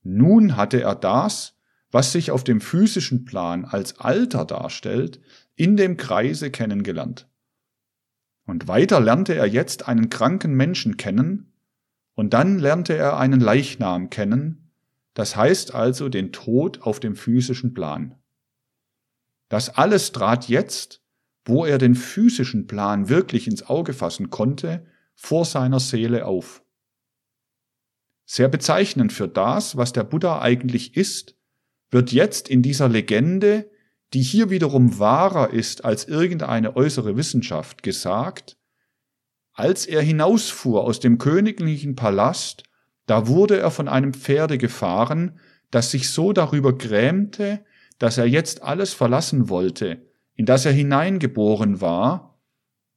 Nun 0.01 0.57
hatte 0.57 0.81
er 0.81 0.95
das, 0.95 1.55
was 1.91 2.11
sich 2.11 2.31
auf 2.31 2.43
dem 2.43 2.61
physischen 2.61 3.25
Plan 3.25 3.63
als 3.63 3.99
Alter 3.99 4.43
darstellt, 4.43 5.21
in 5.55 5.77
dem 5.77 5.97
Kreise 5.97 6.49
kennengelernt. 6.49 7.29
Und 8.47 8.67
weiter 8.67 8.99
lernte 8.99 9.35
er 9.35 9.45
jetzt 9.45 9.87
einen 9.87 10.09
kranken 10.09 10.55
Menschen 10.55 10.97
kennen, 10.97 11.53
und 12.15 12.33
dann 12.33 12.57
lernte 12.57 12.95
er 12.97 13.17
einen 13.17 13.39
Leichnam 13.39 14.09
kennen, 14.09 14.71
das 15.13 15.35
heißt 15.35 15.75
also 15.75 16.09
den 16.09 16.31
Tod 16.31 16.81
auf 16.81 16.99
dem 16.99 17.15
physischen 17.15 17.75
Plan. 17.75 18.15
Das 19.49 19.69
alles 19.69 20.13
trat 20.13 20.47
jetzt, 20.47 21.03
wo 21.45 21.63
er 21.63 21.77
den 21.77 21.93
physischen 21.93 22.65
Plan 22.65 23.07
wirklich 23.07 23.45
ins 23.45 23.67
Auge 23.67 23.93
fassen 23.93 24.31
konnte, 24.31 24.87
vor 25.13 25.45
seiner 25.45 25.79
Seele 25.79 26.25
auf. 26.25 26.63
Sehr 28.25 28.49
bezeichnend 28.49 29.13
für 29.13 29.27
das, 29.27 29.77
was 29.77 29.93
der 29.93 30.03
Buddha 30.03 30.41
eigentlich 30.41 30.97
ist, 30.97 31.35
wird 31.91 32.11
jetzt 32.11 32.49
in 32.49 32.61
dieser 32.61 32.89
Legende 32.89 33.69
die 34.13 34.21
hier 34.21 34.49
wiederum 34.49 34.99
wahrer 34.99 35.51
ist 35.51 35.83
als 35.83 36.05
irgendeine 36.05 36.75
äußere 36.75 37.17
Wissenschaft, 37.17 37.83
gesagt, 37.83 38.57
als 39.53 39.85
er 39.85 40.01
hinausfuhr 40.01 40.83
aus 40.83 40.99
dem 40.99 41.17
königlichen 41.17 41.95
Palast, 41.95 42.63
da 43.05 43.27
wurde 43.27 43.57
er 43.59 43.71
von 43.71 43.87
einem 43.87 44.13
Pferde 44.13 44.57
gefahren, 44.57 45.39
das 45.71 45.91
sich 45.91 46.09
so 46.09 46.31
darüber 46.31 46.77
grämte, 46.77 47.65
dass 47.99 48.17
er 48.17 48.25
jetzt 48.25 48.61
alles 48.61 48.93
verlassen 48.93 49.49
wollte, 49.49 50.05
in 50.35 50.45
das 50.45 50.65
er 50.65 50.71
hineingeboren 50.71 51.81
war, 51.81 52.39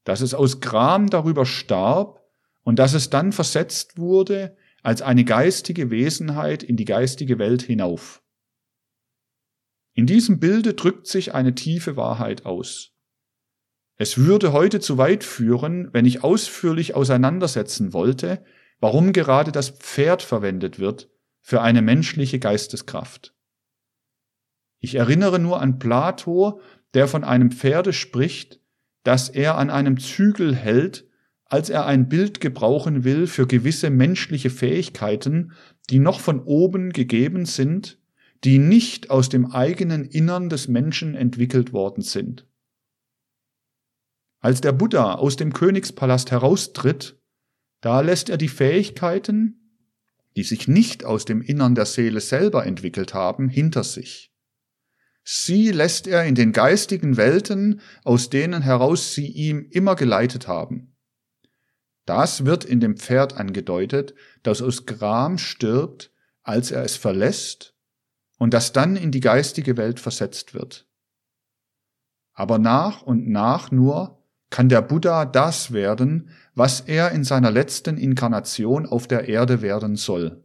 dass 0.04 0.20
es 0.20 0.34
aus 0.34 0.60
Gram 0.60 1.08
darüber 1.08 1.46
starb 1.46 2.20
und 2.62 2.78
dass 2.78 2.92
es 2.92 3.10
dann 3.10 3.32
versetzt 3.32 3.98
wurde 3.98 4.56
als 4.82 5.02
eine 5.02 5.24
geistige 5.24 5.90
Wesenheit 5.90 6.62
in 6.62 6.76
die 6.76 6.84
geistige 6.84 7.38
Welt 7.38 7.62
hinauf. 7.62 8.19
In 9.92 10.06
diesem 10.06 10.38
Bilde 10.38 10.74
drückt 10.74 11.06
sich 11.06 11.34
eine 11.34 11.54
tiefe 11.54 11.96
Wahrheit 11.96 12.46
aus. 12.46 12.92
Es 13.96 14.16
würde 14.16 14.52
heute 14.52 14.80
zu 14.80 14.96
weit 14.96 15.24
führen, 15.24 15.90
wenn 15.92 16.06
ich 16.06 16.24
ausführlich 16.24 16.94
auseinandersetzen 16.94 17.92
wollte, 17.92 18.42
warum 18.78 19.12
gerade 19.12 19.52
das 19.52 19.70
Pferd 19.70 20.22
verwendet 20.22 20.78
wird 20.78 21.10
für 21.42 21.60
eine 21.60 21.82
menschliche 21.82 22.38
Geisteskraft. 22.38 23.34
Ich 24.78 24.94
erinnere 24.94 25.38
nur 25.38 25.60
an 25.60 25.78
Plato, 25.78 26.60
der 26.94 27.06
von 27.06 27.24
einem 27.24 27.50
Pferde 27.50 27.92
spricht, 27.92 28.60
das 29.02 29.28
er 29.28 29.58
an 29.58 29.70
einem 29.70 29.98
Zügel 29.98 30.54
hält, 30.54 31.06
als 31.44 31.68
er 31.68 31.84
ein 31.84 32.08
Bild 32.08 32.40
gebrauchen 32.40 33.04
will 33.04 33.26
für 33.26 33.46
gewisse 33.46 33.90
menschliche 33.90 34.50
Fähigkeiten, 34.50 35.52
die 35.90 35.98
noch 35.98 36.20
von 36.20 36.40
oben 36.40 36.92
gegeben 36.92 37.44
sind, 37.44 37.99
die 38.44 38.58
nicht 38.58 39.10
aus 39.10 39.28
dem 39.28 39.52
eigenen 39.52 40.04
Innern 40.04 40.48
des 40.48 40.68
Menschen 40.68 41.14
entwickelt 41.14 41.72
worden 41.72 42.02
sind. 42.02 42.46
Als 44.40 44.62
der 44.62 44.72
Buddha 44.72 45.14
aus 45.16 45.36
dem 45.36 45.52
Königspalast 45.52 46.30
heraustritt, 46.30 47.20
da 47.82 48.00
lässt 48.00 48.30
er 48.30 48.38
die 48.38 48.48
Fähigkeiten, 48.48 49.78
die 50.36 50.44
sich 50.44 50.68
nicht 50.68 51.04
aus 51.04 51.26
dem 51.26 51.42
Innern 51.42 51.74
der 51.74 51.84
Seele 51.84 52.20
selber 52.20 52.64
entwickelt 52.64 53.12
haben, 53.12 53.48
hinter 53.48 53.84
sich. 53.84 54.32
Sie 55.22 55.70
lässt 55.70 56.06
er 56.06 56.24
in 56.24 56.34
den 56.34 56.52
geistigen 56.52 57.18
Welten, 57.18 57.80
aus 58.04 58.30
denen 58.30 58.62
heraus 58.62 59.14
sie 59.14 59.26
ihm 59.26 59.66
immer 59.70 59.96
geleitet 59.96 60.48
haben. 60.48 60.96
Das 62.06 62.46
wird 62.46 62.64
in 62.64 62.80
dem 62.80 62.96
Pferd 62.96 63.36
angedeutet, 63.36 64.14
das 64.42 64.62
aus 64.62 64.86
Gram 64.86 65.36
stirbt, 65.36 66.12
als 66.42 66.70
er 66.70 66.82
es 66.82 66.96
verlässt 66.96 67.74
und 68.40 68.54
das 68.54 68.72
dann 68.72 68.96
in 68.96 69.12
die 69.12 69.20
geistige 69.20 69.76
Welt 69.76 70.00
versetzt 70.00 70.54
wird. 70.54 70.88
Aber 72.32 72.58
nach 72.58 73.02
und 73.02 73.28
nach 73.28 73.70
nur 73.70 74.24
kann 74.48 74.70
der 74.70 74.80
Buddha 74.80 75.26
das 75.26 75.72
werden, 75.72 76.30
was 76.54 76.80
er 76.80 77.12
in 77.12 77.22
seiner 77.22 77.50
letzten 77.50 77.98
Inkarnation 77.98 78.86
auf 78.86 79.06
der 79.06 79.28
Erde 79.28 79.60
werden 79.60 79.94
soll. 79.94 80.42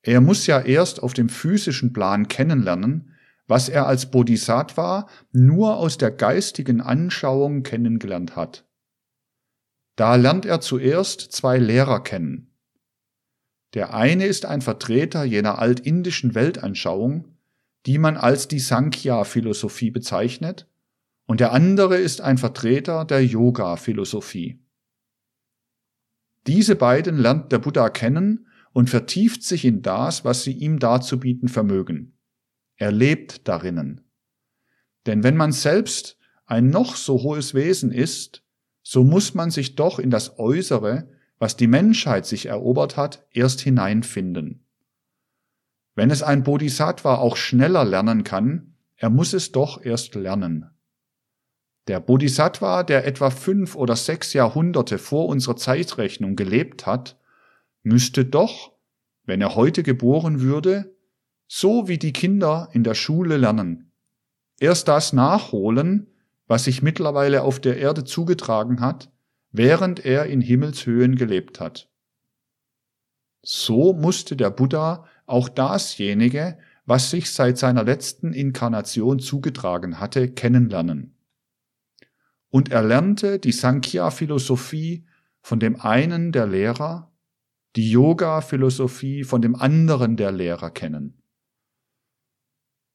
Er 0.00 0.22
muss 0.22 0.46
ja 0.46 0.60
erst 0.60 1.02
auf 1.02 1.12
dem 1.12 1.28
physischen 1.28 1.92
Plan 1.92 2.26
kennenlernen, 2.26 3.14
was 3.46 3.68
er 3.68 3.86
als 3.86 4.10
Bodhisattva 4.10 5.08
nur 5.30 5.76
aus 5.76 5.98
der 5.98 6.10
geistigen 6.10 6.80
Anschauung 6.80 7.62
kennengelernt 7.64 8.34
hat. 8.34 8.64
Da 9.94 10.16
lernt 10.16 10.46
er 10.46 10.62
zuerst 10.62 11.20
zwei 11.32 11.58
Lehrer 11.58 12.02
kennen. 12.02 12.51
Der 13.74 13.94
eine 13.94 14.26
ist 14.26 14.44
ein 14.44 14.60
Vertreter 14.60 15.24
jener 15.24 15.58
altindischen 15.58 16.34
Weltanschauung, 16.34 17.28
die 17.86 17.98
man 17.98 18.16
als 18.16 18.48
die 18.48 18.60
Sankhya-Philosophie 18.60 19.90
bezeichnet, 19.90 20.68
und 21.26 21.40
der 21.40 21.52
andere 21.52 21.96
ist 21.96 22.20
ein 22.20 22.36
Vertreter 22.36 23.04
der 23.04 23.24
Yoga-Philosophie. 23.24 24.60
Diese 26.46 26.76
beiden 26.76 27.16
lernt 27.16 27.52
der 27.52 27.58
Buddha 27.58 27.88
kennen 27.88 28.48
und 28.72 28.90
vertieft 28.90 29.42
sich 29.42 29.64
in 29.64 29.82
das, 29.82 30.24
was 30.24 30.42
sie 30.42 30.52
ihm 30.52 30.78
darzubieten 30.78 31.48
vermögen. 31.48 32.18
Er 32.76 32.90
lebt 32.90 33.46
darinnen. 33.46 34.00
Denn 35.06 35.22
wenn 35.22 35.36
man 35.36 35.52
selbst 35.52 36.18
ein 36.46 36.68
noch 36.68 36.96
so 36.96 37.22
hohes 37.22 37.54
Wesen 37.54 37.92
ist, 37.92 38.44
so 38.82 39.04
muss 39.04 39.34
man 39.34 39.50
sich 39.50 39.76
doch 39.76 39.98
in 39.98 40.10
das 40.10 40.38
Äußere, 40.38 41.08
was 41.42 41.56
die 41.56 41.66
Menschheit 41.66 42.24
sich 42.24 42.46
erobert 42.46 42.96
hat, 42.96 43.26
erst 43.32 43.60
hineinfinden. 43.62 44.64
Wenn 45.96 46.12
es 46.12 46.22
ein 46.22 46.44
Bodhisattva 46.44 47.16
auch 47.16 47.34
schneller 47.34 47.84
lernen 47.84 48.22
kann, 48.22 48.76
er 48.94 49.10
muss 49.10 49.32
es 49.32 49.50
doch 49.50 49.84
erst 49.84 50.14
lernen. 50.14 50.70
Der 51.88 51.98
Bodhisattva, 51.98 52.84
der 52.84 53.08
etwa 53.08 53.30
fünf 53.30 53.74
oder 53.74 53.96
sechs 53.96 54.34
Jahrhunderte 54.34 54.98
vor 54.98 55.26
unserer 55.26 55.56
Zeitrechnung 55.56 56.36
gelebt 56.36 56.86
hat, 56.86 57.18
müsste 57.82 58.24
doch, 58.24 58.74
wenn 59.24 59.40
er 59.40 59.56
heute 59.56 59.82
geboren 59.82 60.42
würde, 60.42 60.94
so 61.48 61.88
wie 61.88 61.98
die 61.98 62.12
Kinder 62.12 62.68
in 62.70 62.84
der 62.84 62.94
Schule 62.94 63.36
lernen, 63.36 63.90
erst 64.60 64.86
das 64.86 65.12
nachholen, 65.12 66.06
was 66.46 66.62
sich 66.62 66.82
mittlerweile 66.82 67.42
auf 67.42 67.58
der 67.58 67.78
Erde 67.78 68.04
zugetragen 68.04 68.80
hat, 68.80 69.11
während 69.52 70.04
er 70.04 70.26
in 70.26 70.40
Himmelshöhen 70.40 71.16
gelebt 71.16 71.60
hat. 71.60 71.88
So 73.42 73.92
musste 73.92 74.36
der 74.36 74.50
Buddha 74.50 75.06
auch 75.26 75.48
dasjenige, 75.48 76.58
was 76.84 77.10
sich 77.10 77.30
seit 77.30 77.58
seiner 77.58 77.84
letzten 77.84 78.32
Inkarnation 78.32 79.20
zugetragen 79.20 80.00
hatte, 80.00 80.28
kennenlernen 80.28 81.14
und 82.52 82.70
er 82.70 82.82
lernte 82.82 83.38
die 83.38 83.50
Sankhya-Philosophie 83.50 85.06
von 85.40 85.58
dem 85.58 85.80
einen 85.80 86.32
der 86.32 86.46
Lehrer, 86.46 87.10
die 87.76 87.90
Yoga-Philosophie 87.90 89.24
von 89.24 89.40
dem 89.40 89.56
anderen 89.56 90.18
der 90.18 90.32
Lehrer 90.32 90.70
kennen. 90.70 91.22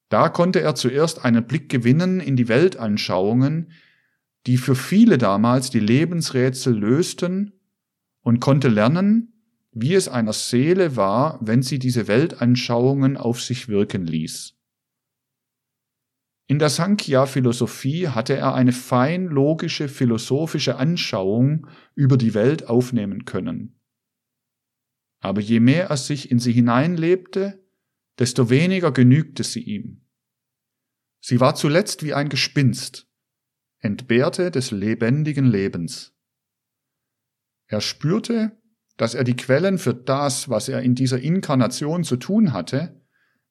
Da 0.10 0.30
konnte 0.30 0.62
er 0.62 0.76
zuerst 0.76 1.26
einen 1.26 1.48
Blick 1.48 1.70
gewinnen 1.70 2.20
in 2.20 2.36
die 2.36 2.48
Weltanschauungen, 2.48 3.72
die 4.48 4.58
für 4.58 4.76
viele 4.76 5.18
damals 5.18 5.70
die 5.70 5.80
Lebensrätsel 5.80 6.76
lösten, 6.78 7.54
und 8.28 8.42
konnte 8.42 8.68
lernen, 8.68 9.32
wie 9.72 9.94
es 9.94 10.10
einer 10.10 10.34
Seele 10.34 10.98
war, 10.98 11.40
wenn 11.42 11.62
sie 11.62 11.80
diese 11.80 12.10
Weltanschauungen 12.10 13.16
auf 13.16 13.42
sich 13.42 13.70
wirken 13.70 14.06
ließ. 14.06 14.54
In 16.48 16.60
der 16.60 16.68
Sankhya-Philosophie 16.68 18.10
hatte 18.10 18.36
er 18.36 18.54
eine 18.54 18.74
fein 18.74 19.28
logische 19.28 19.88
philosophische 19.88 20.76
Anschauung 20.76 21.68
über 21.96 22.18
die 22.18 22.34
Welt 22.34 22.68
aufnehmen 22.68 23.24
können. 23.24 23.80
Aber 25.20 25.40
je 25.40 25.62
mehr 25.62 25.90
er 25.90 25.98
sich 25.98 26.30
in 26.30 26.40
sie 26.40 26.52
hineinlebte, 26.52 27.66
desto 28.20 28.50
weniger 28.50 28.92
genügte 28.92 29.44
sie 29.44 29.62
ihm. 29.62 30.06
Sie 31.22 31.40
war 31.40 31.56
zuletzt 31.56 32.04
wie 32.04 32.14
ein 32.14 32.28
Gespinst, 32.28 33.07
entbehrte 33.80 34.52
des 34.52 34.72
lebendigen 34.72 35.46
Lebens. 35.46 36.14
Er 37.68 37.82
spürte, 37.82 38.58
dass 38.98 39.14
er 39.14 39.24
die 39.24 39.36
Quellen 39.36 39.78
für 39.78 39.94
das, 39.94 40.50
was 40.50 40.70
er 40.70 40.82
in 40.82 40.96
dieser 40.96 41.20
Inkarnation 41.20 42.04
zu 42.04 42.18
tun 42.18 42.54
hatte, 42.54 43.02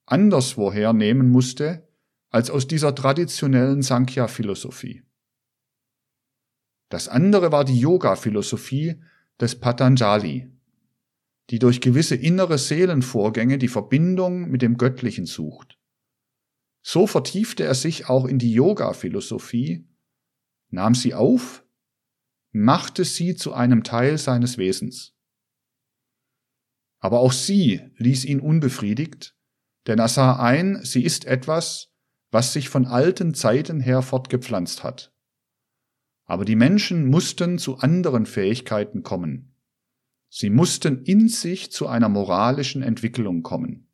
anderswoher 0.07 0.93
nehmen 0.93 1.31
musste, 1.31 1.89
als 2.31 2.51
aus 2.51 2.67
dieser 2.67 2.95
traditionellen 2.95 3.83
Sankhya-Philosophie. 3.83 5.03
Das 6.89 7.09
andere 7.09 7.53
war 7.53 7.65
die 7.65 7.79
Yoga-Philosophie 7.79 9.03
des 9.41 9.59
Patanjali, 9.59 10.51
die 11.51 11.59
durch 11.59 11.81
gewisse 11.81 12.17
innere 12.17 12.59
Seelenvorgänge 12.59 13.59
die 13.59 13.69
Verbindung 13.69 14.49
mit 14.51 14.63
dem 14.63 14.77
Göttlichen 14.77 15.27
sucht. 15.27 15.79
So 16.83 17.07
vertiefte 17.07 17.65
er 17.65 17.75
sich 17.75 18.09
auch 18.09 18.27
in 18.27 18.39
die 18.39 18.53
Yoga-Philosophie, 18.53 19.89
nahm 20.71 20.95
sie 20.95 21.15
auf, 21.15 21.65
machte 22.53 23.05
sie 23.05 23.37
zu 23.37 23.53
einem 23.53 23.85
Teil 23.85 24.19
seines 24.19 24.59
Wesens. 24.59 25.15
Aber 26.99 27.21
auch 27.21 27.33
sie 27.33 27.83
ließ 27.97 28.25
ihn 28.25 28.41
unbefriedigt, 28.41 29.37
denn 29.87 29.99
er 29.99 30.09
sah 30.09 30.41
ein, 30.41 30.81
sie 30.83 31.05
ist 31.05 31.27
etwas, 31.27 31.93
was 32.31 32.53
sich 32.53 32.69
von 32.69 32.87
alten 32.87 33.35
Zeiten 33.35 33.81
her 33.81 34.03
fortgepflanzt 34.03 34.83
hat. 34.83 35.13
Aber 36.25 36.45
die 36.45 36.57
Menschen 36.57 37.07
mussten 37.07 37.59
zu 37.59 37.79
anderen 37.79 38.27
Fähigkeiten 38.27 39.03
kommen. 39.03 39.55
Sie 40.29 40.51
mussten 40.51 41.05
in 41.05 41.29
sich 41.29 41.71
zu 41.71 41.87
einer 41.87 42.09
moralischen 42.09 42.83
Entwicklung 42.83 43.43
kommen. 43.43 43.89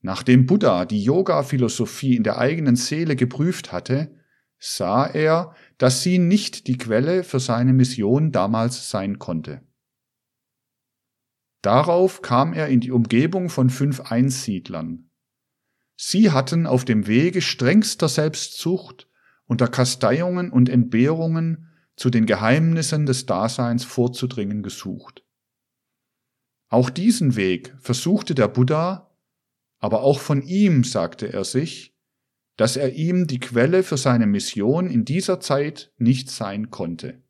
Nachdem 0.00 0.46
Buddha 0.46 0.86
die 0.86 1.02
Yoga-Philosophie 1.02 2.16
in 2.16 2.24
der 2.24 2.38
eigenen 2.38 2.74
Seele 2.74 3.14
geprüft 3.14 3.70
hatte, 3.70 4.19
sah 4.60 5.06
er, 5.06 5.54
dass 5.78 6.02
sie 6.02 6.18
nicht 6.18 6.68
die 6.68 6.78
Quelle 6.78 7.24
für 7.24 7.40
seine 7.40 7.72
Mission 7.72 8.30
damals 8.30 8.90
sein 8.90 9.18
konnte. 9.18 9.62
Darauf 11.62 12.22
kam 12.22 12.52
er 12.52 12.68
in 12.68 12.80
die 12.80 12.92
Umgebung 12.92 13.48
von 13.48 13.68
fünf 13.70 14.00
Einsiedlern, 14.12 15.10
Sie 16.02 16.30
hatten 16.30 16.66
auf 16.66 16.86
dem 16.86 17.06
Wege 17.06 17.42
strengster 17.42 18.08
Selbstzucht 18.08 19.06
unter 19.44 19.68
Kasteiungen 19.68 20.50
und 20.50 20.70
Entbehrungen 20.70 21.68
zu 21.94 22.08
den 22.08 22.24
Geheimnissen 22.24 23.04
des 23.04 23.26
Daseins 23.26 23.84
vorzudringen 23.84 24.62
gesucht. 24.62 25.22
Auch 26.70 26.88
diesen 26.88 27.36
Weg 27.36 27.76
versuchte 27.80 28.34
der 28.34 28.48
Buddha, 28.48 29.14
aber 29.78 30.00
auch 30.00 30.20
von 30.20 30.40
ihm 30.40 30.84
sagte 30.84 31.30
er 31.34 31.44
sich, 31.44 31.89
dass 32.60 32.76
er 32.76 32.92
ihm 32.92 33.26
die 33.26 33.40
Quelle 33.40 33.82
für 33.82 33.96
seine 33.96 34.26
Mission 34.26 34.90
in 34.90 35.06
dieser 35.06 35.40
Zeit 35.40 35.94
nicht 35.96 36.28
sein 36.28 36.68
konnte. 36.68 37.22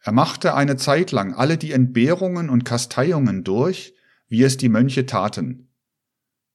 Er 0.00 0.10
machte 0.10 0.56
eine 0.56 0.74
Zeit 0.76 1.12
lang 1.12 1.32
alle 1.32 1.56
die 1.56 1.70
Entbehrungen 1.70 2.50
und 2.50 2.64
Kasteiungen 2.64 3.44
durch, 3.44 3.94
wie 4.26 4.42
es 4.42 4.56
die 4.56 4.68
Mönche 4.68 5.06
taten, 5.06 5.68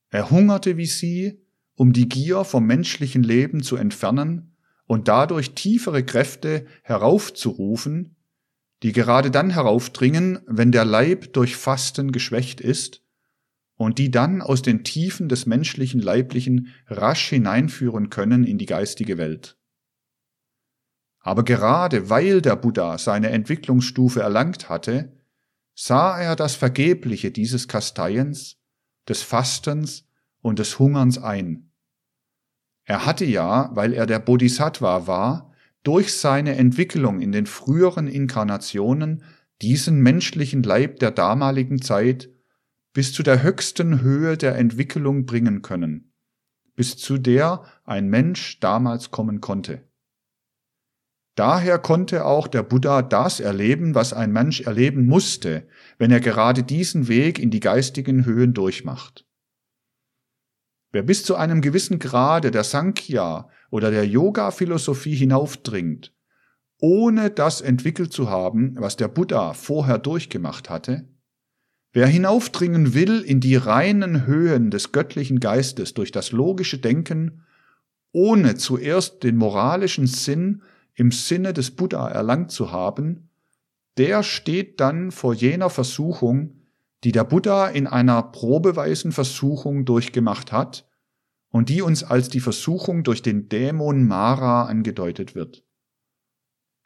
er 0.10 0.30
hungerte 0.30 0.76
wie 0.76 0.88
sie, 0.88 1.42
um 1.76 1.94
die 1.94 2.10
Gier 2.10 2.44
vom 2.44 2.66
menschlichen 2.66 3.24
Leben 3.24 3.64
zu 3.64 3.78
entfernen 3.78 4.58
und 4.86 5.08
dadurch 5.08 5.56
tiefere 5.56 6.04
Kräfte 6.04 6.66
heraufzurufen, 6.84 8.18
die 8.84 8.92
gerade 8.92 9.32
dann 9.32 9.52
heraufdringen, 9.52 10.40
wenn 10.48 10.74
der 10.74 10.84
Leib 10.84 11.32
durch 11.32 11.56
Fasten 11.56 12.12
geschwächt 12.12 12.60
ist 12.60 13.01
und 13.82 13.98
die 13.98 14.12
dann 14.12 14.44
aus 14.44 14.62
den 14.62 14.84
Tiefen 14.84 15.28
des 15.28 15.48
menschlichen 15.48 16.00
Leiblichen 16.00 16.68
rasch 16.86 17.30
hineinführen 17.30 18.12
können 18.12 18.44
in 18.44 18.60
die 18.60 18.68
geistige 18.68 19.18
Welt. 19.18 19.58
Aber 21.20 21.44
gerade 21.44 22.08
weil 22.12 22.44
der 22.44 22.58
Buddha 22.58 23.00
seine 23.00 23.30
Entwicklungsstufe 23.30 24.22
erlangt 24.22 24.70
hatte, 24.70 25.18
sah 25.74 26.20
er 26.20 26.36
das 26.36 26.54
Vergebliche 26.54 27.32
dieses 27.32 27.68
Kasteiens, 27.68 28.60
des 29.10 29.24
Fastens 29.24 30.08
und 30.42 30.60
des 30.60 30.78
Hungerns 30.78 31.18
ein. 31.18 31.72
Er 32.84 33.08
hatte 33.08 33.26
ja, 33.26 33.72
weil 33.74 33.94
er 33.94 34.06
der 34.06 34.20
Bodhisattva 34.20 35.08
war, 35.08 35.56
durch 35.82 36.14
seine 36.14 36.56
Entwicklung 36.56 37.20
in 37.20 37.32
den 37.32 37.48
früheren 37.48 38.08
Inkarnationen 38.08 39.24
diesen 39.64 40.02
menschlichen 40.02 40.62
Leib 40.62 41.00
der 41.00 41.10
damaligen 41.10 41.82
Zeit 41.82 42.30
bis 42.94 43.14
zu 43.14 43.24
der 43.24 43.42
höchsten 43.42 44.02
Höhe 44.02 44.38
der 44.38 44.56
Entwicklung 44.58 45.26
bringen 45.26 45.62
können, 45.62 46.14
bis 46.76 46.98
zu 46.98 47.18
der 47.18 47.64
ein 47.86 48.10
Mensch 48.10 48.60
damals 48.60 49.12
kommen 49.12 49.42
konnte. 49.42 49.88
Daher 51.36 51.80
konnte 51.80 52.26
auch 52.26 52.48
der 52.48 52.64
Buddha 52.64 53.02
das 53.02 53.40
erleben, 53.40 53.96
was 53.96 54.12
ein 54.12 54.34
Mensch 54.34 54.62
erleben 54.62 55.06
musste, 55.06 55.68
wenn 55.98 56.12
er 56.12 56.20
gerade 56.20 56.64
diesen 56.64 57.08
Weg 57.08 57.40
in 57.40 57.50
die 57.50 57.62
geistigen 57.62 58.26
Höhen 58.26 58.54
durchmacht. 58.54 59.26
Wer 60.92 61.04
bis 61.04 61.24
zu 61.24 61.36
einem 61.36 61.62
gewissen 61.62 62.00
Grade 62.00 62.52
der 62.52 62.66
Sankhya 62.66 63.50
oder 63.70 63.92
der 63.92 64.06
Yoga-Philosophie 64.06 65.16
hinaufdringt, 65.16 66.14
ohne 66.80 67.30
das 67.30 67.62
entwickelt 67.62 68.12
zu 68.12 68.30
haben, 68.30 68.76
was 68.78 68.98
der 68.98 69.08
Buddha 69.08 69.54
vorher 69.54 70.00
durchgemacht 70.00 70.70
hatte, 70.70 71.08
wer 71.94 72.08
hinaufdringen 72.08 72.94
will 72.94 73.22
in 73.22 73.40
die 73.40 73.56
reinen 73.56 74.26
Höhen 74.26 74.72
des 74.72 74.92
göttlichen 74.92 75.40
Geistes 75.40 75.94
durch 75.94 76.12
das 76.12 76.32
logische 76.32 76.78
Denken, 76.78 77.44
ohne 78.12 78.56
zuerst 78.56 79.24
den 79.24 79.38
moralischen 79.38 80.08
Sinn 80.08 80.64
im 80.96 81.12
Sinne 81.12 81.54
des 81.54 81.72
Buddha 81.72 82.10
erlangt 82.10 82.52
zu 82.52 82.72
haben, 82.72 83.30
der 83.98 84.24
steht 84.24 84.80
dann 84.80 85.12
vor 85.12 85.34
jener 85.34 85.70
Versuchung, 85.70 86.62
die 87.04 87.12
der 87.12 87.24
Buddha 87.24 87.68
in 87.68 87.88
einer 87.88 88.22
probeweisen 88.22 89.12
Versuchung 89.12 89.86
durchgemacht 89.86 90.52
hat 90.52 90.88
und 91.50 91.70
die 91.70 91.82
uns 91.82 92.04
als 92.04 92.30
die 92.30 92.40
Versuchung 92.40 93.04
durch 93.04 93.22
den 93.22 93.50
Dämon 93.50 94.08
Mara 94.08 94.66
angedeutet 94.66 95.36
wird. 95.36 95.64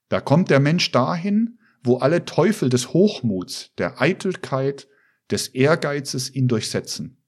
Da 0.09 0.21
kommt 0.21 0.49
der 0.49 0.59
Mensch 0.59 0.91
dahin, 0.91 1.59
wo 1.83 1.97
alle 1.97 2.25
Teufel 2.25 2.69
des 2.69 2.93
Hochmuts, 2.93 3.71
der 3.77 4.01
Eitelkeit, 4.01 4.87
des 5.32 5.47
Ehrgeizes 5.49 6.34
ihn 6.34 6.47
durchsetzen. 6.47 7.23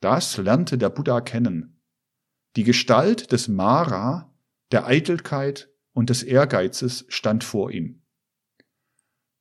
Das 0.00 0.36
lernte 0.36 0.78
der 0.78 0.90
Buddha 0.90 1.20
kennen. 1.20 1.80
Die 2.56 2.64
Gestalt 2.64 3.32
des 3.32 3.48
Mara, 3.48 4.34
der 4.72 4.86
Eitelkeit 4.86 5.70
und 5.92 6.10
des 6.10 6.22
Ehrgeizes 6.22 7.04
stand 7.08 7.44
vor 7.44 7.70
ihm. 7.70 8.02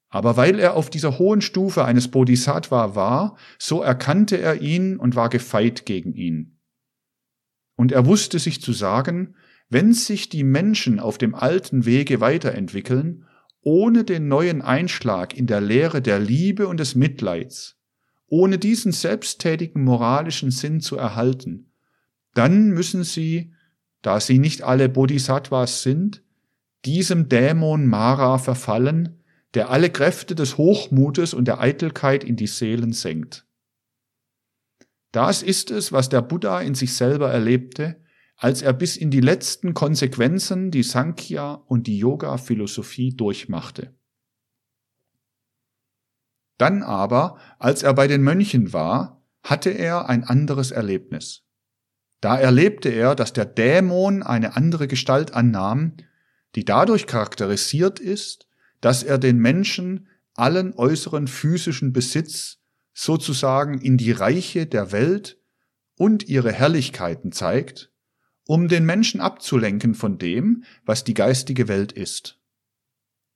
Aber 0.10 0.38
weil 0.38 0.60
er 0.60 0.76
auf 0.76 0.90
dieser 0.90 1.20
hohen 1.20 1.42
Stufe 1.42 1.86
eines 1.86 2.10
Bodhisattva 2.10 2.96
war, 2.96 3.38
so 3.60 3.82
erkannte 3.82 4.38
er 4.38 4.62
ihn 4.62 4.98
und 4.98 5.16
war 5.16 5.30
gefeit 5.30 5.86
gegen 5.86 6.14
ihn. 6.14 6.60
Und 7.76 7.92
er 7.92 8.06
wusste 8.06 8.40
sich 8.40 8.62
zu 8.62 8.74
sagen, 8.74 9.36
wenn 9.70 9.94
sich 9.94 10.30
die 10.30 10.44
Menschen 10.44 11.00
auf 11.00 11.20
dem 11.20 11.36
alten 11.36 11.86
Wege 11.86 12.20
weiterentwickeln, 12.20 13.28
ohne 13.62 14.04
den 14.04 14.28
neuen 14.28 14.62
Einschlag 14.62 15.36
in 15.36 15.48
der 15.48 15.62
Lehre 15.62 16.02
der 16.02 16.20
Liebe 16.20 16.68
und 16.68 16.80
des 16.80 16.96
Mitleids, 16.96 17.78
ohne 18.28 18.58
diesen 18.58 18.92
selbsttätigen 18.92 19.84
moralischen 19.84 20.52
Sinn 20.52 20.82
zu 20.82 20.98
erhalten, 20.98 21.72
dann 22.34 22.70
müssen 22.70 23.04
sie, 23.04 23.54
da 24.02 24.20
sie 24.20 24.40
nicht 24.40 24.62
alle 24.62 24.88
Bodhisattvas 24.88 25.84
sind, 25.84 26.24
diesem 26.86 27.28
Dämon 27.28 27.86
Mara 27.86 28.38
verfallen, 28.38 29.22
der 29.54 29.70
alle 29.70 29.90
Kräfte 29.90 30.36
des 30.36 30.58
Hochmutes 30.58 31.34
und 31.34 31.46
der 31.46 31.60
Eitelkeit 31.60 32.24
in 32.24 32.36
die 32.36 32.48
Seelen 32.48 32.94
senkt. 32.94 33.46
Das 35.12 35.42
ist 35.42 35.72
es, 35.72 35.92
was 35.92 36.10
der 36.10 36.22
Buddha 36.22 36.62
in 36.62 36.76
sich 36.76 36.94
selber 36.94 37.32
erlebte, 37.32 38.00
als 38.42 38.62
er 38.62 38.72
bis 38.72 38.96
in 38.96 39.12
die 39.12 39.20
letzten 39.20 39.74
Konsequenzen 39.74 40.72
die 40.72 40.84
Sankhya 40.84 41.56
und 41.68 41.88
die 41.88 42.00
Yoga-Philosophie 42.00 43.14
durchmachte. 43.14 43.94
Dann 46.58 46.82
aber, 46.82 47.38
als 47.60 47.84
er 47.84 47.94
bei 47.94 48.08
den 48.08 48.24
Mönchen 48.24 48.72
war, 48.72 49.22
hatte 49.44 49.72
er 49.72 50.08
ein 50.08 50.24
anderes 50.24 50.72
Erlebnis. 50.72 51.44
Da 52.22 52.40
erlebte 52.40 52.88
er, 52.90 53.14
dass 53.14 53.34
der 53.34 53.46
Dämon 53.46 54.24
eine 54.24 54.56
andere 54.56 54.88
Gestalt 54.88 55.34
annahm, 55.34 55.98
die 56.56 56.64
dadurch 56.64 57.08
charakterisiert 57.08 58.00
ist, 58.00 58.48
dass 58.80 59.04
er 59.04 59.18
den 59.18 59.38
Menschen 59.38 60.08
allen 60.34 60.74
äußeren 60.74 61.28
physischen 61.28 61.92
Besitz 61.92 62.60
sozusagen 62.94 63.82
in 63.82 63.98
die 63.98 64.14
Reiche 64.14 64.66
der 64.66 64.94
Welt 64.94 65.38
und 65.98 66.30
ihre 66.30 66.54
Herrlichkeiten 66.54 67.34
zeigt, 67.34 67.92
um 68.50 68.68
den 68.68 68.84
Menschen 68.84 69.22
abzulenken 69.22 69.94
von 69.94 70.18
dem, 70.18 70.64
was 70.84 71.04
die 71.04 71.14
geistige 71.14 71.68
Welt 71.68 71.92
ist. 71.92 72.40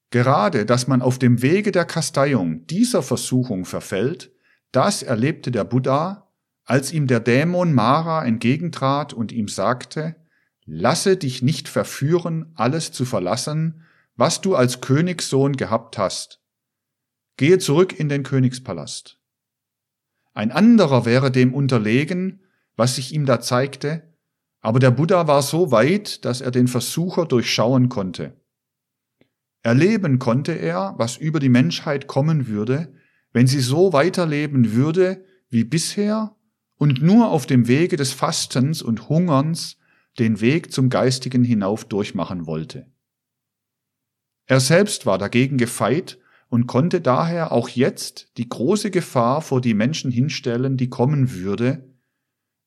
Gerade, 0.10 0.66
dass 0.66 0.88
man 0.88 1.04
auf 1.04 1.20
dem 1.20 1.44
Wege 1.44 1.72
der 1.72 1.86
Kasteiung 1.86 2.66
dieser 2.66 3.04
Versuchung 3.04 3.66
verfällt, 3.66 4.32
das 4.72 5.04
erlebte 5.04 5.52
der 5.52 5.66
Buddha, 5.66 6.32
als 6.66 6.92
ihm 6.92 7.06
der 7.06 7.20
Dämon 7.20 7.74
Mara 7.74 8.26
entgegentrat 8.26 9.14
und 9.14 9.32
ihm 9.32 9.48
sagte, 9.48 10.16
Lasse 10.66 11.16
dich 11.16 11.44
nicht 11.44 11.70
verführen, 11.70 12.52
alles 12.56 12.92
zu 12.92 13.06
verlassen, 13.06 13.84
was 14.16 14.42
du 14.42 14.56
als 14.56 14.82
Königssohn 14.82 15.58
gehabt 15.58 16.00
hast. 16.00 16.42
Gehe 17.38 17.60
zurück 17.60 18.00
in 18.00 18.10
den 18.10 18.24
Königspalast. 18.24 19.20
Ein 20.34 20.52
anderer 20.52 21.06
wäre 21.06 21.30
dem 21.30 21.54
unterlegen, 21.54 22.42
was 22.76 22.96
sich 22.96 23.14
ihm 23.14 23.28
da 23.28 23.42
zeigte, 23.42 24.13
aber 24.64 24.80
der 24.80 24.92
Buddha 24.92 25.28
war 25.28 25.42
so 25.42 25.72
weit, 25.72 26.24
dass 26.24 26.40
er 26.40 26.50
den 26.50 26.70
Versucher 26.70 27.26
durchschauen 27.26 27.90
konnte. 27.90 28.34
Erleben 29.62 30.20
konnte 30.20 30.54
er, 30.54 30.96
was 30.98 31.18
über 31.18 31.40
die 31.40 31.50
Menschheit 31.50 32.08
kommen 32.08 32.48
würde, 32.48 32.94
wenn 33.34 33.46
sie 33.46 33.60
so 33.60 33.92
weiterleben 33.92 34.72
würde 34.72 35.26
wie 35.50 35.66
bisher 35.66 36.36
und 36.78 37.02
nur 37.02 37.30
auf 37.30 37.46
dem 37.46 37.68
Wege 37.68 37.98
des 37.98 38.14
Fastens 38.14 38.82
und 38.82 39.10
Hungerns 39.10 39.78
den 40.18 40.40
Weg 40.40 40.72
zum 40.72 40.90
Geistigen 40.90 41.44
hinauf 41.44 41.84
durchmachen 41.84 42.46
wollte. 42.46 42.88
Er 44.46 44.62
selbst 44.62 45.06
war 45.06 45.18
dagegen 45.18 45.58
gefeit 45.58 46.20
und 46.48 46.68
konnte 46.68 47.02
daher 47.02 47.52
auch 47.52 47.68
jetzt 47.68 48.32
die 48.38 48.48
große 48.48 48.92
Gefahr 48.92 49.42
vor 49.42 49.60
die 49.60 49.74
Menschen 49.74 50.10
hinstellen, 50.10 50.78
die 50.78 50.90
kommen 50.90 51.34
würde, 51.34 51.93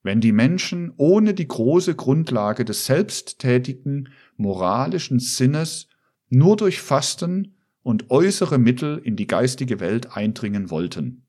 wenn 0.03 0.21
die 0.21 0.31
Menschen 0.31 0.93
ohne 0.97 1.33
die 1.33 1.47
große 1.47 1.95
Grundlage 1.95 2.65
des 2.65 2.85
selbsttätigen 2.85 4.09
moralischen 4.37 5.19
Sinnes 5.19 5.87
nur 6.29 6.55
durch 6.57 6.81
Fasten 6.81 7.55
und 7.83 8.09
äußere 8.09 8.57
Mittel 8.57 8.97
in 8.97 9.15
die 9.15 9.27
geistige 9.27 9.79
Welt 9.79 10.15
eindringen 10.15 10.69
wollten. 10.69 11.25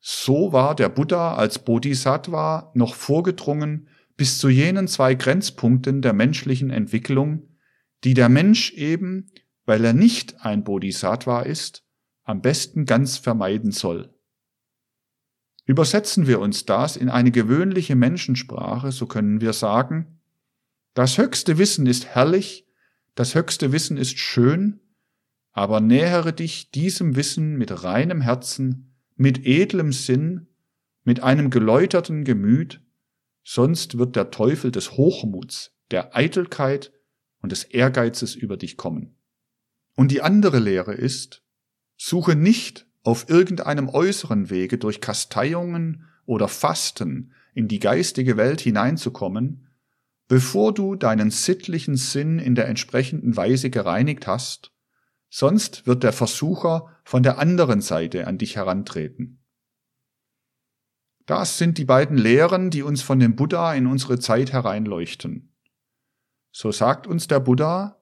So 0.00 0.52
war 0.52 0.74
der 0.74 0.88
Buddha 0.88 1.34
als 1.34 1.58
Bodhisattva 1.58 2.70
noch 2.74 2.94
vorgedrungen 2.94 3.88
bis 4.16 4.38
zu 4.38 4.48
jenen 4.48 4.88
zwei 4.88 5.14
Grenzpunkten 5.14 6.02
der 6.02 6.12
menschlichen 6.12 6.70
Entwicklung, 6.70 7.48
die 8.04 8.14
der 8.14 8.28
Mensch 8.28 8.72
eben, 8.72 9.30
weil 9.66 9.84
er 9.84 9.92
nicht 9.92 10.44
ein 10.44 10.64
Bodhisattva 10.64 11.42
ist, 11.42 11.84
am 12.22 12.40
besten 12.40 12.84
ganz 12.86 13.18
vermeiden 13.18 13.72
soll. 13.72 14.14
Übersetzen 15.70 16.26
wir 16.26 16.40
uns 16.40 16.66
das 16.66 16.96
in 16.96 17.08
eine 17.08 17.30
gewöhnliche 17.30 17.94
Menschensprache, 17.94 18.90
so 18.90 19.06
können 19.06 19.40
wir 19.40 19.52
sagen, 19.52 20.18
das 20.94 21.16
höchste 21.16 21.58
Wissen 21.58 21.86
ist 21.86 22.06
herrlich, 22.06 22.66
das 23.14 23.36
höchste 23.36 23.70
Wissen 23.70 23.96
ist 23.96 24.18
schön, 24.18 24.80
aber 25.52 25.80
nähere 25.80 26.32
dich 26.32 26.72
diesem 26.72 27.14
Wissen 27.14 27.56
mit 27.56 27.84
reinem 27.84 28.20
Herzen, 28.20 28.96
mit 29.14 29.46
edlem 29.46 29.92
Sinn, 29.92 30.48
mit 31.04 31.22
einem 31.22 31.50
geläuterten 31.50 32.24
Gemüt, 32.24 32.82
sonst 33.44 33.96
wird 33.96 34.16
der 34.16 34.32
Teufel 34.32 34.72
des 34.72 34.96
Hochmuts, 34.96 35.70
der 35.92 36.16
Eitelkeit 36.16 36.90
und 37.42 37.52
des 37.52 37.62
Ehrgeizes 37.62 38.34
über 38.34 38.56
dich 38.56 38.76
kommen. 38.76 39.14
Und 39.94 40.10
die 40.10 40.20
andere 40.20 40.58
Lehre 40.58 40.94
ist, 40.94 41.44
suche 41.96 42.34
nicht 42.34 42.89
auf 43.02 43.28
irgendeinem 43.28 43.88
äußeren 43.88 44.50
Wege 44.50 44.78
durch 44.78 45.00
Kasteiungen 45.00 46.06
oder 46.26 46.48
Fasten 46.48 47.32
in 47.54 47.68
die 47.68 47.78
geistige 47.78 48.36
Welt 48.36 48.60
hineinzukommen, 48.60 49.68
bevor 50.28 50.72
du 50.72 50.94
deinen 50.94 51.30
sittlichen 51.30 51.96
Sinn 51.96 52.38
in 52.38 52.54
der 52.54 52.68
entsprechenden 52.68 53.36
Weise 53.36 53.70
gereinigt 53.70 54.26
hast, 54.26 54.72
sonst 55.28 55.86
wird 55.86 56.02
der 56.02 56.12
Versucher 56.12 56.96
von 57.04 57.22
der 57.22 57.38
anderen 57.38 57.80
Seite 57.80 58.26
an 58.26 58.38
dich 58.38 58.56
herantreten. 58.56 59.42
Das 61.26 61.58
sind 61.58 61.78
die 61.78 61.84
beiden 61.84 62.18
Lehren, 62.18 62.70
die 62.70 62.82
uns 62.82 63.02
von 63.02 63.18
dem 63.20 63.36
Buddha 63.36 63.74
in 63.74 63.86
unsere 63.86 64.18
Zeit 64.18 64.52
hereinleuchten. 64.52 65.54
so 66.52 66.72
sagt 66.72 67.06
uns 67.06 67.28
der 67.28 67.40
Buddha, 67.40 68.00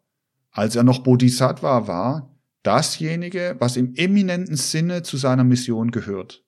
als 0.51 0.77
er 0.77 0.83
noch 0.83 1.01
Bodhisattva 1.01 1.87
war, 1.87 2.38
dasjenige, 2.69 3.57
was 3.59 3.79
im 3.79 3.95
eminenten 3.95 4.57
Sinne 4.57 5.03
zu 5.03 5.17
seiner 5.17 5.45
Mission 5.45 5.91
gehört. 5.91 6.45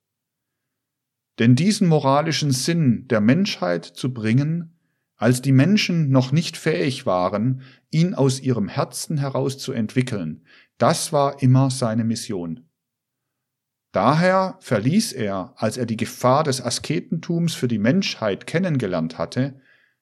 Denn 1.38 1.56
diesen 1.56 1.88
moralischen 1.88 2.50
Sinn 2.50 3.08
der 3.08 3.22
Menschheit 3.22 3.86
zu 3.86 4.12
bringen, 4.12 4.78
als 5.16 5.40
die 5.40 5.52
Menschen 5.52 6.10
noch 6.10 6.30
nicht 6.30 6.58
fähig 6.58 7.06
waren, 7.06 7.62
ihn 7.90 8.14
aus 8.14 8.38
ihrem 8.38 8.68
Herzen 8.68 9.16
heraus 9.16 9.56
zu 9.56 9.72
entwickeln, 9.72 10.44
das 10.76 11.10
war 11.10 11.42
immer 11.42 11.70
seine 11.70 12.04
Mission. 12.04 12.68
Daher 13.92 14.58
verließ 14.60 15.12
er, 15.12 15.54
als 15.56 15.78
er 15.78 15.86
die 15.86 15.96
Gefahr 15.96 16.44
des 16.44 16.60
Asketentums 16.60 17.54
für 17.54 17.66
die 17.66 17.78
Menschheit 17.78 18.46
kennengelernt 18.46 19.16
hatte, 19.16 19.58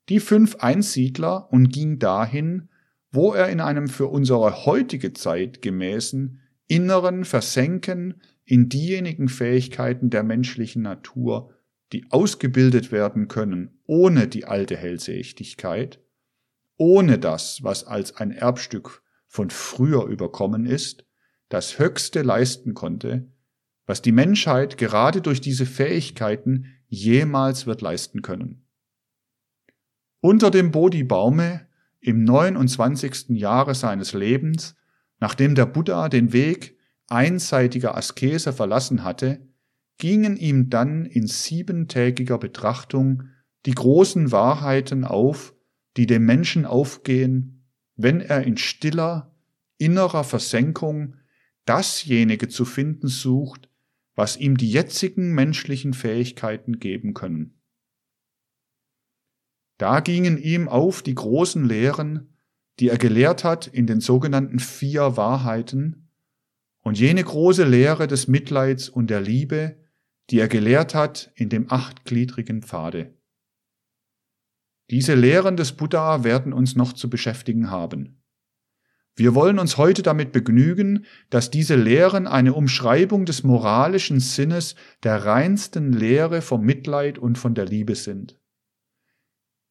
die 0.09 0.19
fünf 0.19 0.57
Einsiedler 0.57 1.53
und 1.53 1.69
ging 1.69 2.01
dahin, 2.01 2.69
wo 3.11 3.33
er 3.33 3.49
in 3.49 3.61
einem 3.61 3.89
für 3.89 4.07
unsere 4.07 4.67
heutige 4.67 5.13
Zeit 5.13 5.63
gemäßen 5.63 6.41
inneren 6.67 7.25
Versenken 7.25 8.23
in 8.45 8.69
diejenigen 8.69 9.29
Fähigkeiten 9.29 10.11
der 10.11 10.23
menschlichen 10.23 10.83
Natur, 10.83 11.55
die 11.93 12.07
ausgebildet 12.11 12.93
werden 12.93 13.29
können 13.29 13.79
ohne 13.87 14.29
die 14.29 14.45
alte 14.45 14.77
Hellsichtigkeit, 14.77 16.01
ohne 16.77 17.19
das, 17.19 17.63
was 17.63 17.85
als 17.85 18.17
ein 18.17 18.31
Erbstück 18.31 19.03
von 19.27 19.51
früher 19.51 20.07
überkommen 20.07 20.67
ist, 20.67 21.07
das 21.49 21.79
Höchste 21.79 22.23
leisten 22.23 22.75
konnte, 22.75 23.33
was 23.87 24.03
die 24.03 24.13
Menschheit 24.13 24.77
gerade 24.77 25.23
durch 25.23 25.41
diese 25.41 25.65
Fähigkeiten 25.65 26.67
jemals 26.89 27.67
wird 27.67 27.81
leisten 27.81 28.21
können. 28.21 28.67
Unter 30.21 30.51
dem 30.51 30.71
Bodhi-Baume 30.71 31.68
im 32.01 32.25
29. 32.25 33.31
Jahre 33.31 33.75
seines 33.75 34.13
Lebens, 34.13 34.77
nachdem 35.21 35.55
der 35.55 35.67
Buddha 35.67 36.09
den 36.09 36.33
Weg 36.33 36.77
einseitiger 37.09 37.97
Askese 37.97 38.53
verlassen 38.53 39.05
hatte, 39.05 39.47
gingen 39.99 40.37
ihm 40.37 40.71
dann 40.71 41.05
in 41.05 41.27
siebentägiger 41.27 42.39
Betrachtung 42.39 43.25
die 43.67 43.75
großen 43.75 44.31
Wahrheiten 44.31 45.05
auf, 45.05 45.55
die 45.97 46.07
dem 46.07 46.25
Menschen 46.25 46.65
aufgehen, 46.65 47.65
wenn 47.97 48.21
er 48.21 48.45
in 48.45 48.57
stiller, 48.57 49.35
innerer 49.79 50.23
Versenkung 50.23 51.17
dasjenige 51.65 52.49
zu 52.49 52.65
finden 52.65 53.09
sucht, 53.09 53.69
was 54.15 54.37
ihm 54.37 54.57
die 54.57 54.71
jetzigen 54.71 55.35
menschlichen 55.35 55.95
Fähigkeiten 55.95 56.79
geben 56.79 57.15
können. 57.15 57.58
Da 59.79 60.01
gingen 60.01 60.39
ihm 60.39 60.69
auf 60.69 61.03
die 61.03 61.15
großen 61.15 61.65
Lehren, 61.65 62.35
die 62.81 62.89
er 62.89 62.99
gelehrt 62.99 63.45
hat 63.45 63.67
in 63.67 63.87
den 63.87 64.01
sogenannten 64.01 64.59
vier 64.59 65.17
Wahrheiten, 65.17 66.05
und 66.81 66.99
jene 66.99 67.23
große 67.23 67.65
Lehre 67.65 68.07
des 68.07 68.29
Mitleids 68.29 68.89
und 68.89 69.11
der 69.11 69.21
Liebe, 69.21 69.77
die 70.31 70.39
er 70.39 70.49
gelehrt 70.49 70.95
hat 70.95 71.31
in 71.35 71.49
dem 71.49 71.71
achtgliedrigen 71.71 72.63
Pfade. 72.63 73.15
Diese 74.91 75.15
Lehren 75.15 75.57
des 75.57 75.73
Buddha 75.73 76.25
werden 76.25 76.53
uns 76.53 76.77
noch 76.77 76.95
zu 76.95 77.11
beschäftigen 77.11 77.71
haben. 77.71 78.23
Wir 79.15 79.35
wollen 79.35 79.59
uns 79.59 79.77
heute 79.77 80.03
damit 80.03 80.33
begnügen, 80.33 81.05
dass 81.29 81.51
diese 81.51 81.75
Lehren 81.75 82.27
eine 82.27 82.55
Umschreibung 82.55 83.27
des 83.27 83.43
moralischen 83.43 84.21
Sinnes 84.21 84.77
der 85.03 85.25
reinsten 85.25 85.93
Lehre 85.93 86.41
vom 86.41 86.63
Mitleid 86.65 87.19
und 87.19 87.37
von 87.37 87.55
der 87.55 87.67
Liebe 87.67 87.97
sind. 87.97 88.38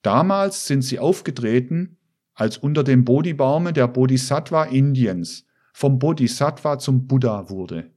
Damals 0.08 0.68
sind 0.68 0.84
sie 0.84 1.00
aufgetreten, 1.00 1.98
als 2.34 2.58
unter 2.58 2.86
dem 2.86 3.04
Bodhibaume 3.04 3.74
der 3.74 3.90
Bodhisattva 3.90 4.64
Indiens 4.64 5.46
vom 5.74 6.00
Bodhisattva 6.00 6.80
zum 6.80 7.08
Buddha 7.08 7.50
wurde. 7.50 7.92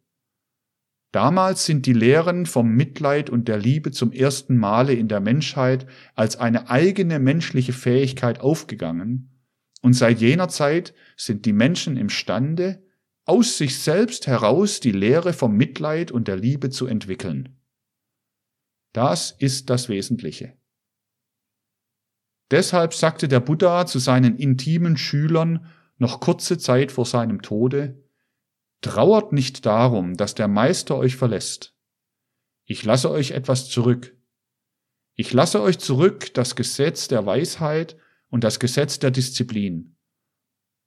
Damals 1.13 1.67
sind 1.67 1.87
die 1.87 1.93
Lehren 1.93 2.47
vom 2.47 2.75
Mitleid 2.75 3.31
und 3.31 3.47
der 3.47 3.59
Liebe 3.59 3.93
zum 3.93 4.11
ersten 4.11 4.57
Male 4.57 4.93
in 4.93 5.07
der 5.07 5.21
Menschheit 5.21 5.87
als 6.17 6.37
eine 6.37 6.69
eigene 6.69 7.21
menschliche 7.21 7.73
Fähigkeit 7.73 8.41
aufgegangen, 8.41 9.31
und 9.81 9.93
seit 9.93 10.21
jener 10.21 10.49
Zeit 10.49 10.95
sind 11.17 11.47
die 11.47 11.53
Menschen 11.53 11.97
imstande, 11.97 12.83
aus 13.25 13.57
sich 13.57 13.79
selbst 13.79 14.27
heraus 14.27 14.81
die 14.81 14.91
Lehre 14.91 15.33
vom 15.33 15.57
Mitleid 15.57 16.11
und 16.11 16.27
der 16.27 16.39
Liebe 16.39 16.71
zu 16.71 16.89
entwickeln. 16.89 17.61
Das 18.93 19.31
ist 19.31 19.71
das 19.71 19.89
Wesentliche. 19.89 20.60
Deshalb 22.51 22.95
sagte 22.95 23.29
der 23.29 23.41
Buddha 23.41 23.87
zu 23.87 23.99
seinen 23.99 24.37
intimen 24.37 24.97
Schülern 24.97 25.67
noch 25.99 26.21
kurze 26.21 26.59
Zeit 26.59 26.91
vor 26.91 27.07
seinem 27.07 27.43
Tode, 27.43 28.03
Trauert 28.81 29.33
nicht 29.33 29.67
darum, 29.67 30.17
dass 30.17 30.35
der 30.35 30.49
Meister 30.49 30.97
euch 30.97 31.17
verlässt. 31.17 31.75
Ich 32.65 32.85
lasse 32.85 33.11
euch 33.11 33.33
etwas 33.33 33.69
zurück. 33.69 34.17
Ich 35.15 35.33
lasse 35.35 35.61
euch 35.61 35.79
zurück 35.79 36.33
das 36.33 36.57
Gesetz 36.57 37.09
der 37.09 37.27
Weisheit 37.27 37.97
und 38.31 38.43
das 38.43 38.59
Gesetz 38.59 38.99
der 38.99 39.11
Disziplin. 39.11 39.97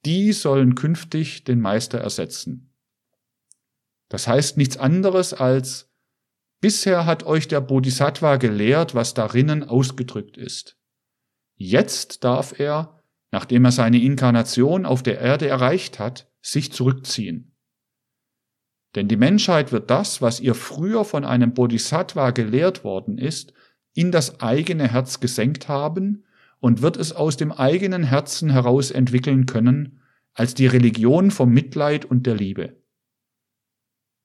Die 0.04 0.32
sollen 0.32 0.74
künftig 0.74 1.44
den 1.44 1.60
Meister 1.60 1.98
ersetzen. 1.98 2.74
Das 4.08 4.26
heißt 4.26 4.56
nichts 4.56 4.76
anderes 4.76 5.32
als, 5.32 5.90
bisher 6.60 7.06
hat 7.06 7.22
euch 7.22 7.46
der 7.46 7.60
Bodhisattva 7.60 8.36
gelehrt, 8.36 8.94
was 8.94 9.14
darinnen 9.14 9.62
ausgedrückt 9.62 10.36
ist. 10.36 10.76
Jetzt 11.56 12.24
darf 12.24 12.58
er, 12.58 13.00
nachdem 13.30 13.64
er 13.64 13.72
seine 13.72 14.00
Inkarnation 14.00 14.86
auf 14.86 15.02
der 15.02 15.20
Erde 15.20 15.48
erreicht 15.48 15.98
hat, 15.98 16.30
sich 16.40 16.72
zurückziehen. 16.72 17.54
Denn 18.94 19.08
die 19.08 19.16
Menschheit 19.16 19.72
wird 19.72 19.90
das, 19.90 20.22
was 20.22 20.40
ihr 20.40 20.54
früher 20.54 21.04
von 21.04 21.24
einem 21.24 21.52
Bodhisattva 21.52 22.30
gelehrt 22.30 22.84
worden 22.84 23.18
ist, 23.18 23.52
in 23.94 24.12
das 24.12 24.40
eigene 24.40 24.88
Herz 24.88 25.20
gesenkt 25.20 25.68
haben 25.68 26.24
und 26.60 26.82
wird 26.82 26.96
es 26.96 27.12
aus 27.12 27.36
dem 27.36 27.52
eigenen 27.52 28.04
Herzen 28.04 28.50
heraus 28.50 28.90
entwickeln 28.90 29.46
können, 29.46 30.00
als 30.32 30.54
die 30.54 30.66
Religion 30.66 31.30
vom 31.30 31.50
Mitleid 31.50 32.04
und 32.04 32.26
der 32.26 32.34
Liebe. 32.34 32.76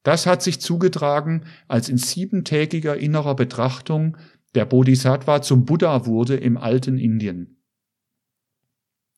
Das 0.04 0.26
hat 0.26 0.42
sich 0.42 0.60
zugetragen, 0.62 1.46
als 1.68 1.90
in 1.90 1.98
siebentägiger 1.98 2.98
innerer 2.98 3.36
Betrachtung 3.36 4.18
der 4.56 4.66
Bodhisattva 4.66 5.42
zum 5.42 5.66
Buddha 5.66 6.06
wurde 6.06 6.36
im 6.36 6.58
alten 6.58 6.98
Indien. 6.98 7.64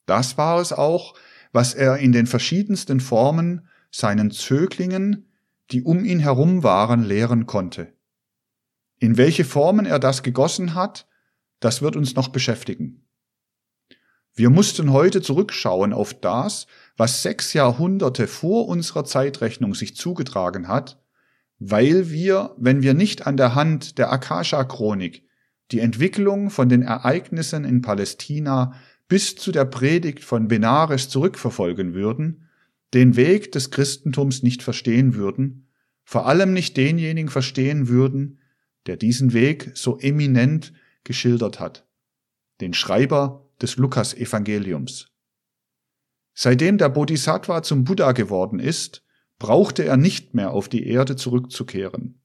Das 0.06 0.38
war 0.38 0.60
es 0.60 0.74
auch, 0.74 1.16
was 1.52 1.74
er 1.74 1.98
in 1.98 2.12
den 2.12 2.28
verschiedensten 2.28 3.00
Formen 3.00 3.68
seinen 3.92 4.32
Zöglingen 4.32 5.28
die 5.72 5.84
um 5.84 6.04
ihn 6.04 6.20
herum 6.20 6.64
waren, 6.64 7.04
lehren 7.04 7.46
konnte. 7.46 7.94
In 9.00 9.18
welche 9.18 9.46
Formen 9.46 9.86
er 9.86 10.00
das 10.00 10.22
gegossen 10.22 10.76
hat, 10.76 11.08
das 11.60 11.82
wird 11.82 11.96
uns 11.96 12.16
noch 12.16 12.30
beschäftigen. 12.30 13.08
Wir 14.34 14.50
mussten 14.50 14.92
heute 14.92 15.22
zurückschauen 15.22 15.94
auf 15.94 16.14
das, 16.14 16.68
was 16.98 17.22
sechs 17.22 17.54
Jahrhunderte 17.54 18.28
vor 18.28 18.68
unserer 18.68 19.06
Zeitrechnung 19.06 19.76
sich 19.76 19.96
zugetragen 19.96 20.68
hat, 20.68 21.01
weil 21.64 22.10
wir, 22.10 22.56
wenn 22.58 22.82
wir 22.82 22.96
nicht 22.96 23.28
an 23.28 23.38
der 23.38 23.54
Hand 23.54 24.00
der 24.00 24.12
Akasha-Chronik 24.12 25.24
die 25.70 25.80
Entwicklung 25.80 26.50
von 26.50 26.70
den 26.70 26.82
Ereignissen 26.82 27.66
in 27.66 27.84
Palästina 27.84 28.74
bis 29.08 29.36
zu 29.36 29.52
der 29.52 29.66
Predigt 29.66 30.24
von 30.24 30.48
Benares 30.48 31.08
zurückverfolgen 31.10 31.94
würden, 31.94 32.50
den 32.96 33.16
Weg 33.16 33.52
des 33.52 33.70
Christentums 33.70 34.42
nicht 34.42 34.64
verstehen 34.64 35.14
würden, 35.14 35.68
vor 36.04 36.26
allem 36.26 36.52
nicht 36.52 36.78
denjenigen 36.78 37.30
verstehen 37.30 37.88
würden, 37.88 38.40
der 38.88 38.98
diesen 38.98 39.32
Weg 39.34 39.70
so 39.76 40.00
eminent 40.00 40.74
geschildert 41.04 41.60
hat, 41.60 41.86
den 42.60 42.74
Schreiber 42.74 43.48
des 43.62 43.76
Lukas-Evangeliums. 43.78 45.12
Seitdem 46.34 46.80
der 46.80 46.90
Bodhisattva 46.90 47.62
zum 47.62 47.84
Buddha 47.84 48.14
geworden 48.14 48.60
ist, 48.60 49.04
brauchte 49.42 49.84
er 49.84 49.98
nicht 49.98 50.36
mehr 50.36 50.52
auf 50.52 50.70
die 50.70 50.86
Erde 50.86 51.16
zurückzukehren. 51.16 52.22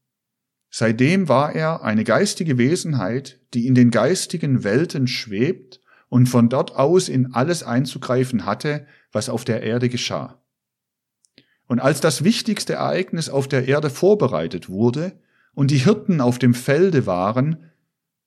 Seitdem 0.68 1.30
war 1.30 1.54
er 1.54 1.82
eine 1.82 2.04
geistige 2.04 2.58
Wesenheit, 2.58 3.40
die 3.54 3.66
in 3.66 3.74
den 3.74 3.90
geistigen 3.90 4.64
Welten 4.64 5.06
schwebt 5.06 5.80
und 6.10 6.26
von 6.26 6.50
dort 6.50 6.76
aus 6.76 7.08
in 7.08 7.32
alles 7.32 7.62
einzugreifen 7.62 8.44
hatte, 8.44 8.86
was 9.12 9.30
auf 9.30 9.46
der 9.46 9.62
Erde 9.62 9.88
geschah. 9.88 10.42
Und 11.66 11.80
als 11.80 12.02
das 12.02 12.22
wichtigste 12.22 12.74
Ereignis 12.74 13.30
auf 13.30 13.48
der 13.48 13.66
Erde 13.66 13.88
vorbereitet 13.88 14.68
wurde 14.68 15.18
und 15.54 15.70
die 15.70 15.78
Hirten 15.78 16.20
auf 16.20 16.38
dem 16.38 16.52
Felde 16.52 17.06
waren, 17.06 17.70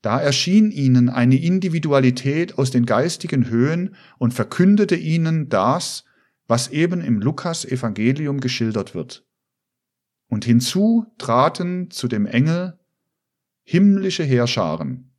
da 0.02 0.20
erschien 0.20 0.72
ihnen 0.72 1.10
eine 1.10 1.40
Individualität 1.40 2.58
aus 2.58 2.72
den 2.72 2.88
geistigen 2.88 3.50
Höhen 3.50 3.94
und 4.18 4.34
verkündete 4.34 4.96
ihnen 4.96 5.48
das, 5.48 6.06
was 6.50 6.68
eben 6.70 7.02
im 7.02 7.22
Lukas 7.22 7.64
Evangelium 7.64 8.40
geschildert 8.40 8.96
wird. 8.96 9.24
Und 10.30 10.46
hinzu 10.46 11.06
traten 11.20 11.92
zu 11.92 12.08
dem 12.08 12.26
Engel 12.26 12.80
himmlische 13.64 14.24
Heerscharen. 14.24 15.14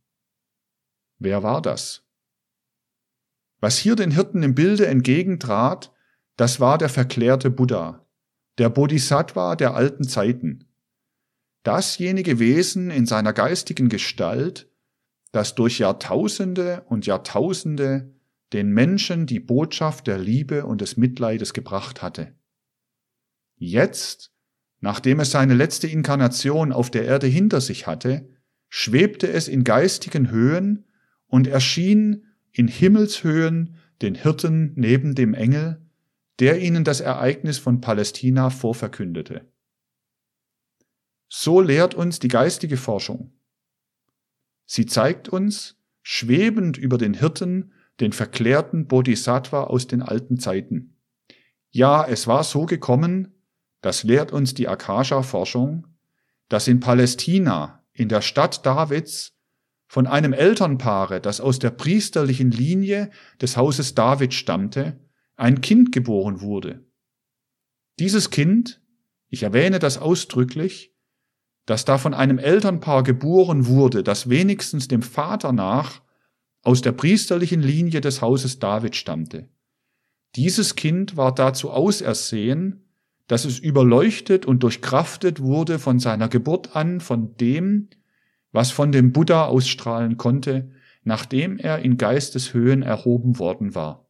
Wer 1.19 1.41
war 1.41 1.61
das? 1.61 2.03
Was 3.61 3.77
hier 3.77 3.95
den 3.95 4.11
Hirten 4.11 4.43
im 4.43 4.55
Bilde 4.55 4.87
entgegentrat, 4.87 5.93
das 6.35 6.59
war 6.59 6.77
der 6.77 6.89
verklärte 6.89 7.49
Buddha, 7.49 8.05
der 8.57 8.69
Bodhisattva 8.69 9.55
der 9.55 9.73
alten 9.73 10.03
Zeiten. 10.03 10.65
Dasjenige 11.63 12.39
Wesen 12.39 12.91
in 12.91 13.05
seiner 13.05 13.31
geistigen 13.31 13.87
Gestalt, 13.87 14.69
das 15.31 15.55
durch 15.55 15.79
Jahrtausende 15.79 16.83
und 16.89 17.05
Jahrtausende 17.05 18.13
den 18.53 18.71
Menschen 18.71 19.25
die 19.25 19.39
Botschaft 19.39 20.07
der 20.07 20.17
Liebe 20.17 20.65
und 20.65 20.81
des 20.81 20.97
Mitleides 20.97 21.53
gebracht 21.53 22.01
hatte. 22.01 22.35
Jetzt, 23.55 24.33
nachdem 24.79 25.19
es 25.19 25.31
seine 25.31 25.53
letzte 25.53 25.87
Inkarnation 25.87 26.71
auf 26.73 26.91
der 26.91 27.05
Erde 27.05 27.27
hinter 27.27 27.61
sich 27.61 27.87
hatte, 27.87 28.29
schwebte 28.69 29.27
es 29.27 29.47
in 29.47 29.63
geistigen 29.63 30.31
Höhen 30.31 30.85
und 31.27 31.47
erschien 31.47 32.25
in 32.51 32.67
Himmelshöhen 32.67 33.77
den 34.01 34.15
Hirten 34.15 34.73
neben 34.75 35.15
dem 35.15 35.33
Engel, 35.33 35.85
der 36.39 36.59
ihnen 36.59 36.83
das 36.83 37.01
Ereignis 37.01 37.59
von 37.59 37.81
Palästina 37.81 38.49
vorverkündete. 38.49 39.47
So 41.29 41.61
lehrt 41.61 41.93
uns 41.93 42.19
die 42.19 42.27
geistige 42.27 42.77
Forschung. 42.77 43.31
Sie 44.65 44.85
zeigt 44.85 45.29
uns, 45.29 45.77
schwebend 46.01 46.77
über 46.77 46.97
den 46.97 47.13
Hirten, 47.13 47.73
den 48.01 48.11
verklärten 48.11 48.87
Bodhisattva 48.87 49.63
aus 49.63 49.87
den 49.87 50.01
alten 50.01 50.39
Zeiten. 50.39 50.97
Ja, 51.69 52.05
es 52.05 52.27
war 52.27 52.43
so 52.43 52.65
gekommen, 52.65 53.33
das 53.81 54.03
lehrt 54.03 54.31
uns 54.31 54.53
die 54.53 54.67
Akasha-Forschung, 54.67 55.87
dass 56.49 56.67
in 56.67 56.79
Palästina, 56.79 57.85
in 57.93 58.09
der 58.09 58.21
Stadt 58.21 58.65
Davids, 58.65 59.37
von 59.87 60.07
einem 60.07 60.31
Elternpaare, 60.31 61.19
das 61.19 61.41
aus 61.41 61.59
der 61.59 61.69
priesterlichen 61.69 62.49
Linie 62.49 63.09
des 63.41 63.57
Hauses 63.57 63.93
David 63.93 64.33
stammte, 64.33 64.99
ein 65.35 65.59
Kind 65.59 65.91
geboren 65.91 66.39
wurde. 66.39 66.85
Dieses 67.99 68.29
Kind, 68.29 68.81
ich 69.27 69.43
erwähne 69.43 69.79
das 69.79 69.97
ausdrücklich, 69.97 70.95
das 71.65 71.83
da 71.83 71.97
von 71.97 72.13
einem 72.13 72.37
Elternpaar 72.37 73.03
geboren 73.03 73.65
wurde, 73.67 74.01
das 74.01 74.29
wenigstens 74.29 74.87
dem 74.87 75.01
Vater 75.01 75.51
nach 75.51 76.01
aus 76.61 76.81
der 76.81 76.91
priesterlichen 76.91 77.61
Linie 77.61 78.01
des 78.01 78.21
Hauses 78.21 78.59
David 78.59 78.95
stammte. 78.95 79.49
Dieses 80.35 80.75
Kind 80.75 81.17
war 81.17 81.33
dazu 81.33 81.71
ausersehen, 81.71 82.85
dass 83.27 83.45
es 83.45 83.59
überleuchtet 83.59 84.45
und 84.45 84.63
durchkraftet 84.63 85.41
wurde 85.41 85.79
von 85.79 85.99
seiner 85.99 86.29
Geburt 86.29 86.75
an 86.75 86.99
von 86.99 87.35
dem, 87.37 87.89
was 88.51 88.71
von 88.71 88.91
dem 88.91 89.11
Buddha 89.11 89.45
ausstrahlen 89.45 90.17
konnte, 90.17 90.71
nachdem 91.03 91.57
er 91.57 91.79
in 91.79 91.97
Geisteshöhen 91.97 92.83
erhoben 92.83 93.39
worden 93.39 93.73
war. 93.73 94.09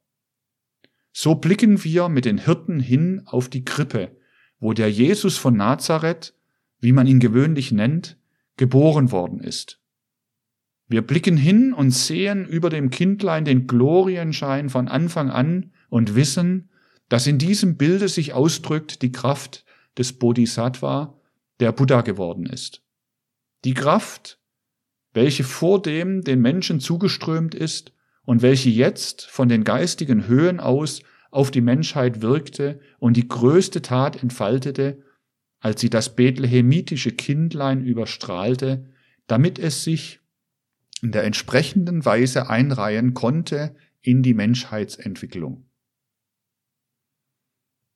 So 1.14 1.36
blicken 1.36 1.84
wir 1.84 2.10
mit 2.10 2.26
den 2.26 2.38
Hirten 2.38 2.80
hin 2.80 3.24
auf 3.26 3.50
die 3.50 3.66
Krippe, 3.66 4.18
wo 4.60 4.74
der 4.74 4.92
Jesus 4.92 5.38
von 5.38 5.56
Nazareth, 5.56 6.34
wie 6.80 6.92
man 6.92 7.08
ihn 7.08 7.20
gewöhnlich 7.20 7.72
nennt, 7.72 8.18
geboren 8.58 9.12
worden 9.12 9.40
ist. 9.40 9.81
Wir 10.92 11.02
blicken 11.02 11.38
hin 11.38 11.72
und 11.74 11.92
sehen 11.92 12.46
über 12.46 12.70
dem 12.70 12.90
Kindlein 12.90 13.46
den 13.46 13.66
Glorienschein 13.66 14.70
von 14.70 14.90
Anfang 14.90 15.30
an 15.30 15.72
und 15.88 16.16
wissen, 16.16 16.70
dass 17.08 17.28
in 17.28 17.38
diesem 17.38 17.78
Bilde 17.78 18.10
sich 18.10 18.34
ausdrückt 18.34 19.02
die 19.02 19.14
Kraft 19.14 19.64
des 19.98 20.12
Bodhisattva, 20.12 21.18
der 21.62 21.72
Buddha 21.72 22.02
geworden 22.02 22.46
ist. 22.46 22.82
Die 23.64 23.74
Kraft, 23.74 24.42
welche 25.14 25.46
vor 25.46 25.82
dem 25.82 26.26
den 26.26 26.42
Menschen 26.42 26.82
zugeströmt 26.82 27.56
ist 27.56 27.94
und 28.26 28.42
welche 28.42 28.70
jetzt 28.70 29.26
von 29.28 29.48
den 29.48 29.64
geistigen 29.64 30.28
Höhen 30.28 30.60
aus 30.60 31.04
auf 31.30 31.52
die 31.52 31.62
Menschheit 31.62 32.22
wirkte 32.22 32.82
und 33.00 33.16
die 33.16 33.30
größte 33.30 33.82
Tat 33.82 34.22
entfaltete, 34.22 35.02
als 35.62 35.80
sie 35.80 35.90
das 35.90 36.18
bethlehemitische 36.18 37.12
Kindlein 37.12 37.82
überstrahlte, 37.86 38.90
damit 39.28 39.58
es 39.58 39.86
sich 39.86 40.21
in 41.02 41.12
der 41.12 41.24
entsprechenden 41.24 42.06
Weise 42.06 42.50
einreihen 42.50 43.14
konnte 43.14 43.76
in 44.02 44.24
die 44.24 44.34
Menschheitsentwicklung. 44.34 45.66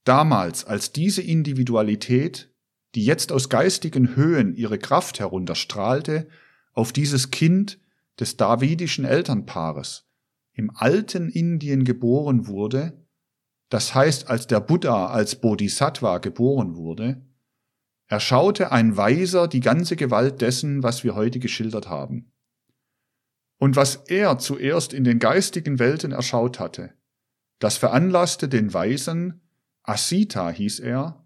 Damals, 0.03 0.65
als 0.65 0.91
diese 0.91 1.21
Individualität, 1.21 2.51
die 2.93 3.05
jetzt 3.05 3.31
aus 3.31 3.49
geistigen 3.49 4.15
Höhen 4.15 4.55
ihre 4.55 4.77
Kraft 4.77 5.19
herunterstrahlte, 5.19 6.27
auf 6.73 6.93
dieses 6.93 7.31
Kind 7.31 7.79
des 8.19 8.37
davidischen 8.37 9.05
Elternpaares 9.05 10.07
im 10.53 10.71
alten 10.75 11.29
Indien 11.29 11.83
geboren 11.83 12.47
wurde, 12.47 13.05
das 13.69 13.95
heißt 13.95 14.29
als 14.29 14.47
der 14.47 14.61
Buddha 14.61 15.07
als 15.07 15.41
Bodhisattva 15.41 16.19
geboren 16.19 16.75
wurde, 16.75 17.25
erschaute 18.07 18.71
ein 18.71 18.95
Weiser 18.95 19.47
die 19.47 19.59
ganze 19.59 19.95
Gewalt 19.95 20.41
dessen, 20.41 20.83
was 20.83 21.03
wir 21.03 21.15
heute 21.15 21.39
geschildert 21.39 21.89
haben. 21.89 22.31
Und 23.57 23.75
was 23.75 23.95
er 24.07 24.37
zuerst 24.37 24.93
in 24.93 25.03
den 25.03 25.19
geistigen 25.19 25.79
Welten 25.79 26.11
erschaut 26.11 26.59
hatte, 26.59 26.93
das 27.59 27.77
veranlasste 27.77 28.49
den 28.49 28.73
Weisen, 28.73 29.41
Asita 29.83 30.49
hieß 30.49 30.79
er, 30.79 31.25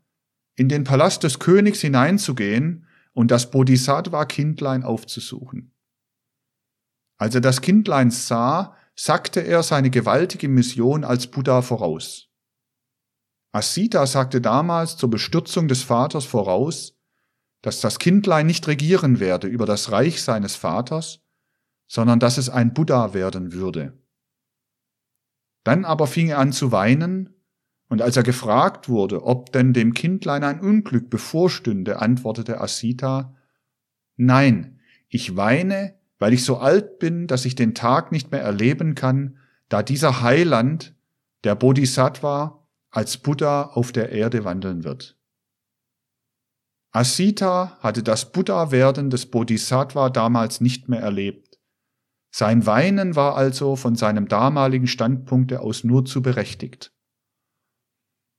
in 0.56 0.70
den 0.70 0.84
Palast 0.84 1.24
des 1.24 1.40
Königs 1.40 1.82
hineinzugehen 1.82 2.86
und 3.14 3.32
das 3.32 3.50
Bodhisattva-Kindlein 3.50 4.84
aufzusuchen. 4.84 5.74
Als 7.18 7.36
er 7.36 7.42
das 7.42 7.62
Kindlein 7.62 8.12
sah, 8.12 8.76
sagte 8.96 9.40
er 9.40 9.64
seine 9.64 9.90
gewaltige 9.90 10.50
Mission 10.50 11.04
als 11.04 11.28
Buddha 11.28 11.62
voraus. 11.62 12.28
Asita 13.52 14.06
sagte 14.06 14.42
damals 14.42 14.98
zur 14.98 15.10
Bestürzung 15.10 15.68
des 15.68 15.82
Vaters 15.82 16.26
voraus, 16.26 16.98
dass 17.62 17.82
das 17.82 17.98
Kindlein 17.98 18.46
nicht 18.46 18.68
regieren 18.68 19.20
werde 19.20 19.48
über 19.48 19.66
das 19.66 19.92
Reich 19.92 20.22
seines 20.22 20.56
Vaters, 20.56 21.22
sondern 21.90 22.20
dass 22.20 22.38
es 22.38 22.50
ein 22.50 22.74
Buddha 22.74 23.14
werden 23.16 23.52
würde. 23.52 23.98
Dann 25.64 25.84
aber 25.84 26.08
fing 26.08 26.30
er 26.30 26.38
an 26.38 26.54
zu 26.54 26.72
weinen 26.72 27.34
und 27.90 28.04
als 28.04 28.16
er 28.16 28.24
gefragt 28.24 28.88
wurde, 28.88 29.24
ob 29.24 29.52
denn 29.52 29.74
dem 29.74 29.94
Kindlein 29.96 30.44
ein 30.44 30.62
Unglück 30.62 31.10
bevorstünde, 31.10 32.00
antwortete 32.00 32.62
Asita, 32.62 33.36
Nein, 34.16 34.80
ich 35.08 35.36
weine, 35.36 35.96
weil 36.20 36.34
ich 36.34 36.46
so 36.46 36.58
alt 36.58 37.00
bin, 37.00 37.26
dass 37.26 37.46
ich 37.46 37.56
den 37.56 37.74
Tag 37.74 38.12
nicht 38.12 38.32
mehr 38.32 38.42
erleben 38.42 38.94
kann, 38.94 39.38
da 39.68 39.82
dieser 39.82 40.22
Heiland, 40.22 40.96
der 41.44 41.56
Bodhisattva, 41.56 42.68
als 42.92 43.18
Buddha 43.18 43.64
auf 43.64 43.92
der 43.92 44.12
Erde 44.12 44.44
wandeln 44.44 44.84
wird. 44.84 45.18
Asita 46.92 47.78
hatte 47.80 48.04
das 48.04 48.32
Buddha-Werden 48.32 49.10
des 49.10 49.28
Bodhisattva 49.28 50.10
damals 50.10 50.62
nicht 50.62 50.90
mehr 50.90 51.02
erlebt. 51.02 51.49
Sein 52.32 52.66
Weinen 52.66 53.16
war 53.16 53.36
also 53.36 53.76
von 53.76 53.96
seinem 53.96 54.28
damaligen 54.28 54.88
Standpunkte 54.88 55.62
aus 55.62 55.84
nur 55.84 56.06
zu 56.06 56.22
berechtigt. 56.22 56.92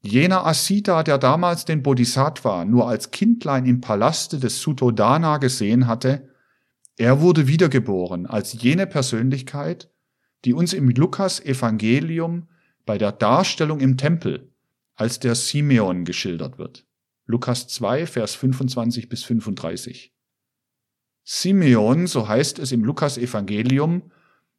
Jener 0.03 0.47
Asita, 0.47 1.03
der 1.03 1.19
damals 1.19 1.65
den 1.65 1.83
Bodhisattva 1.83 2.65
nur 2.65 2.89
als 2.89 3.11
Kindlein 3.11 3.67
im 3.67 3.81
Palaste 3.81 4.39
des 4.39 4.61
Suttodana 4.61 5.39
gesehen 5.39 5.87
hatte, 5.87 6.31
er 6.97 7.21
wurde 7.21 7.49
wiedergeboren 7.49 8.27
als 8.27 8.63
jene 8.63 8.87
Persönlichkeit, 8.87 9.91
die 10.45 10.55
uns 10.55 10.73
im 10.73 10.89
Lukas 10.89 11.41
Evangelium 11.41 12.49
bei 12.87 12.97
der 12.97 13.13
Darstellung 13.13 13.81
im 13.81 13.97
Tempel 13.97 14.53
als 14.95 15.19
der 15.19 15.35
Simeon 15.35 16.05
geschildert 16.05 16.59
wird. 16.59 16.87
Lukas 17.27 17.69
2, 17.69 18.07
Vers 18.07 18.35
25 18.35 19.09
bis 19.09 19.25
35. 19.25 20.13
Simeon, 21.33 22.09
so 22.09 22.27
heißt 22.27 22.59
es 22.59 22.73
im 22.73 22.83
Lukas 22.83 23.17
Evangelium, 23.17 24.11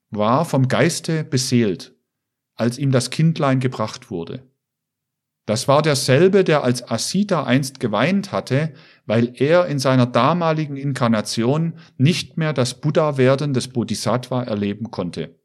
war 0.09 0.45
vom 0.45 0.69
Geiste 0.69 1.25
beseelt, 1.25 1.93
als 2.55 2.77
ihm 2.77 2.93
das 2.93 3.09
Kindlein 3.09 3.59
gebracht 3.59 4.09
wurde. 4.09 4.49
Das 5.45 5.67
war 5.67 5.81
derselbe, 5.81 6.45
der 6.45 6.63
als 6.63 6.89
Asita 6.89 7.43
einst 7.43 7.81
geweint 7.81 8.31
hatte, 8.31 8.73
weil 9.05 9.33
er 9.35 9.65
in 9.65 9.79
seiner 9.79 10.05
damaligen 10.05 10.77
Inkarnation 10.77 11.73
nicht 11.97 12.37
mehr 12.37 12.53
das 12.53 12.79
Buddha-Werden 12.79 13.53
des 13.53 13.67
Bodhisattva 13.67 14.43
erleben 14.43 14.91
konnte. 14.91 15.41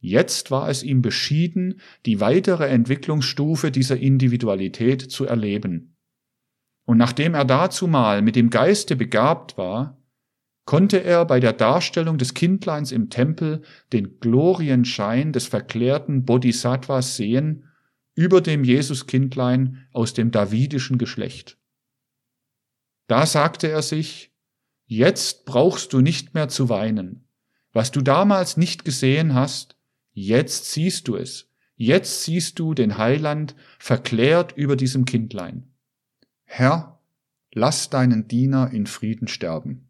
Jetzt 0.00 0.50
war 0.50 0.68
es 0.68 0.82
ihm 0.82 1.00
beschieden, 1.00 1.80
die 2.06 2.18
weitere 2.18 2.66
Entwicklungsstufe 2.66 3.70
dieser 3.70 3.98
Individualität 3.98 5.12
zu 5.12 5.26
erleben. 5.26 5.89
Und 6.90 6.98
nachdem 6.98 7.34
er 7.34 7.44
dazumal 7.44 8.20
mit 8.20 8.34
dem 8.34 8.50
Geiste 8.50 8.96
begabt 8.96 9.56
war, 9.56 10.02
konnte 10.64 11.04
er 11.04 11.24
bei 11.24 11.38
der 11.38 11.52
Darstellung 11.52 12.18
des 12.18 12.34
Kindleins 12.34 12.90
im 12.90 13.10
Tempel 13.10 13.62
den 13.92 14.18
Glorienschein 14.18 15.32
des 15.32 15.46
verklärten 15.46 16.24
Bodhisattvas 16.24 17.14
sehen 17.14 17.68
über 18.16 18.40
dem 18.40 18.64
Jesuskindlein 18.64 19.86
aus 19.92 20.14
dem 20.14 20.32
davidischen 20.32 20.98
Geschlecht. 20.98 21.58
Da 23.06 23.24
sagte 23.24 23.68
er 23.68 23.82
sich, 23.82 24.32
jetzt 24.86 25.44
brauchst 25.44 25.92
du 25.92 26.00
nicht 26.00 26.34
mehr 26.34 26.48
zu 26.48 26.68
weinen. 26.70 27.24
Was 27.72 27.92
du 27.92 28.00
damals 28.00 28.56
nicht 28.56 28.84
gesehen 28.84 29.34
hast, 29.34 29.76
Jetzt 30.12 30.72
siehst 30.72 31.06
du 31.06 31.14
es. 31.14 31.52
Jetzt 31.76 32.24
siehst 32.24 32.58
du 32.58 32.74
den 32.74 32.98
Heiland 32.98 33.54
verklärt 33.78 34.56
über 34.56 34.74
diesem 34.74 35.04
Kindlein. 35.04 35.69
Herr, 36.52 36.98
lass 37.52 37.90
deinen 37.90 38.26
Diener 38.26 38.72
in 38.72 38.88
Frieden 38.88 39.28
sterben. 39.28 39.86